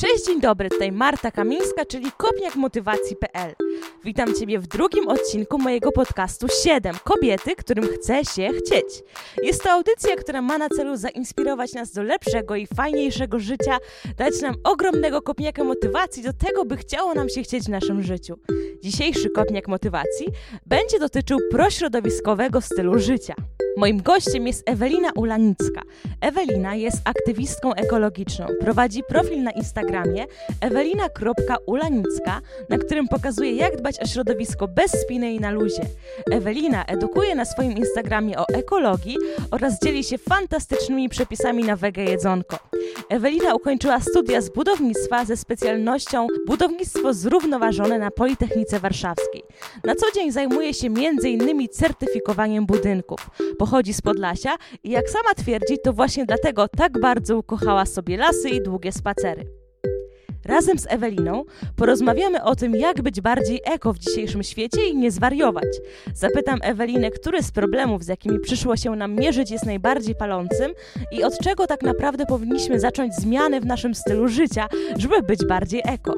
Cześć, 0.00 0.26
dzień 0.26 0.40
dobry, 0.40 0.70
tutaj 0.70 0.92
Marta 0.92 1.30
Kamińska, 1.30 1.84
czyli 1.84 2.12
kopniakmotywacji.pl. 2.16 3.54
Witam 4.04 4.34
Ciebie 4.34 4.58
w 4.58 4.66
drugim 4.66 5.08
odcinku 5.08 5.58
mojego 5.58 5.92
podcastu 5.92 6.46
7 6.64 6.96
Kobiety, 7.04 7.56
którym 7.56 7.84
chce 7.84 8.24
się 8.24 8.48
chcieć. 8.48 9.02
Jest 9.42 9.62
to 9.62 9.70
audycja, 9.70 10.16
która 10.16 10.42
ma 10.42 10.58
na 10.58 10.68
celu 10.68 10.96
zainspirować 10.96 11.72
nas 11.72 11.92
do 11.92 12.02
lepszego 12.02 12.56
i 12.56 12.66
fajniejszego 12.66 13.38
życia, 13.38 13.78
dać 14.16 14.40
nam 14.40 14.54
ogromnego 14.64 15.22
kopniaka 15.22 15.64
motywacji 15.64 16.22
do 16.22 16.32
tego, 16.32 16.64
by 16.64 16.76
chciało 16.76 17.14
nam 17.14 17.28
się 17.28 17.42
chcieć 17.42 17.64
w 17.64 17.68
naszym 17.68 18.02
życiu. 18.02 18.38
Dzisiejszy 18.82 19.30
kopniak 19.30 19.68
motywacji 19.68 20.26
będzie 20.66 20.98
dotyczył 20.98 21.38
prośrodowiskowego 21.50 22.60
stylu 22.60 22.98
życia. 22.98 23.34
Moim 23.76 24.02
gościem 24.02 24.46
jest 24.46 24.70
Ewelina 24.70 25.10
Ulanicka. 25.16 25.82
Ewelina 26.20 26.74
jest 26.74 26.96
aktywistką 27.04 27.74
ekologiczną. 27.74 28.46
Prowadzi 28.60 29.02
profil 29.08 29.42
na 29.42 29.50
Instagramie 29.50 30.26
ewelina.ulanicka, 30.60 32.40
na 32.68 32.78
którym 32.78 33.08
pokazuje 33.08 33.56
jak 33.56 33.76
dbać 33.76 34.00
o 34.00 34.06
środowisko 34.06 34.68
bez 34.68 34.90
spiny 34.90 35.32
i 35.32 35.40
na 35.40 35.50
luzie. 35.50 35.82
Ewelina 36.30 36.84
edukuje 36.84 37.34
na 37.34 37.44
swoim 37.44 37.72
Instagramie 37.72 38.38
o 38.38 38.44
ekologii 38.48 39.16
oraz 39.50 39.80
dzieli 39.84 40.04
się 40.04 40.18
fantastycznymi 40.18 41.08
przepisami 41.08 41.64
na 41.64 41.76
wege 41.76 42.04
jedzonko. 42.04 42.58
Ewelina 43.08 43.54
ukończyła 43.54 44.00
studia 44.00 44.40
z 44.40 44.50
budownictwa 44.50 45.24
ze 45.24 45.36
specjalnością 45.36 46.26
budownictwo 46.46 47.14
zrównoważone 47.14 47.98
na 47.98 48.10
Politechnice 48.10 48.69
Warszawskiej. 48.78 49.42
Na 49.84 49.94
co 49.94 50.06
dzień 50.14 50.32
zajmuje 50.32 50.74
się 50.74 50.86
m.in. 50.86 51.68
certyfikowaniem 51.68 52.66
budynków. 52.66 53.30
Pochodzi 53.58 53.94
z 53.94 54.02
Podlasia 54.02 54.56
i 54.84 54.90
jak 54.90 55.10
sama 55.10 55.34
twierdzi, 55.36 55.78
to 55.84 55.92
właśnie 55.92 56.26
dlatego 56.26 56.68
tak 56.68 57.00
bardzo 57.00 57.38
ukochała 57.38 57.86
sobie 57.86 58.16
lasy 58.16 58.48
i 58.48 58.62
długie 58.62 58.92
spacery. 58.92 59.60
Razem 60.44 60.78
z 60.78 60.86
Eweliną 60.88 61.44
porozmawiamy 61.76 62.44
o 62.44 62.56
tym, 62.56 62.76
jak 62.76 63.02
być 63.02 63.20
bardziej 63.20 63.60
eko 63.64 63.92
w 63.92 63.98
dzisiejszym 63.98 64.42
świecie 64.42 64.86
i 64.86 64.96
nie 64.96 65.10
zwariować. 65.10 65.68
Zapytam 66.14 66.58
Ewelinę, 66.62 67.10
który 67.10 67.42
z 67.42 67.50
problemów, 67.50 68.04
z 68.04 68.08
jakimi 68.08 68.40
przyszło 68.40 68.76
się 68.76 68.90
nam 68.90 69.14
mierzyć, 69.14 69.50
jest 69.50 69.66
najbardziej 69.66 70.14
palącym 70.14 70.72
i 71.12 71.24
od 71.24 71.38
czego 71.38 71.66
tak 71.66 71.82
naprawdę 71.82 72.26
powinniśmy 72.26 72.80
zacząć 72.80 73.14
zmiany 73.14 73.60
w 73.60 73.66
naszym 73.66 73.94
stylu 73.94 74.28
życia, 74.28 74.68
żeby 74.96 75.22
być 75.22 75.46
bardziej 75.46 75.82
eko. 75.84 76.14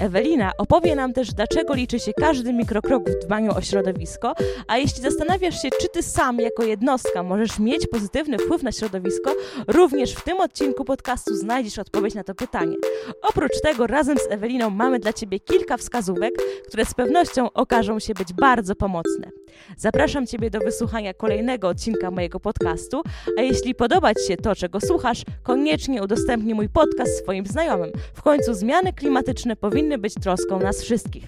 Ewelina 0.00 0.52
opowie 0.58 0.96
nam 0.96 1.12
też, 1.12 1.32
dlaczego 1.32 1.74
liczy 1.74 2.00
się 2.00 2.12
każdy 2.12 2.52
mikrokrok 2.52 3.10
w 3.10 3.24
dbaniu 3.26 3.52
o 3.56 3.60
środowisko, 3.60 4.34
a 4.68 4.78
jeśli 4.78 5.02
zastanawiasz 5.02 5.62
się, 5.62 5.68
czy 5.80 5.88
ty 5.88 6.02
sam 6.02 6.38
jako 6.38 6.62
jednostka 6.62 7.22
możesz 7.22 7.58
mieć 7.58 7.86
pozytywny 7.86 8.38
wpływ 8.38 8.62
na 8.62 8.72
środowisko, 8.72 9.30
również 9.68 10.12
w 10.12 10.24
tym 10.24 10.40
odcinku 10.40 10.84
podcastu 10.84 11.36
znajdziesz 11.36 11.78
odpowiedź 11.78 12.14
na 12.14 12.24
to 12.24 12.34
pytanie. 12.34 12.76
Oprócz 13.22 13.51
tego 13.60 13.86
razem 13.86 14.18
z 14.18 14.26
Eweliną 14.30 14.70
mamy 14.70 14.98
dla 14.98 15.12
Ciebie 15.12 15.40
kilka 15.40 15.76
wskazówek, 15.76 16.34
które 16.68 16.84
z 16.84 16.94
pewnością 16.94 17.52
okażą 17.52 17.98
się 17.98 18.14
być 18.14 18.32
bardzo 18.32 18.74
pomocne. 18.74 19.30
Zapraszam 19.76 20.26
Ciebie 20.26 20.50
do 20.50 20.58
wysłuchania 20.60 21.14
kolejnego 21.14 21.68
odcinka 21.68 22.10
mojego 22.10 22.40
podcastu, 22.40 23.02
a 23.38 23.42
jeśli 23.42 23.74
podoba 23.74 24.14
Ci 24.14 24.26
się 24.26 24.36
to, 24.36 24.54
czego 24.54 24.80
słuchasz, 24.80 25.22
koniecznie 25.42 26.02
udostępnij 26.02 26.54
mój 26.54 26.68
podcast 26.68 27.18
swoim 27.18 27.46
znajomym. 27.46 27.92
W 28.14 28.22
końcu 28.22 28.54
zmiany 28.54 28.92
klimatyczne 28.92 29.56
powinny 29.56 29.98
być 29.98 30.14
troską 30.14 30.60
nas 30.60 30.82
wszystkich. 30.82 31.24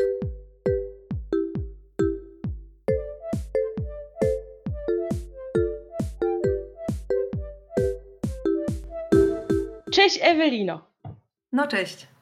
Cześć 9.93 10.19
Ewelino. 10.23 10.81
No 11.53 11.67
cześć. 11.67 12.14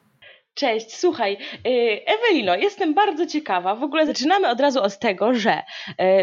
Cześć, 0.55 0.95
słuchaj, 0.95 1.37
y, 1.67 2.05
Ewelino, 2.05 2.55
jestem 2.55 2.93
bardzo 2.93 3.25
ciekawa. 3.25 3.75
W 3.75 3.83
ogóle 3.83 4.05
zaczynamy 4.05 4.49
od 4.49 4.59
razu 4.59 4.81
od 4.81 4.99
tego, 4.99 5.33
że 5.33 5.61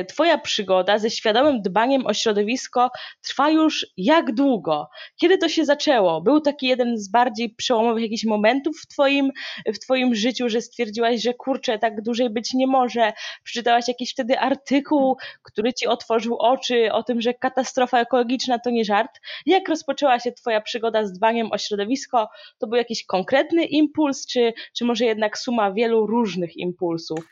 y, 0.01 0.05
Twoja 0.05 0.39
przygoda 0.39 0.99
ze 0.99 1.11
świadomym 1.11 1.63
dbaniem 1.63 2.07
o 2.07 2.15
środowisko 2.15 2.91
trwa 3.23 3.51
już 3.51 3.87
jak 3.97 4.35
długo? 4.35 4.89
Kiedy 5.21 5.39
to 5.39 5.49
się 5.49 5.65
zaczęło? 5.65 6.21
Był 6.21 6.41
taki 6.41 6.67
jeden 6.67 6.99
z 6.99 7.11
bardziej 7.11 7.55
przełomowych 7.55 8.03
jakichś 8.03 8.25
momentów 8.25 8.77
w 8.83 8.87
Twoim, 8.87 9.31
w 9.75 9.79
twoim 9.79 10.15
życiu, 10.15 10.49
że 10.49 10.61
stwierdziłaś, 10.61 11.23
że 11.23 11.35
kurczę, 11.35 11.79
tak 11.79 12.03
dłużej 12.03 12.31
być 12.31 12.55
nie 12.55 12.67
może. 12.67 13.13
Przeczytałaś 13.45 13.89
jakiś 13.89 14.13
wtedy 14.13 14.39
artykuł, 14.39 15.17
który 15.43 15.73
Ci 15.73 15.87
otworzył 15.87 16.37
oczy 16.37 16.93
o 16.93 17.03
tym, 17.03 17.21
że 17.21 17.35
katastrofa 17.35 18.01
ekologiczna 18.01 18.59
to 18.59 18.71
nie 18.71 18.85
żart. 18.85 19.21
Jak 19.47 19.69
rozpoczęła 19.69 20.21
się 20.21 20.33
Twoja 20.33 20.61
przygoda 20.61 21.05
z 21.05 21.13
dbaniem 21.13 21.53
o 21.53 21.59
środowisko? 21.59 22.29
To 22.59 22.67
był 22.67 22.77
jakiś 22.77 23.07
konkretny 23.07 23.65
impuls? 23.65 24.20
Czy, 24.27 24.53
czy 24.77 24.85
może 24.85 25.05
jednak 25.05 25.39
suma 25.39 25.73
wielu 25.73 26.07
różnych 26.07 26.57
impulsów? 26.57 27.29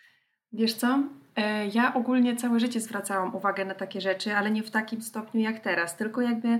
Wiesz 0.52 0.74
co? 0.74 1.02
E, 1.36 1.66
ja 1.66 1.94
ogólnie 1.94 2.36
całe 2.36 2.60
życie 2.60 2.80
zwracałam 2.80 3.36
uwagę 3.36 3.64
na 3.64 3.74
takie 3.74 4.00
rzeczy, 4.00 4.34
ale 4.34 4.50
nie 4.50 4.62
w 4.62 4.70
takim 4.70 5.02
stopniu 5.02 5.40
jak 5.40 5.60
teraz, 5.60 5.96
tylko 5.96 6.20
jakby 6.20 6.58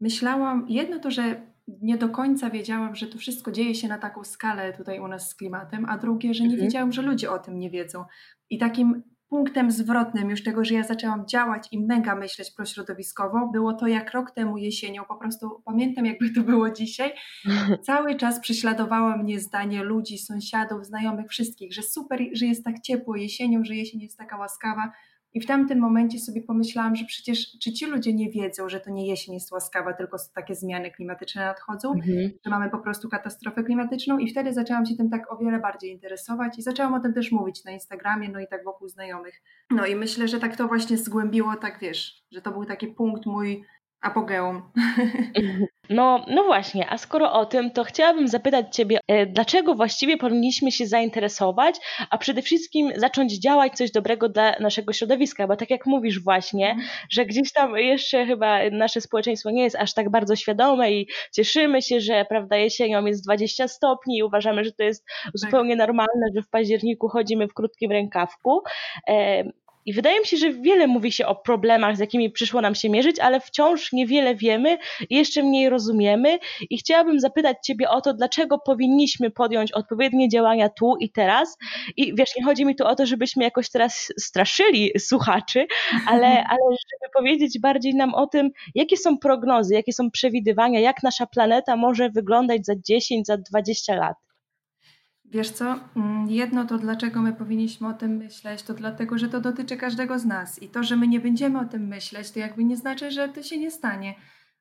myślałam, 0.00 0.66
jedno 0.68 0.98
to, 0.98 1.10
że 1.10 1.40
nie 1.82 1.96
do 1.96 2.08
końca 2.08 2.50
wiedziałam, 2.50 2.94
że 2.94 3.06
to 3.06 3.18
wszystko 3.18 3.52
dzieje 3.52 3.74
się 3.74 3.88
na 3.88 3.98
taką 3.98 4.24
skalę 4.24 4.72
tutaj 4.72 5.00
u 5.00 5.08
nas 5.08 5.28
z 5.28 5.34
klimatem, 5.34 5.86
a 5.88 5.98
drugie, 5.98 6.34
że 6.34 6.44
nie 6.44 6.50
mhm. 6.50 6.62
wiedziałam, 6.62 6.92
że 6.92 7.02
ludzie 7.02 7.30
o 7.30 7.38
tym 7.38 7.58
nie 7.58 7.70
wiedzą. 7.70 8.04
I 8.50 8.58
takim 8.58 9.02
punktem 9.34 9.70
zwrotnym 9.70 10.30
już 10.30 10.42
tego, 10.42 10.64
że 10.64 10.74
ja 10.74 10.82
zaczęłam 10.82 11.26
działać 11.26 11.68
i 11.72 11.80
mega 11.80 12.14
myśleć 12.14 12.50
prośrodowiskowo, 12.50 13.50
było 13.52 13.72
to 13.72 13.86
jak 13.86 14.12
rok 14.12 14.30
temu 14.30 14.58
jesienią, 14.58 15.04
po 15.04 15.16
prostu 15.16 15.62
pamiętam 15.64 16.06
jakby 16.06 16.30
to 16.30 16.40
było 16.40 16.70
dzisiaj, 16.70 17.12
cały 17.86 18.16
czas 18.16 18.40
prześladowało 18.40 19.16
mnie 19.16 19.40
zdanie 19.40 19.84
ludzi, 19.84 20.18
sąsiadów, 20.18 20.86
znajomych, 20.86 21.28
wszystkich, 21.28 21.74
że 21.74 21.82
super, 21.82 22.20
że 22.32 22.46
jest 22.46 22.64
tak 22.64 22.80
ciepło 22.80 23.16
jesienią, 23.16 23.64
że 23.64 23.74
jesień 23.74 24.00
jest 24.00 24.18
taka 24.18 24.36
łaskawa, 24.36 24.92
i 25.34 25.40
w 25.40 25.46
tamtym 25.46 25.78
momencie 25.78 26.18
sobie 26.18 26.42
pomyślałam, 26.42 26.96
że 26.96 27.04
przecież 27.04 27.58
czy 27.62 27.72
ci 27.72 27.86
ludzie 27.86 28.14
nie 28.14 28.30
wiedzą, 28.30 28.68
że 28.68 28.80
to 28.80 28.90
nie 28.90 29.06
jesień 29.06 29.34
jest 29.34 29.52
łaskawa, 29.52 29.92
tylko 29.92 30.16
takie 30.34 30.54
zmiany 30.54 30.90
klimatyczne 30.90 31.44
nadchodzą, 31.44 31.92
mhm. 31.92 32.30
że 32.44 32.50
mamy 32.50 32.70
po 32.70 32.78
prostu 32.78 33.08
katastrofę 33.08 33.64
klimatyczną 33.64 34.18
i 34.18 34.30
wtedy 34.30 34.52
zaczęłam 34.52 34.86
się 34.86 34.96
tym 34.96 35.10
tak 35.10 35.32
o 35.32 35.36
wiele 35.36 35.58
bardziej 35.58 35.92
interesować 35.92 36.58
i 36.58 36.62
zaczęłam 36.62 36.94
o 36.94 37.00
tym 37.00 37.14
też 37.14 37.32
mówić 37.32 37.64
na 37.64 37.70
Instagramie, 37.70 38.28
no 38.28 38.40
i 38.40 38.46
tak 38.46 38.64
wokół 38.64 38.88
znajomych. 38.88 39.42
No 39.70 39.86
i 39.86 39.96
myślę, 39.96 40.28
że 40.28 40.40
tak 40.40 40.56
to 40.56 40.68
właśnie 40.68 40.96
zgłębiło, 40.96 41.56
tak 41.56 41.78
wiesz, 41.80 42.24
że 42.32 42.42
to 42.42 42.52
był 42.52 42.64
taki 42.64 42.86
punkt 42.86 43.26
mój 43.26 43.64
apogeum. 44.04 44.62
No, 45.90 46.24
no 46.28 46.44
właśnie, 46.44 46.90
a 46.90 46.98
skoro 46.98 47.32
o 47.32 47.46
tym, 47.46 47.70
to 47.70 47.84
chciałabym 47.84 48.28
zapytać 48.28 48.76
Ciebie, 48.76 48.98
e, 49.08 49.26
dlaczego 49.26 49.74
właściwie 49.74 50.16
powinniśmy 50.16 50.72
się 50.72 50.86
zainteresować, 50.86 51.76
a 52.10 52.18
przede 52.18 52.42
wszystkim 52.42 52.92
zacząć 52.96 53.40
działać 53.40 53.72
coś 53.72 53.90
dobrego 53.90 54.28
dla 54.28 54.54
naszego 54.60 54.92
środowiska, 54.92 55.46
bo 55.46 55.56
tak 55.56 55.70
jak 55.70 55.86
mówisz 55.86 56.22
właśnie, 56.22 56.70
mm. 56.70 56.84
że 57.10 57.26
gdzieś 57.26 57.52
tam 57.52 57.76
jeszcze 57.76 58.26
chyba 58.26 58.70
nasze 58.70 59.00
społeczeństwo 59.00 59.50
nie 59.50 59.62
jest 59.62 59.76
aż 59.76 59.94
tak 59.94 60.10
bardzo 60.10 60.36
świadome 60.36 60.92
i 60.92 61.08
cieszymy 61.32 61.82
się, 61.82 62.00
że 62.00 62.24
prawda, 62.28 62.56
jesienią 62.56 63.04
jest 63.04 63.24
20 63.24 63.68
stopni 63.68 64.18
i 64.18 64.22
uważamy, 64.22 64.64
że 64.64 64.72
to 64.72 64.82
jest 64.82 65.04
tak. 65.24 65.32
zupełnie 65.34 65.76
normalne, 65.76 66.26
że 66.36 66.42
w 66.42 66.50
październiku 66.50 67.08
chodzimy 67.08 67.48
w 67.48 67.54
krótkim 67.54 67.90
rękawku. 67.90 68.62
I 69.86 69.92
wydaje 69.92 70.20
mi 70.20 70.26
się, 70.26 70.36
że 70.36 70.52
wiele 70.52 70.86
mówi 70.86 71.12
się 71.12 71.26
o 71.26 71.34
problemach, 71.34 71.96
z 71.96 72.00
jakimi 72.00 72.30
przyszło 72.30 72.60
nam 72.60 72.74
się 72.74 72.90
mierzyć, 72.90 73.20
ale 73.20 73.40
wciąż 73.40 73.92
niewiele 73.92 74.34
wiemy 74.34 74.78
i 75.10 75.16
jeszcze 75.16 75.42
mniej 75.42 75.68
rozumiemy. 75.68 76.38
I 76.70 76.78
chciałabym 76.78 77.20
zapytać 77.20 77.56
Ciebie 77.64 77.90
o 77.90 78.00
to, 78.00 78.14
dlaczego 78.14 78.58
powinniśmy 78.58 79.30
podjąć 79.30 79.72
odpowiednie 79.72 80.28
działania 80.28 80.68
tu 80.68 80.96
i 81.00 81.10
teraz. 81.10 81.56
I 81.96 82.14
wiesz, 82.14 82.36
nie 82.36 82.44
chodzi 82.44 82.64
mi 82.64 82.76
tu 82.76 82.86
o 82.86 82.94
to, 82.94 83.06
żebyśmy 83.06 83.44
jakoś 83.44 83.70
teraz 83.70 84.12
straszyli 84.20 84.90
słuchaczy, 84.98 85.66
ale, 86.06 86.26
ale 86.26 86.60
żeby 86.70 87.12
powiedzieć 87.14 87.58
bardziej 87.60 87.94
nam 87.94 88.14
o 88.14 88.26
tym, 88.26 88.50
jakie 88.74 88.96
są 88.96 89.18
prognozy, 89.18 89.74
jakie 89.74 89.92
są 89.92 90.10
przewidywania, 90.10 90.80
jak 90.80 91.02
nasza 91.02 91.26
planeta 91.26 91.76
może 91.76 92.10
wyglądać 92.10 92.66
za 92.66 92.72
10, 92.88 93.26
za 93.26 93.36
20 93.36 93.94
lat. 93.94 94.23
Wiesz 95.24 95.50
co, 95.50 95.80
mm, 95.96 96.28
jedno 96.28 96.64
to 96.64 96.78
dlaczego 96.78 97.22
my 97.22 97.32
powinniśmy 97.32 97.88
o 97.88 97.92
tym 97.92 98.16
myśleć, 98.16 98.62
to 98.62 98.74
dlatego, 98.74 99.18
że 99.18 99.28
to 99.28 99.40
dotyczy 99.40 99.76
każdego 99.76 100.18
z 100.18 100.24
nas 100.24 100.62
i 100.62 100.68
to, 100.68 100.82
że 100.82 100.96
my 100.96 101.08
nie 101.08 101.20
będziemy 101.20 101.58
o 101.60 101.64
tym 101.64 101.86
myśleć, 101.86 102.30
to 102.30 102.38
jakby 102.38 102.64
nie 102.64 102.76
znaczy, 102.76 103.10
że 103.10 103.28
to 103.28 103.42
się 103.42 103.58
nie 103.58 103.70
stanie. 103.70 104.14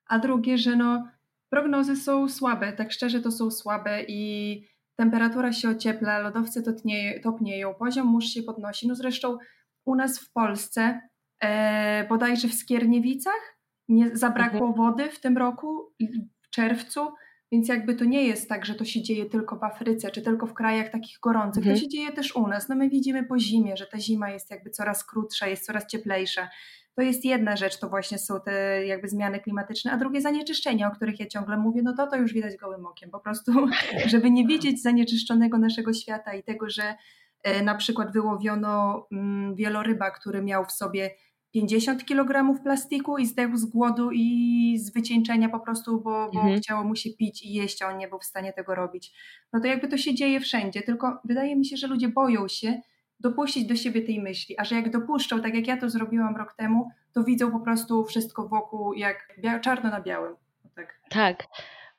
A 0.08 0.20
drugie, 0.20 0.58
że 0.58 0.76
no, 0.76 1.08
prognozy 1.50 1.96
są 1.96 2.30
słabe, 2.30 2.74
tak 2.74 2.92
szczerze 2.92 3.22
to 3.22 3.32
są 3.32 3.52
słabe 3.52 4.04
i 4.08 4.64
temperatura 4.96 5.54
się 5.54 5.70
ociepla, 5.70 6.20
lodowce 6.20 6.64
topnieją, 6.64 7.22
topnieją 7.22 7.74
poziom 7.74 8.08
mórz 8.08 8.26
się 8.26 8.44
podnosi. 8.44 8.88
No 8.88 8.96
zresztą 8.96 9.38
u 9.86 9.96
nas 9.96 10.20
w 10.20 10.32
Polsce, 10.32 11.02
e, 11.40 12.08
bodajże 12.08 12.48
w 12.48 12.54
Skierniewicach, 12.54 13.58
nie, 13.88 14.18
zabrakło 14.18 14.68
mhm. 14.68 14.74
wody 14.74 15.10
w 15.12 15.20
tym 15.20 15.38
roku, 15.38 15.94
w 16.42 16.50
czerwcu, 16.50 17.08
więc 17.54 17.68
jakby 17.68 17.96
to 17.96 18.06
nie 18.06 18.24
jest 18.24 18.50
tak, 18.50 18.66
że 18.66 18.76
to 18.76 18.86
się 18.86 19.02
dzieje 19.02 19.26
tylko 19.26 19.56
w 19.56 19.64
Afryce, 19.64 20.12
czy 20.12 20.22
tylko 20.22 20.48
w 20.48 20.54
krajach 20.54 20.90
takich 20.90 21.20
gorących. 21.20 21.62
Mhm. 21.64 21.76
To 21.76 21.82
się 21.82 21.88
dzieje 21.88 22.12
też 22.12 22.36
u 22.36 22.48
nas. 22.48 22.70
No 22.70 22.76
my 22.76 22.90
widzimy 22.90 23.24
po 23.24 23.40
zimie, 23.40 23.78
że 23.78 23.86
ta 23.86 24.00
zima 24.00 24.30
jest 24.30 24.52
jakby 24.52 24.70
coraz 24.70 25.06
krótsza, 25.06 25.48
jest 25.48 25.66
coraz 25.66 25.88
cieplejsza. 25.88 26.50
to 26.96 27.02
jest 27.02 27.26
jedna 27.26 27.56
rzecz, 27.56 27.80
to 27.80 27.90
właśnie 27.90 28.18
są 28.18 28.42
te 28.42 28.86
jakby 28.86 29.10
zmiany 29.10 29.40
klimatyczne, 29.40 29.92
a 29.92 29.98
drugie 29.98 30.22
zanieczyszczenia, 30.22 30.88
o 30.88 30.92
których 30.96 31.20
ja 31.20 31.26
ciągle 31.26 31.58
mówię, 31.58 31.82
no 31.84 31.94
to 31.98 32.08
to 32.08 32.16
już 32.16 32.34
widać 32.34 32.58
gołym 32.58 32.86
okiem. 32.86 33.10
Po 33.10 33.20
prostu, 33.20 33.52
żeby 34.12 34.32
nie 34.32 34.48
widzieć 34.48 34.82
zanieczyszczonego 34.82 35.58
naszego 35.58 35.94
świata 35.94 36.34
i 36.34 36.44
tego, 36.44 36.70
że 36.70 36.96
e, 37.44 37.64
na 37.64 37.76
przykład 37.76 38.14
wyłowiono 38.14 39.06
mm, 39.12 39.56
wieloryba, 39.56 40.12
który 40.12 40.42
miał 40.42 40.66
w 40.66 40.72
sobie 40.72 41.12
50 41.54 42.06
kg 42.06 42.64
plastiku 42.64 43.18
i 43.18 43.26
zdechł 43.26 43.58
z 43.58 43.66
głodu 43.66 44.10
i 44.12 44.78
z 44.80 44.94
wycieńczenia 44.94 45.50
po 45.50 45.60
prostu, 45.60 46.02
bo, 46.02 46.32
bo 46.34 46.40
mhm. 46.40 46.60
chciało 46.60 46.84
mu 46.84 46.96
się 46.96 47.10
pić 47.10 47.44
i 47.44 47.54
jeść, 47.54 47.82
a 47.82 47.88
on 47.88 47.98
nie 47.98 48.08
był 48.08 48.20
w 48.20 48.24
stanie 48.24 48.54
tego 48.54 48.76
robić. 48.76 49.14
No 49.54 49.60
to 49.60 49.68
jakby 49.68 49.88
to 49.88 49.98
się 49.98 50.16
dzieje 50.16 50.40
wszędzie, 50.40 50.82
tylko 50.82 51.20
wydaje 51.26 51.56
mi 51.56 51.66
się, 51.66 51.78
że 51.78 51.88
ludzie 51.88 52.10
boją 52.10 52.48
się 52.48 52.82
dopuścić 53.20 53.66
do 53.66 53.76
siebie 53.76 54.02
tej 54.02 54.22
myśli, 54.22 54.56
a 54.60 54.64
że 54.64 54.76
jak 54.76 54.92
dopuszczą, 54.92 55.42
tak 55.42 55.56
jak 55.56 55.68
ja 55.68 55.78
to 55.78 55.90
zrobiłam 55.90 56.36
rok 56.38 56.54
temu, 56.54 56.90
to 57.14 57.24
widzą 57.24 57.52
po 57.52 57.60
prostu 57.60 58.06
wszystko 58.06 58.48
wokół 58.48 58.94
jak 58.94 59.40
czarno 59.62 59.90
na 59.90 60.02
białym. 60.02 60.36
Tak. 60.76 61.00
tak. 61.10 61.48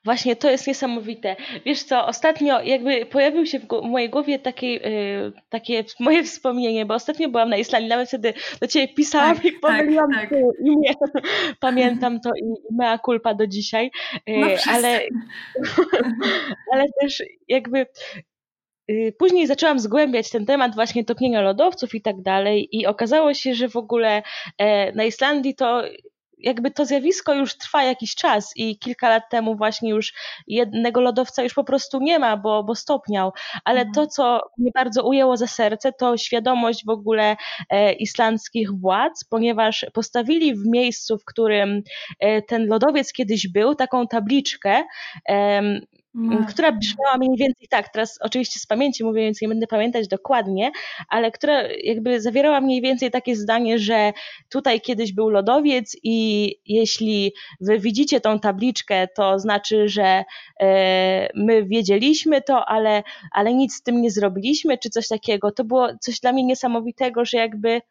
Właśnie 0.05 0.35
to 0.35 0.49
jest 0.49 0.67
niesamowite. 0.67 1.35
Wiesz 1.65 1.83
co, 1.83 2.07
ostatnio 2.07 2.61
jakby 2.61 3.05
pojawił 3.05 3.45
się 3.45 3.59
w, 3.59 3.67
w 3.67 3.81
mojej 3.83 4.09
głowie 4.09 4.39
takie, 4.39 4.73
yy, 4.73 5.31
takie 5.49 5.83
moje 5.99 6.23
wspomnienie, 6.23 6.85
bo 6.85 6.93
ostatnio 6.93 7.29
byłam 7.29 7.49
na 7.49 7.57
Islandii, 7.57 7.89
nawet 7.89 8.07
wtedy 8.07 8.33
do 8.61 8.67
ciebie 8.67 8.93
pisałam 8.93 9.35
tak, 9.35 9.45
i 9.45 9.51
pomyliłam 9.51 10.11
tak, 10.13 10.29
tak. 10.29 10.39
imię. 10.65 10.93
Pamiętam 11.59 12.19
to 12.19 12.29
i 12.29 12.73
mea 12.75 12.99
culpa 12.99 13.33
do 13.33 13.47
dzisiaj. 13.47 13.91
Yy, 14.27 14.39
no 14.39 14.47
ale, 14.71 15.01
ale 16.73 16.85
też 17.01 17.23
jakby 17.47 17.85
y, 18.91 19.13
Później 19.19 19.47
zaczęłam 19.47 19.79
zgłębiać 19.79 20.29
ten 20.29 20.45
temat 20.45 20.75
właśnie 20.75 21.05
topnienia 21.05 21.41
lodowców 21.41 21.95
i 21.95 22.01
tak 22.01 22.21
dalej 22.21 22.67
i 22.71 22.85
okazało 22.85 23.33
się, 23.33 23.53
że 23.53 23.69
w 23.69 23.75
ogóle 23.75 24.23
e, 24.57 24.91
na 24.91 25.03
Islandii 25.03 25.55
to 25.55 25.83
jakby 26.37 26.71
to 26.71 26.85
zjawisko 26.85 27.33
już 27.33 27.57
trwa 27.57 27.83
jakiś 27.83 28.15
czas 28.15 28.51
i 28.55 28.79
kilka 28.79 29.09
lat 29.09 29.23
temu 29.29 29.55
właśnie 29.55 29.89
już 29.89 30.13
jednego 30.47 31.01
lodowca 31.01 31.43
już 31.43 31.53
po 31.53 31.63
prostu 31.63 31.99
nie 31.99 32.19
ma, 32.19 32.37
bo, 32.37 32.63
bo 32.63 32.75
stopniał. 32.75 33.33
Ale 33.63 33.79
mhm. 33.79 33.93
to, 33.93 34.07
co 34.07 34.41
mnie 34.57 34.71
bardzo 34.73 35.07
ujęło 35.07 35.37
za 35.37 35.47
serce, 35.47 35.93
to 35.93 36.17
świadomość 36.17 36.85
w 36.85 36.89
ogóle 36.89 37.35
e, 37.69 37.93
islandzkich 37.93 38.71
władz, 38.71 39.23
ponieważ 39.29 39.85
postawili 39.93 40.55
w 40.55 40.65
miejscu, 40.65 41.17
w 41.17 41.25
którym 41.25 41.81
e, 42.19 42.41
ten 42.41 42.67
lodowiec 42.67 43.13
kiedyś 43.13 43.47
był, 43.47 43.75
taką 43.75 44.07
tabliczkę, 44.07 44.83
e, 45.29 45.61
no. 46.15 46.45
która 46.49 46.71
brzmiała 46.71 47.17
mniej 47.17 47.37
więcej 47.37 47.67
tak, 47.69 47.89
teraz 47.89 48.17
oczywiście 48.21 48.59
z 48.59 48.65
pamięci 48.65 49.03
mówię, 49.03 49.21
więc 49.21 49.41
nie 49.41 49.47
będę 49.47 49.67
pamiętać 49.67 50.07
dokładnie, 50.07 50.71
ale 51.09 51.31
która 51.31 51.63
jakby 51.83 52.21
zawierała 52.21 52.61
mniej 52.61 52.81
więcej 52.81 53.11
takie 53.11 53.35
zdanie, 53.35 53.79
że 53.79 54.13
tutaj 54.49 54.81
kiedyś 54.81 55.13
był 55.13 55.29
lodowiec 55.29 55.97
i 56.03 56.49
jeśli 56.65 57.33
wy 57.61 57.79
widzicie 57.79 58.21
tą 58.21 58.39
tabliczkę, 58.39 59.07
to 59.07 59.39
znaczy, 59.39 59.89
że 59.89 60.23
e, 60.61 61.29
my 61.35 61.65
wiedzieliśmy 61.65 62.41
to, 62.41 62.65
ale, 62.65 63.03
ale 63.31 63.53
nic 63.53 63.75
z 63.75 63.83
tym 63.83 64.01
nie 64.01 64.11
zrobiliśmy, 64.11 64.77
czy 64.77 64.89
coś 64.89 65.07
takiego. 65.07 65.51
To 65.51 65.63
było 65.63 65.87
coś 66.01 66.19
dla 66.19 66.31
mnie 66.31 66.43
niesamowitego, 66.43 67.25
że 67.25 67.37
jakby 67.37 67.81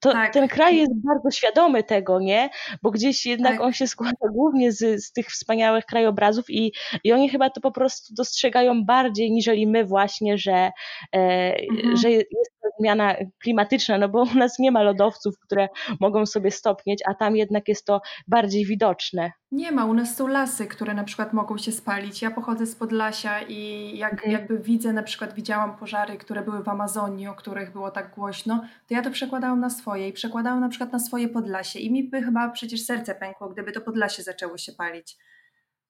to, 0.00 0.12
tak. 0.12 0.32
ten 0.32 0.48
kraj 0.48 0.76
jest 0.76 0.92
bardzo 0.94 1.30
świadomy 1.30 1.84
tego, 1.84 2.20
nie? 2.20 2.50
Bo 2.82 2.90
gdzieś 2.90 3.26
jednak 3.26 3.52
tak. 3.52 3.60
on 3.60 3.72
się 3.72 3.86
składa 3.86 4.28
głównie 4.32 4.72
z, 4.72 5.04
z 5.04 5.12
tych 5.12 5.26
wspaniałych 5.28 5.86
krajobrazów 5.86 6.50
i, 6.50 6.72
i 7.04 7.12
oni 7.12 7.28
chyba 7.28 7.50
to 7.50 7.60
po 7.60 7.72
prostu 7.72 8.14
dostrzegają 8.14 8.84
bardziej 8.84 9.32
niżeli 9.32 9.66
my 9.66 9.84
właśnie, 9.84 10.38
że, 10.38 10.70
e, 11.14 11.54
mhm. 11.70 11.96
że 11.96 12.10
jest 12.10 12.30
to 12.62 12.68
zmiana 12.80 13.16
klimatyczna, 13.42 13.98
no 13.98 14.08
bo 14.08 14.22
u 14.22 14.34
nas 14.34 14.58
nie 14.58 14.70
ma 14.70 14.82
lodowców, 14.82 15.34
które 15.38 15.68
mogą 16.00 16.26
sobie 16.26 16.50
stopnieć, 16.50 17.00
a 17.06 17.14
tam 17.14 17.36
jednak 17.36 17.68
jest 17.68 17.86
to 17.86 18.00
bardziej 18.28 18.66
widoczne. 18.66 19.32
Nie 19.54 19.72
ma, 19.72 19.84
u 19.84 19.94
nas 19.94 20.16
są 20.16 20.26
lasy, 20.28 20.66
które 20.66 20.94
na 20.94 21.04
przykład 21.04 21.32
mogą 21.32 21.58
się 21.58 21.72
spalić. 21.72 22.22
Ja 22.22 22.30
pochodzę 22.30 22.66
z 22.66 22.76
Podlasia 22.76 23.42
i 23.42 23.92
jak, 23.98 24.12
mhm. 24.12 24.32
jakby 24.32 24.58
widzę, 24.58 24.92
na 24.92 25.02
przykład 25.02 25.34
widziałam 25.34 25.76
pożary, 25.76 26.16
które 26.16 26.42
były 26.42 26.62
w 26.62 26.68
Amazonii, 26.68 27.26
o 27.26 27.34
których 27.34 27.72
było 27.72 27.90
tak 27.90 28.14
głośno, 28.14 28.64
to 28.88 28.94
ja 28.94 29.02
to 29.02 29.10
przekładałam 29.10 29.60
na 29.60 29.70
swoje 29.70 30.08
i 30.08 30.12
przekładałam 30.12 30.60
na 30.60 30.68
przykład 30.68 30.92
na 30.92 30.98
swoje 30.98 31.28
Podlasie 31.28 31.78
i 31.78 31.92
mi 31.92 32.04
by 32.04 32.22
chyba 32.22 32.48
przecież 32.48 32.84
serce 32.84 33.14
pękło, 33.14 33.48
gdyby 33.48 33.72
to 33.72 33.80
Podlasie 33.80 34.22
zaczęło 34.22 34.58
się 34.58 34.72
palić. 34.72 35.16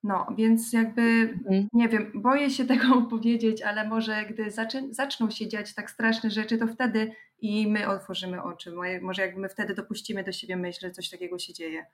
No, 0.02 0.26
więc 0.36 0.72
jakby 0.72 1.02
mhm. 1.02 1.68
nie 1.72 1.88
wiem, 1.88 2.12
boję 2.14 2.50
się 2.50 2.64
tego 2.74 3.02
powiedzieć, 3.02 3.62
ale 3.62 3.88
może 3.88 4.24
gdy 4.24 4.50
zaczną 4.90 5.30
się 5.30 5.48
dziać 5.48 5.74
tak 5.74 5.90
straszne 5.90 6.30
rzeczy, 6.30 6.58
to 6.58 6.66
wtedy 6.66 7.12
i 7.38 7.66
my 7.66 7.88
otworzymy 7.88 8.42
oczy. 8.42 8.72
Może 9.02 9.22
jakby 9.22 9.40
my 9.40 9.48
wtedy 9.48 9.74
dopuścimy 9.74 10.24
do 10.24 10.32
siebie 10.32 10.56
myśl, 10.56 10.80
że 10.80 10.90
coś 10.90 11.10
takiego 11.10 11.38
się 11.38 11.52
dzieje 11.52 11.86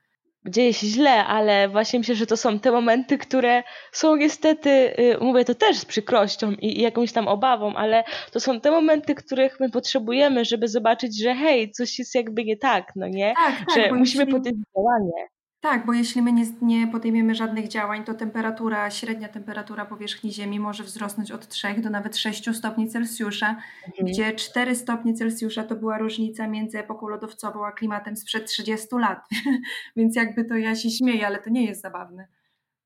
dzieje 0.49 0.73
się 0.73 0.87
źle, 0.87 1.25
ale 1.25 1.69
właśnie 1.69 1.99
myślę, 1.99 2.15
że 2.15 2.27
to 2.27 2.37
są 2.37 2.59
te 2.59 2.71
momenty, 2.71 3.17
które 3.17 3.63
są 3.91 4.15
niestety, 4.15 4.69
y, 4.69 5.17
mówię 5.21 5.45
to 5.45 5.55
też 5.55 5.77
z 5.77 5.85
przykrością 5.85 6.51
i 6.51 6.81
jakąś 6.81 7.11
tam 7.11 7.27
obawą, 7.27 7.73
ale 7.75 8.03
to 8.31 8.39
są 8.39 8.61
te 8.61 8.71
momenty, 8.71 9.15
których 9.15 9.59
my 9.59 9.69
potrzebujemy, 9.69 10.45
żeby 10.45 10.67
zobaczyć, 10.67 11.21
że 11.21 11.35
hej, 11.35 11.71
coś 11.71 11.99
jest 11.99 12.15
jakby 12.15 12.45
nie 12.45 12.57
tak, 12.57 12.91
no 12.95 13.07
nie? 13.07 13.33
Tak, 13.35 13.55
tak, 13.59 13.75
że 13.75 13.91
musimy 13.91 14.27
podjąć 14.27 14.57
działanie. 14.75 15.27
Tak, 15.61 15.85
bo 15.85 15.93
jeśli 15.93 16.21
my 16.21 16.33
nie, 16.33 16.45
nie 16.61 16.87
podejmiemy 16.87 17.35
żadnych 17.35 17.67
działań, 17.67 18.03
to 18.03 18.13
temperatura, 18.13 18.91
średnia 18.91 19.29
temperatura 19.29 19.85
powierzchni 19.85 20.33
Ziemi 20.33 20.59
może 20.59 20.83
wzrosnąć 20.83 21.31
od 21.31 21.47
3 21.47 21.67
do 21.77 21.89
nawet 21.89 22.17
6 22.17 22.55
stopni 22.55 22.89
Celsjusza, 22.89 23.55
mhm. 23.87 24.07
gdzie 24.07 24.33
4 24.33 24.75
stopnie 24.75 25.13
Celsjusza 25.13 25.63
to 25.63 25.75
była 25.75 25.97
różnica 25.97 26.47
między 26.47 26.79
epoką 26.79 27.07
lodowcową 27.07 27.65
a 27.65 27.71
klimatem 27.71 28.15
sprzed 28.15 28.45
30 28.45 28.87
lat. 28.91 29.19
więc 29.95 30.15
jakby 30.15 30.45
to 30.45 30.55
ja 30.55 30.75
się 30.75 30.89
śmieję, 30.89 31.27
ale 31.27 31.39
to 31.39 31.49
nie 31.49 31.65
jest 31.65 31.81
zabawne. 31.81 32.27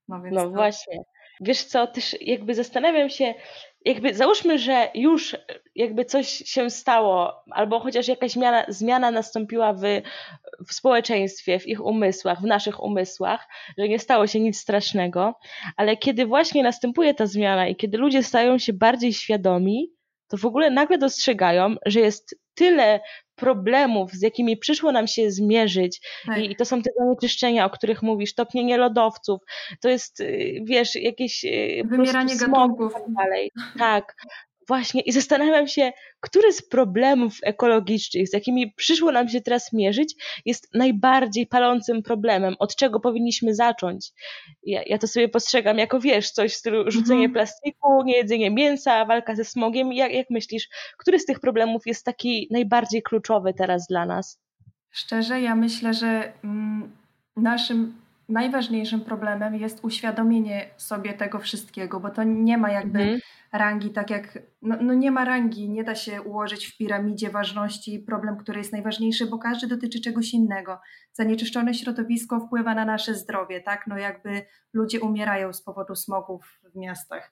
No, 0.07 0.21
no 0.31 0.41
to... 0.41 0.49
właśnie. 0.49 0.97
Wiesz 1.41 1.63
co, 1.63 1.87
też 1.87 2.15
jakby 2.21 2.55
zastanawiam 2.55 3.09
się, 3.09 3.33
jakby 3.85 4.13
załóżmy, 4.13 4.59
że 4.59 4.89
już 4.93 5.35
jakby 5.75 6.05
coś 6.05 6.27
się 6.27 6.69
stało, 6.69 7.43
albo 7.51 7.79
chociaż 7.79 8.07
jakaś 8.07 8.31
zmiana, 8.31 8.65
zmiana 8.67 9.11
nastąpiła 9.11 9.73
w, 9.73 9.81
w 10.67 10.73
społeczeństwie, 10.73 11.59
w 11.59 11.67
ich 11.67 11.85
umysłach, 11.85 12.41
w 12.41 12.45
naszych 12.45 12.83
umysłach, 12.83 13.47
że 13.77 13.87
nie 13.87 13.99
stało 13.99 14.27
się 14.27 14.39
nic 14.39 14.59
strasznego, 14.59 15.39
ale 15.77 15.97
kiedy 15.97 16.25
właśnie 16.25 16.63
następuje 16.63 17.13
ta 17.13 17.25
zmiana 17.25 17.67
i 17.67 17.75
kiedy 17.75 17.97
ludzie 17.97 18.23
stają 18.23 18.57
się 18.57 18.73
bardziej 18.73 19.13
świadomi, 19.13 19.94
to 20.27 20.37
w 20.37 20.45
ogóle 20.45 20.71
nagle 20.71 20.97
dostrzegają, 20.97 21.75
że 21.85 21.99
jest 21.99 22.35
tyle 22.55 22.99
problemów, 23.35 24.11
z 24.11 24.21
jakimi 24.21 24.57
przyszło 24.57 24.91
nam 24.91 25.07
się 25.07 25.31
zmierzyć 25.31 26.01
tak. 26.25 26.39
i 26.39 26.55
to 26.55 26.65
są 26.65 26.81
te 26.81 26.89
zanieczyszczenia, 26.99 27.65
o 27.65 27.69
których 27.69 28.01
mówisz, 28.01 28.35
topnienie 28.35 28.77
lodowców, 28.77 29.41
to 29.81 29.89
jest, 29.89 30.19
y, 30.19 30.59
wiesz, 30.63 30.95
jakieś 30.95 31.45
y, 31.45 31.83
wymieranie 31.85 32.37
gatunków. 32.37 32.93
Tak, 32.93 33.03
dalej. 33.07 33.51
tak, 33.79 34.15
Właśnie 34.67 35.01
i 35.01 35.11
zastanawiam 35.11 35.67
się, 35.67 35.91
który 36.19 36.53
z 36.53 36.61
problemów 36.61 37.33
ekologicznych, 37.43 38.27
z 38.27 38.33
jakimi 38.33 38.73
przyszło 38.73 39.11
nam 39.11 39.29
się 39.29 39.41
teraz 39.41 39.73
mierzyć, 39.73 40.15
jest 40.45 40.67
najbardziej 40.73 41.47
palącym 41.47 42.03
problemem, 42.03 42.55
od 42.59 42.75
czego 42.75 42.99
powinniśmy 42.99 43.55
zacząć. 43.55 44.11
Ja, 44.63 44.81
ja 44.85 44.97
to 44.97 45.07
sobie 45.07 45.29
postrzegam 45.29 45.77
jako, 45.77 45.99
wiesz, 45.99 46.31
coś 46.31 46.53
w 46.53 46.55
stylu 46.55 46.91
rzucenie 46.91 47.25
mhm. 47.25 47.33
plastiku, 47.33 48.03
niejedzenie 48.03 48.51
mięsa, 48.51 49.05
walka 49.05 49.35
ze 49.35 49.45
smogiem. 49.45 49.93
Jak, 49.93 50.13
jak 50.13 50.29
myślisz, 50.29 50.69
który 50.97 51.19
z 51.19 51.25
tych 51.25 51.39
problemów 51.39 51.81
jest 51.85 52.05
taki 52.05 52.47
najbardziej 52.51 53.03
kluczowy 53.03 53.53
teraz 53.53 53.87
dla 53.87 54.05
nas? 54.05 54.39
Szczerze, 54.91 55.41
ja 55.41 55.55
myślę, 55.55 55.93
że 55.93 56.33
mm, 56.43 56.91
naszym 57.35 58.04
najważniejszym 58.29 59.01
problemem 59.01 59.55
jest 59.55 59.83
uświadomienie 59.83 60.69
sobie 60.77 61.13
tego 61.13 61.39
wszystkiego, 61.39 61.99
bo 61.99 62.09
to 62.09 62.23
nie 62.23 62.57
ma 62.57 62.71
jakby 62.71 62.99
mhm. 62.99 63.19
rangi, 63.53 63.89
tak 63.89 64.09
jak, 64.09 64.39
no, 64.61 64.77
no, 64.81 64.93
nie 64.93 65.11
ma 65.11 65.25
rangi, 65.25 65.69
nie 65.69 65.83
da 65.83 65.95
się 65.95 66.21
ułożyć 66.21 66.67
w 66.67 66.77
piramidzie 66.77 67.29
ważności 67.29 67.99
problem, 67.99 68.37
który 68.37 68.57
jest 68.57 68.73
najważniejszy, 68.73 69.25
bo 69.25 69.37
każdy 69.37 69.67
dotyczy 69.67 70.01
czegoś 70.01 70.33
innego. 70.33 70.79
Zanieczyszczone 71.13 71.73
środowisko 71.73 72.39
wpływa 72.39 72.75
na 72.75 72.85
nasze 72.85 73.15
zdrowie, 73.15 73.61
tak, 73.61 73.87
no 73.87 73.97
jakby 73.97 74.45
ludzie 74.73 74.99
umierają 74.99 75.53
z 75.53 75.61
powodu 75.61 75.95
smogów 75.95 76.59
w 76.73 76.75
miastach. 76.75 77.31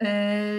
Yy, 0.00 0.08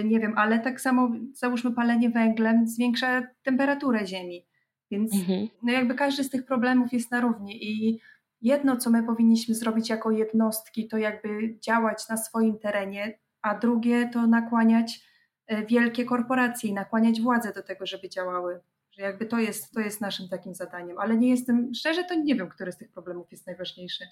nie 0.04 0.20
wiem, 0.20 0.32
ale 0.36 0.58
tak 0.58 0.80
samo 0.80 1.10
załóżmy 1.32 1.72
palenie 1.72 2.10
węglem 2.10 2.68
zwiększa 2.68 3.22
temperaturę 3.42 4.06
ziemi, 4.06 4.46
więc 4.90 5.14
mhm. 5.14 5.48
no 5.62 5.72
jakby 5.72 5.94
każdy 5.94 6.24
z 6.24 6.30
tych 6.30 6.46
problemów 6.46 6.92
jest 6.92 7.10
na 7.10 7.20
równi 7.20 7.64
i 7.64 8.00
jedno, 8.44 8.76
co 8.76 8.90
my 8.90 9.02
powinniśmy 9.02 9.54
zrobić 9.54 9.90
jako 9.90 10.10
jednostki, 10.10 10.88
to 10.88 10.96
jakby 10.96 11.58
działać 11.60 12.08
na 12.08 12.16
swoim 12.16 12.58
terenie, 12.58 13.18
a 13.42 13.58
drugie 13.58 14.10
to 14.12 14.26
nakłaniać 14.26 15.00
e, 15.46 15.66
wielkie 15.66 16.04
korporacje 16.04 16.70
i 16.70 16.74
nakłaniać 16.74 17.20
władze 17.20 17.52
do 17.52 17.62
tego, 17.62 17.86
żeby 17.86 18.08
działały, 18.08 18.60
że 18.96 19.02
jakby 19.02 19.26
to 19.26 19.38
jest, 19.38 19.72
to 19.72 19.80
jest 19.80 20.00
naszym 20.00 20.28
takim 20.28 20.54
zadaniem, 20.54 20.98
ale 20.98 21.16
nie 21.16 21.30
jestem, 21.30 21.70
szczerze 21.74 22.04
to 22.04 22.14
nie 22.14 22.34
wiem, 22.34 22.48
który 22.48 22.72
z 22.72 22.76
tych 22.76 22.92
problemów 22.92 23.32
jest 23.32 23.46
najważniejszy. 23.46 24.04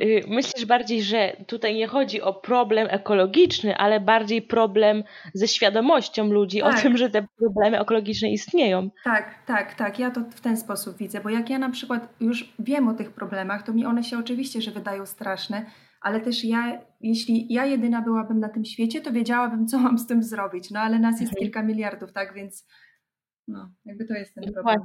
Y, 0.00 0.24
myślisz 0.28 0.66
bardziej, 0.66 1.02
że 1.02 1.36
tutaj 1.46 1.74
nie 1.74 1.86
chodzi 1.86 2.22
o 2.22 2.34
problem 2.34 2.88
ekologiczny, 2.90 3.76
ale 3.76 4.00
bardziej 4.00 4.42
problem 4.42 5.04
ze 5.34 5.48
świadomością 5.48 6.32
ludzi 6.32 6.60
tak. 6.60 6.78
o 6.78 6.82
tym, 6.82 6.96
że 6.96 7.10
te 7.10 7.26
problemy 7.38 7.80
ekologiczne 7.80 8.30
istnieją. 8.30 8.90
Tak, 9.04 9.34
tak, 9.46 9.74
tak. 9.74 9.98
Ja 9.98 10.10
to 10.10 10.20
w 10.20 10.40
ten 10.40 10.56
sposób 10.56 10.96
widzę, 10.96 11.20
bo 11.20 11.30
jak 11.30 11.50
ja 11.50 11.58
na 11.58 11.70
przykład 11.70 12.08
już 12.20 12.54
wiem 12.58 12.88
o 12.88 12.94
tych 12.94 13.12
problemach, 13.12 13.62
to 13.62 13.72
mi 13.72 13.86
one 13.86 14.04
się 14.04 14.18
oczywiście, 14.18 14.60
że 14.62 14.70
wydają 14.70 15.06
straszne, 15.06 15.66
ale 16.00 16.20
też 16.20 16.44
ja, 16.44 16.80
jeśli 17.00 17.52
ja 17.52 17.66
jedyna 17.66 18.02
byłabym 18.02 18.40
na 18.40 18.48
tym 18.48 18.64
świecie, 18.64 19.00
to 19.00 19.12
wiedziałabym, 19.12 19.66
co 19.66 19.78
mam 19.78 19.98
z 19.98 20.06
tym 20.06 20.22
zrobić. 20.22 20.70
No 20.70 20.80
ale 20.80 20.98
nas 20.98 21.20
jest 21.20 21.32
mhm. 21.32 21.38
kilka 21.38 21.62
miliardów, 21.62 22.12
tak? 22.12 22.34
Więc 22.34 22.66
no, 23.48 23.70
jakby 23.84 24.04
to 24.04 24.14
jest 24.14 24.34
ten 24.34 24.52
problem. 24.52 24.80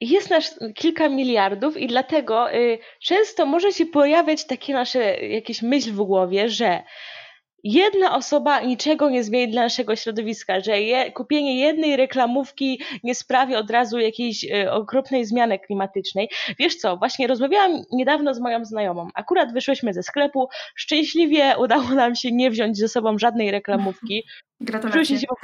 Jest 0.00 0.30
nas 0.30 0.58
kilka 0.74 1.08
miliardów 1.08 1.76
i 1.76 1.86
dlatego 1.86 2.54
y, 2.54 2.78
często 3.00 3.46
może 3.46 3.72
się 3.72 3.86
pojawiać 3.86 4.46
takie 4.46 4.72
nasze 4.72 5.26
jakieś 5.26 5.62
myśl 5.62 5.92
w 5.92 6.02
głowie, 6.02 6.48
że 6.48 6.82
jedna 7.64 8.16
osoba 8.16 8.60
niczego 8.60 9.10
nie 9.10 9.24
zmieni 9.24 9.52
dla 9.52 9.62
naszego 9.62 9.96
środowiska, 9.96 10.60
że 10.60 10.80
je, 10.80 11.12
kupienie 11.12 11.60
jednej 11.60 11.96
reklamówki 11.96 12.80
nie 13.04 13.14
sprawi 13.14 13.56
od 13.56 13.70
razu 13.70 13.98
jakiejś 13.98 14.44
y, 14.44 14.70
okropnej 14.70 15.24
zmiany 15.24 15.58
klimatycznej. 15.58 16.28
Wiesz 16.58 16.76
co, 16.76 16.96
właśnie 16.96 17.26
rozmawiałam 17.26 17.82
niedawno 17.92 18.34
z 18.34 18.40
moją 18.40 18.64
znajomą. 18.64 19.08
Akurat 19.14 19.52
wyszłyśmy 19.52 19.92
ze 19.92 20.02
sklepu, 20.02 20.48
szczęśliwie 20.74 21.54
udało 21.58 21.88
nam 21.90 22.14
się 22.14 22.32
nie 22.32 22.50
wziąć 22.50 22.78
ze 22.78 22.88
sobą 22.88 23.18
żadnej 23.18 23.50
reklamówki. 23.58 24.24
Gratulacje. 24.62 25.04
Czuję 25.04 25.20
się 25.20 25.26
po 25.26 25.36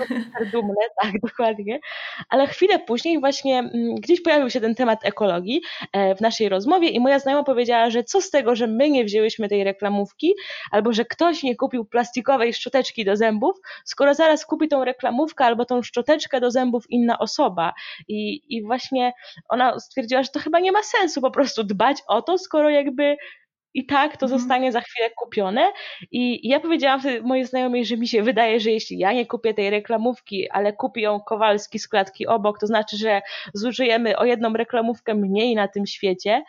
tak, 1.03 1.21
dokładnie. 1.23 1.81
Ale 2.29 2.47
chwilę 2.47 2.79
później 2.79 3.21
właśnie 3.21 3.59
mm, 3.59 3.95
gdzieś 3.95 4.21
pojawił 4.23 4.51
się 4.51 4.61
ten 4.61 4.75
temat 4.75 5.05
ekologii 5.05 5.63
e, 5.93 6.15
w 6.15 6.21
naszej 6.21 6.49
rozmowie 6.49 6.89
i 6.89 7.01
moja 7.01 7.19
znajoma 7.19 7.45
powiedziała, 7.45 7.91
że 7.91 8.05
co 8.05 8.21
z 8.21 8.31
tego, 8.31 8.57
że 8.57 8.67
my 8.67 8.91
nie 8.91 9.05
wzięłyśmy 9.05 9.49
tej 9.49 9.65
reklamówki, 9.65 10.35
albo 10.71 10.93
że 10.93 11.05
ktoś 11.05 11.43
nie 11.43 11.57
kupił 11.57 11.85
plastikowej 11.85 12.55
szczoteczki 12.55 13.05
do 13.05 13.17
zębów, 13.17 13.57
skoro 13.85 14.15
zaraz 14.15 14.47
kupi 14.47 14.69
tą 14.69 14.85
reklamówkę 14.85 15.45
albo 15.45 15.65
tą 15.65 15.83
szczoteczkę 15.83 16.41
do 16.41 16.51
zębów 16.51 16.91
inna 16.91 17.19
osoba. 17.19 17.73
I, 18.09 18.43
I 18.49 18.63
właśnie 18.63 19.13
ona 19.49 19.81
stwierdziła, 19.81 20.23
że 20.23 20.29
to 20.29 20.41
chyba 20.41 20.61
nie 20.61 20.73
ma 20.73 20.83
sensu 20.83 21.21
po 21.21 21.31
prostu 21.31 21.65
dbać 21.65 21.99
o 22.07 22.23
to, 22.23 22.39
skoro 22.39 22.71
jakby 22.71 23.17
i 23.79 23.87
tak 23.87 24.17
to 24.17 24.27
mhm. 24.27 24.41
zostanie 24.41 24.73
za 24.73 24.81
chwilę 24.81 25.11
kupione. 25.17 25.73
I 26.11 26.49
ja 26.49 26.61
powiedziałam 26.61 27.01
mojej 27.23 27.47
znajomej, 27.47 27.85
że 27.85 27.97
mi 27.97 28.09
się 28.09 28.23
wydaje, 28.23 28.61
że 28.61 28.71
jeśli 28.71 28.99
ja 28.99 29.13
nie 29.13 29.27
kupię 29.27 29.55
tej 29.55 29.71
reklamówki, 29.71 30.51
ale 30.51 30.73
kupi 30.73 31.01
ją 31.01 31.21
Kowalski 31.21 31.79
z 31.79 31.89
klatki 31.89 32.27
obok, 32.27 32.59
to 32.59 32.67
znaczy, 32.67 32.97
że 32.97 33.23
zużyjemy 33.55 34.17
o 34.17 34.25
jedną 34.25 34.53
reklamówkę 34.53 35.15
mniej 35.15 35.55
na 35.55 35.69
tym 35.69 35.87
świecie. 35.87 36.45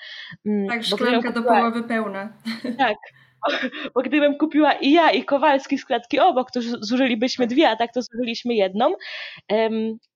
Mm, 0.45 0.67
tak, 0.67 0.83
szklanka 0.83 1.31
do 1.31 1.43
połowy 1.43 1.83
pełna. 1.83 2.33
Tak, 2.77 2.97
bo 3.95 4.01
gdybym 4.01 4.37
kupiła 4.37 4.73
i 4.73 4.91
ja, 4.91 5.11
i 5.11 5.23
Kowalski 5.23 5.77
z 5.77 5.85
klatki 5.85 6.19
obok, 6.19 6.51
to 6.51 6.59
zużylibyśmy 6.81 7.47
dwie, 7.47 7.69
a 7.69 7.75
tak 7.75 7.93
to 7.93 8.01
zużyliśmy 8.01 8.53
jedną. 8.53 8.93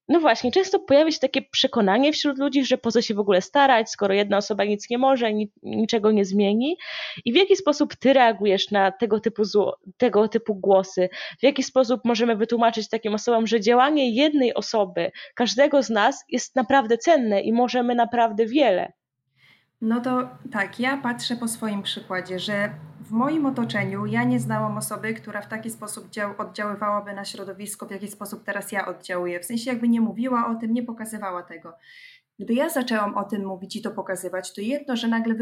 No 0.07 0.19
właśnie, 0.19 0.51
często 0.51 0.79
pojawia 0.79 1.11
się 1.11 1.19
takie 1.19 1.41
przekonanie 1.41 2.13
wśród 2.13 2.37
ludzi, 2.37 2.65
że 2.65 2.77
po 2.77 2.91
co 2.91 3.01
się 3.01 3.13
w 3.13 3.19
ogóle 3.19 3.41
starać, 3.41 3.89
skoro 3.89 4.13
jedna 4.13 4.37
osoba 4.37 4.65
nic 4.65 4.89
nie 4.89 4.97
może, 4.97 5.33
ni 5.33 5.51
niczego 5.63 6.11
nie 6.11 6.25
zmieni. 6.25 6.77
I 7.25 7.33
w 7.33 7.35
jaki 7.35 7.55
sposób 7.55 7.95
ty 7.95 8.13
reagujesz 8.13 8.71
na 8.71 8.91
tego 8.91 9.19
typu, 9.19 9.43
tego 9.97 10.27
typu 10.27 10.55
głosy? 10.55 11.09
W 11.39 11.43
jaki 11.43 11.63
sposób 11.63 12.01
możemy 12.05 12.35
wytłumaczyć 12.35 12.89
takim 12.89 13.13
osobom, 13.13 13.47
że 13.47 13.61
działanie 13.61 14.09
jednej 14.15 14.53
osoby, 14.53 15.11
każdego 15.35 15.83
z 15.83 15.89
nas 15.89 16.25
jest 16.29 16.55
naprawdę 16.55 16.97
cenne 16.97 17.41
i 17.41 17.53
możemy 17.53 17.95
naprawdę 17.95 18.45
wiele? 18.45 18.93
No 19.83 20.01
to 20.01 20.29
tak, 20.51 20.79
ja 20.79 20.97
patrzę 20.97 21.35
po 21.35 21.47
swoim 21.47 21.83
przykładzie, 21.83 22.39
że 22.39 22.69
w 22.99 23.11
moim 23.11 23.45
otoczeniu 23.45 24.05
ja 24.05 24.23
nie 24.23 24.39
znałam 24.39 24.77
osoby, 24.77 25.13
która 25.13 25.41
w 25.41 25.47
taki 25.47 25.69
sposób 25.69 26.07
oddziaływałaby 26.37 27.13
na 27.13 27.25
środowisko, 27.25 27.85
w 27.85 27.91
jaki 27.91 28.07
sposób 28.07 28.43
teraz 28.43 28.71
ja 28.71 28.87
oddziałuję. 28.87 29.39
W 29.39 29.45
sensie 29.45 29.71
jakby 29.71 29.89
nie 29.89 30.01
mówiła 30.01 30.47
o 30.47 30.55
tym, 30.55 30.73
nie 30.73 30.83
pokazywała 30.83 31.43
tego. 31.43 31.73
Gdy 32.39 32.53
ja 32.53 32.69
zaczęłam 32.69 33.15
o 33.15 33.23
tym 33.23 33.45
mówić 33.45 33.75
i 33.75 33.81
to 33.81 33.91
pokazywać, 33.91 34.53
to 34.53 34.61
jedno, 34.61 34.95
że 34.95 35.07
nagle 35.07 35.35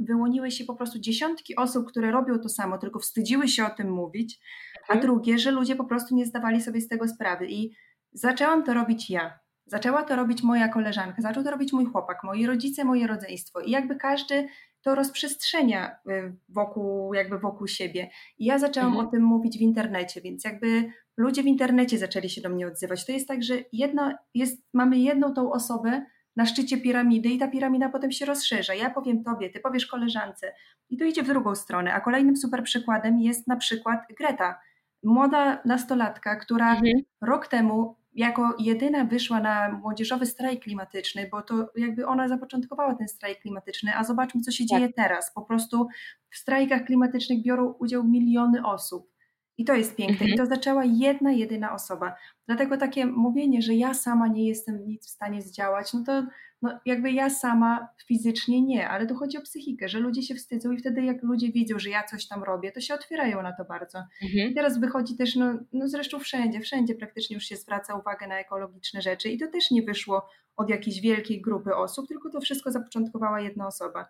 wyłoniły 0.00 0.50
się 0.50 0.64
po 0.64 0.74
prostu 0.74 0.98
dziesiątki 0.98 1.56
osób, 1.56 1.88
które 1.88 2.10
robią 2.10 2.38
to 2.38 2.48
samo, 2.48 2.78
tylko 2.78 2.98
wstydziły 2.98 3.48
się 3.48 3.66
o 3.66 3.70
tym 3.70 3.90
mówić, 3.90 4.40
a 4.88 4.92
mhm. 4.92 5.00
drugie, 5.00 5.38
że 5.38 5.50
ludzie 5.50 5.76
po 5.76 5.84
prostu 5.84 6.14
nie 6.14 6.26
zdawali 6.26 6.62
sobie 6.62 6.80
z 6.80 6.88
tego 6.88 7.08
sprawy. 7.08 7.46
I 7.48 7.74
zaczęłam 8.12 8.64
to 8.64 8.74
robić 8.74 9.10
ja. 9.10 9.38
Zaczęła 9.68 10.02
to 10.02 10.16
robić 10.16 10.42
moja 10.42 10.68
koleżanka, 10.68 11.22
zaczął 11.22 11.44
to 11.44 11.50
robić 11.50 11.72
mój 11.72 11.84
chłopak, 11.84 12.24
moi 12.24 12.46
rodzice, 12.46 12.84
moje 12.84 13.06
rodzeństwo. 13.06 13.60
I 13.60 13.70
jakby 13.70 13.96
każdy 13.96 14.48
to 14.82 14.94
rozprzestrzenia 14.94 15.96
y, 16.10 16.36
wokół, 16.48 17.14
jakby 17.14 17.38
wokół 17.38 17.68
siebie. 17.68 18.10
I 18.38 18.44
ja 18.44 18.58
zaczęłam 18.58 18.88
mhm. 18.88 19.06
o 19.06 19.10
tym 19.10 19.22
mówić 19.22 19.58
w 19.58 19.60
internecie, 19.60 20.20
więc 20.20 20.44
jakby 20.44 20.92
ludzie 21.16 21.42
w 21.42 21.46
internecie 21.46 21.98
zaczęli 21.98 22.30
się 22.30 22.40
do 22.40 22.48
mnie 22.48 22.66
odzywać. 22.66 23.06
To 23.06 23.12
jest 23.12 23.28
tak, 23.28 23.42
że 23.42 23.54
jedna 23.72 24.18
jest, 24.34 24.62
mamy 24.74 24.98
jedną 24.98 25.34
tą 25.34 25.52
osobę 25.52 26.06
na 26.36 26.46
szczycie 26.46 26.80
piramidy 26.80 27.28
i 27.28 27.38
ta 27.38 27.48
piramida 27.48 27.88
potem 27.88 28.12
się 28.12 28.26
rozszerza. 28.26 28.74
Ja 28.74 28.90
powiem 28.90 29.24
tobie, 29.24 29.50
ty 29.50 29.60
powiesz 29.60 29.86
koleżance 29.86 30.52
i 30.90 30.96
to 30.96 31.04
idzie 31.04 31.22
w 31.22 31.26
drugą 31.26 31.54
stronę. 31.54 31.92
A 31.92 32.00
kolejnym 32.00 32.36
super 32.36 32.62
przykładem 32.62 33.18
jest 33.18 33.46
na 33.46 33.56
przykład 33.56 34.00
Greta, 34.18 34.60
młoda 35.02 35.62
nastolatka, 35.64 36.36
która 36.36 36.70
mhm. 36.70 36.94
rok 37.20 37.46
temu 37.46 37.96
jako 38.12 38.54
jedyna 38.58 39.04
wyszła 39.04 39.40
na 39.40 39.72
młodzieżowy 39.72 40.26
strajk 40.26 40.62
klimatyczny, 40.62 41.28
bo 41.32 41.42
to 41.42 41.70
jakby 41.76 42.06
ona 42.06 42.28
zapoczątkowała 42.28 42.94
ten 42.94 43.08
strajk 43.08 43.40
klimatyczny, 43.40 43.92
a 43.96 44.04
zobaczmy, 44.04 44.40
co 44.40 44.50
się 44.50 44.64
tak. 44.64 44.78
dzieje 44.78 44.92
teraz. 44.92 45.32
Po 45.34 45.42
prostu 45.42 45.88
w 46.30 46.36
strajkach 46.36 46.84
klimatycznych 46.84 47.42
biorą 47.42 47.74
udział 47.78 48.04
miliony 48.04 48.66
osób. 48.66 49.17
I 49.58 49.64
to 49.64 49.74
jest 49.74 49.96
piękne. 49.96 50.26
Mhm. 50.26 50.30
I 50.30 50.36
to 50.36 50.46
zaczęła 50.46 50.84
jedna, 50.84 51.32
jedyna 51.32 51.72
osoba. 51.72 52.16
Dlatego 52.46 52.76
takie 52.76 53.06
mówienie, 53.06 53.62
że 53.62 53.74
ja 53.74 53.94
sama 53.94 54.28
nie 54.28 54.48
jestem 54.48 54.86
nic 54.86 55.06
w 55.06 55.10
stanie 55.10 55.42
zdziałać, 55.42 55.92
no 55.92 56.02
to 56.06 56.22
no 56.62 56.80
jakby 56.86 57.12
ja 57.12 57.30
sama 57.30 57.88
fizycznie 58.06 58.62
nie, 58.62 58.88
ale 58.88 59.06
tu 59.06 59.14
chodzi 59.14 59.38
o 59.38 59.40
psychikę, 59.40 59.88
że 59.88 59.98
ludzie 59.98 60.22
się 60.22 60.34
wstydzą 60.34 60.72
i 60.72 60.78
wtedy 60.78 61.02
jak 61.02 61.22
ludzie 61.22 61.52
widzą, 61.52 61.78
że 61.78 61.90
ja 61.90 62.04
coś 62.04 62.28
tam 62.28 62.42
robię, 62.42 62.72
to 62.72 62.80
się 62.80 62.94
otwierają 62.94 63.42
na 63.42 63.52
to 63.52 63.64
bardzo. 63.64 63.98
Mhm. 63.98 64.50
I 64.50 64.54
teraz 64.54 64.80
wychodzi 64.80 65.16
też, 65.16 65.36
no, 65.36 65.58
no 65.72 65.88
zresztą 65.88 66.18
wszędzie, 66.18 66.60
wszędzie 66.60 66.94
praktycznie 66.94 67.34
już 67.34 67.44
się 67.44 67.56
zwraca 67.56 67.94
uwagę 67.94 68.26
na 68.26 68.38
ekologiczne 68.38 69.02
rzeczy 69.02 69.28
i 69.28 69.38
to 69.38 69.46
też 69.46 69.70
nie 69.70 69.82
wyszło 69.82 70.28
od 70.56 70.70
jakiejś 70.70 71.00
wielkiej 71.00 71.40
grupy 71.40 71.74
osób, 71.74 72.08
tylko 72.08 72.30
to 72.30 72.40
wszystko 72.40 72.70
zapoczątkowała 72.70 73.40
jedna 73.40 73.66
osoba. 73.66 74.08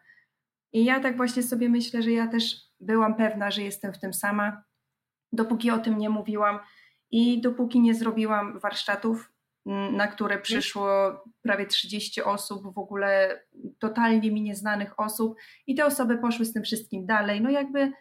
I 0.73 0.85
ja 0.85 1.01
tak 1.01 1.17
właśnie 1.17 1.43
sobie 1.43 1.69
myślę, 1.69 2.03
że 2.03 2.11
ja 2.13 2.27
też 2.27 2.57
byłam 2.81 3.15
pewna, 3.15 3.51
że 3.51 3.63
jestem 3.63 3.93
w 3.93 3.99
tym 3.99 4.15
sama, 4.15 4.65
dopóki 5.33 5.71
o 5.71 5.79
tym 5.79 5.99
nie 5.99 6.11
mówiłam 6.11 6.59
i 7.11 7.41
dopóki 7.41 7.81
nie 7.81 7.95
zrobiłam 7.95 8.59
warsztatów 8.59 9.33
na 9.93 10.07
które 10.07 10.39
przyszło 10.39 10.89
prawie 11.43 11.67
30 11.67 12.23
osób, 12.23 12.75
w 12.75 12.79
ogóle 12.79 13.41
totalnie 13.79 14.33
mi 14.33 14.43
nieznanych 14.43 15.01
osób, 15.01 15.37
i 15.67 15.75
te 15.75 15.87
osoby 15.87 16.19
poszły 16.19 16.45
z 16.45 16.53
tym 16.53 16.63
wszystkim 16.63 17.07
dalej. 17.07 17.41
No 17.41 17.51
jakby 17.51 17.93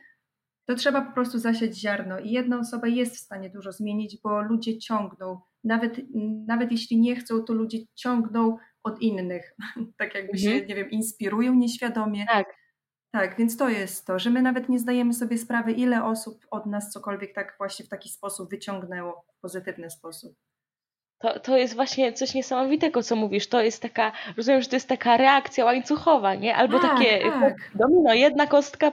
to 0.65 0.75
trzeba 0.75 1.01
po 1.01 1.13
prostu 1.13 1.39
zasiać 1.39 1.77
ziarno 1.77 2.19
i 2.19 2.31
jedna 2.31 2.59
osoba 2.59 2.87
jest 2.87 3.15
w 3.15 3.19
stanie 3.19 3.49
dużo 3.49 3.71
zmienić, 3.71 4.17
bo 4.23 4.41
ludzie 4.41 4.77
ciągną. 4.77 5.39
Nawet, 5.63 6.01
nawet 6.47 6.71
jeśli 6.71 6.99
nie 6.99 7.15
chcą, 7.15 7.43
to 7.43 7.53
ludzie 7.53 7.77
ciągną 7.95 8.57
od 8.83 9.01
innych. 9.01 9.55
tak 9.99 10.15
jakby 10.15 10.31
mhm. 10.31 10.59
się, 10.59 10.65
nie 10.65 10.75
wiem, 10.75 10.89
inspirują 10.89 11.53
nieświadomie. 11.53 12.25
Tak. 12.25 12.47
Tak, 13.17 13.37
więc 13.37 13.57
to 13.57 13.69
jest 13.69 14.07
to, 14.07 14.19
że 14.19 14.29
my 14.29 14.41
nawet 14.41 14.69
nie 14.69 14.79
zdajemy 14.79 15.13
sobie 15.13 15.37
sprawy, 15.37 15.71
ile 15.71 16.03
osób 16.03 16.45
od 16.51 16.65
nas 16.65 16.91
cokolwiek 16.91 17.33
tak 17.33 17.55
właśnie 17.57 17.85
w 17.85 17.89
taki 17.89 18.09
sposób 18.09 18.49
wyciągnęło, 18.49 19.23
w 19.37 19.41
pozytywny 19.41 19.89
sposób. 19.89 20.33
To, 21.19 21.39
to 21.39 21.57
jest 21.57 21.75
właśnie 21.75 22.13
coś 22.13 22.33
niesamowitego, 22.33 23.03
co 23.03 23.15
mówisz. 23.15 23.47
To 23.47 23.61
jest 23.61 23.81
taka, 23.81 24.11
rozumiem, 24.37 24.61
że 24.61 24.69
to 24.69 24.75
jest 24.75 24.89
taka 24.89 25.17
reakcja 25.17 25.65
łańcuchowa, 25.65 26.35
nie? 26.35 26.55
Albo 26.55 26.79
tak, 26.79 26.91
takie 26.91 27.19
tak. 27.31 27.71
domino. 27.75 28.13
Jedna 28.13 28.47
kostka 28.47 28.91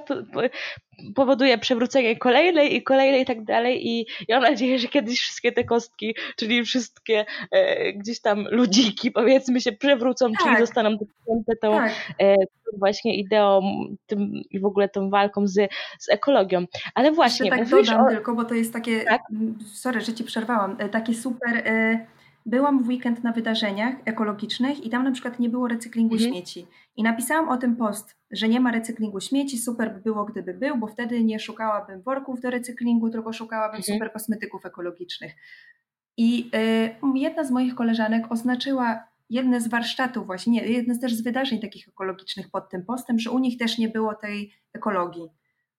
powoduje 1.15 1.59
przewrócenie 1.59 2.17
kolejnej 2.17 2.77
i 2.77 2.83
kolejnej 2.83 3.23
i 3.23 3.25
tak 3.25 3.45
dalej. 3.45 3.89
I 3.89 4.07
ja 4.29 4.41
mam 4.41 4.51
nadzieję, 4.51 4.79
że 4.79 4.89
kiedyś 4.89 5.21
wszystkie 5.21 5.53
te 5.53 5.65
kostki, 5.65 6.15
czyli 6.37 6.65
wszystkie 6.65 7.25
e, 7.51 7.93
gdzieś 7.93 8.21
tam 8.21 8.47
ludziki, 8.51 9.11
powiedzmy 9.11 9.61
się, 9.61 9.73
przewrócą, 9.73 10.33
tak. 10.33 10.43
czyli 10.43 10.57
zostaną 10.59 10.91
dotknięte 10.91 11.57
tą, 11.63 11.73
tak. 11.73 11.93
e, 12.21 12.35
właśnie 12.79 13.17
ideą 13.17 13.63
tym, 14.07 14.33
i 14.51 14.61
w 14.61 14.65
ogóle 14.65 14.89
tą 14.89 15.11
walką 15.11 15.47
z, 15.47 15.73
z 15.99 16.09
ekologią. 16.09 16.65
Ale 16.95 17.13
właśnie. 17.13 17.47
Jeszcze 17.47 17.65
tak 17.65 17.71
dodam 17.71 18.07
o... 18.07 18.11
tylko, 18.11 18.35
bo 18.35 18.45
to 18.45 18.55
jest 18.55 18.73
takie, 18.73 19.05
tak? 19.05 19.23
sorry, 19.73 20.01
że 20.01 20.15
ci 20.15 20.25
przerwałam, 20.25 20.77
e, 20.79 20.89
takie 20.89 21.15
super. 21.15 21.57
E, 21.57 22.07
byłam 22.47 22.83
w 22.83 22.89
weekend 22.89 23.25
na 23.25 23.33
wydarzeniach 23.33 23.95
ekologicznych 24.05 24.85
i 24.85 24.91
tam 24.91 25.05
na 25.05 25.13
przykład 25.13 25.39
nie 25.39 25.49
było 25.49 25.69
recyklingu 25.69 26.15
mhm. 26.15 26.33
śmieci. 26.33 26.67
I 26.97 27.03
napisałam 27.03 27.49
o 27.49 27.57
tym 27.57 27.77
post, 27.77 28.17
że 28.31 28.49
nie 28.49 28.61
ma 28.61 28.73
recyklingu 28.73 29.21
śmieci, 29.21 29.59
super 29.59 29.95
by 29.95 30.01
było, 30.01 30.25
gdyby 30.25 30.55
był, 30.55 30.77
bo 30.77 30.87
wtedy 30.87 31.25
nie 31.25 31.39
szukałabym 31.39 32.03
worków 32.03 32.41
do 32.41 32.51
recyklingu, 32.51 33.11
tylko 33.11 33.33
szukałabym 33.33 33.77
mhm. 33.77 33.95
super 33.95 34.13
kosmetyków 34.13 34.67
ekologicznych. 34.67 35.35
I 36.17 36.51
y, 37.15 37.19
jedna 37.19 37.45
z 37.45 37.51
moich 37.51 37.75
koleżanek 37.75 38.33
oznaczyła 38.33 39.05
jedne 39.31 39.61
z 39.61 39.69
warsztatów 39.69 40.27
właśnie, 40.27 40.53
nie, 40.53 40.69
jedne 40.69 40.99
też 40.99 41.15
z 41.15 41.23
wydarzeń 41.23 41.61
takich 41.61 41.89
ekologicznych 41.89 42.51
pod 42.51 42.71
tym 42.71 42.85
postem, 42.85 43.19
że 43.19 43.31
u 43.31 43.39
nich 43.39 43.59
też 43.59 43.79
nie 43.79 43.89
było 43.89 44.15
tej 44.15 44.53
ekologii. 44.73 45.29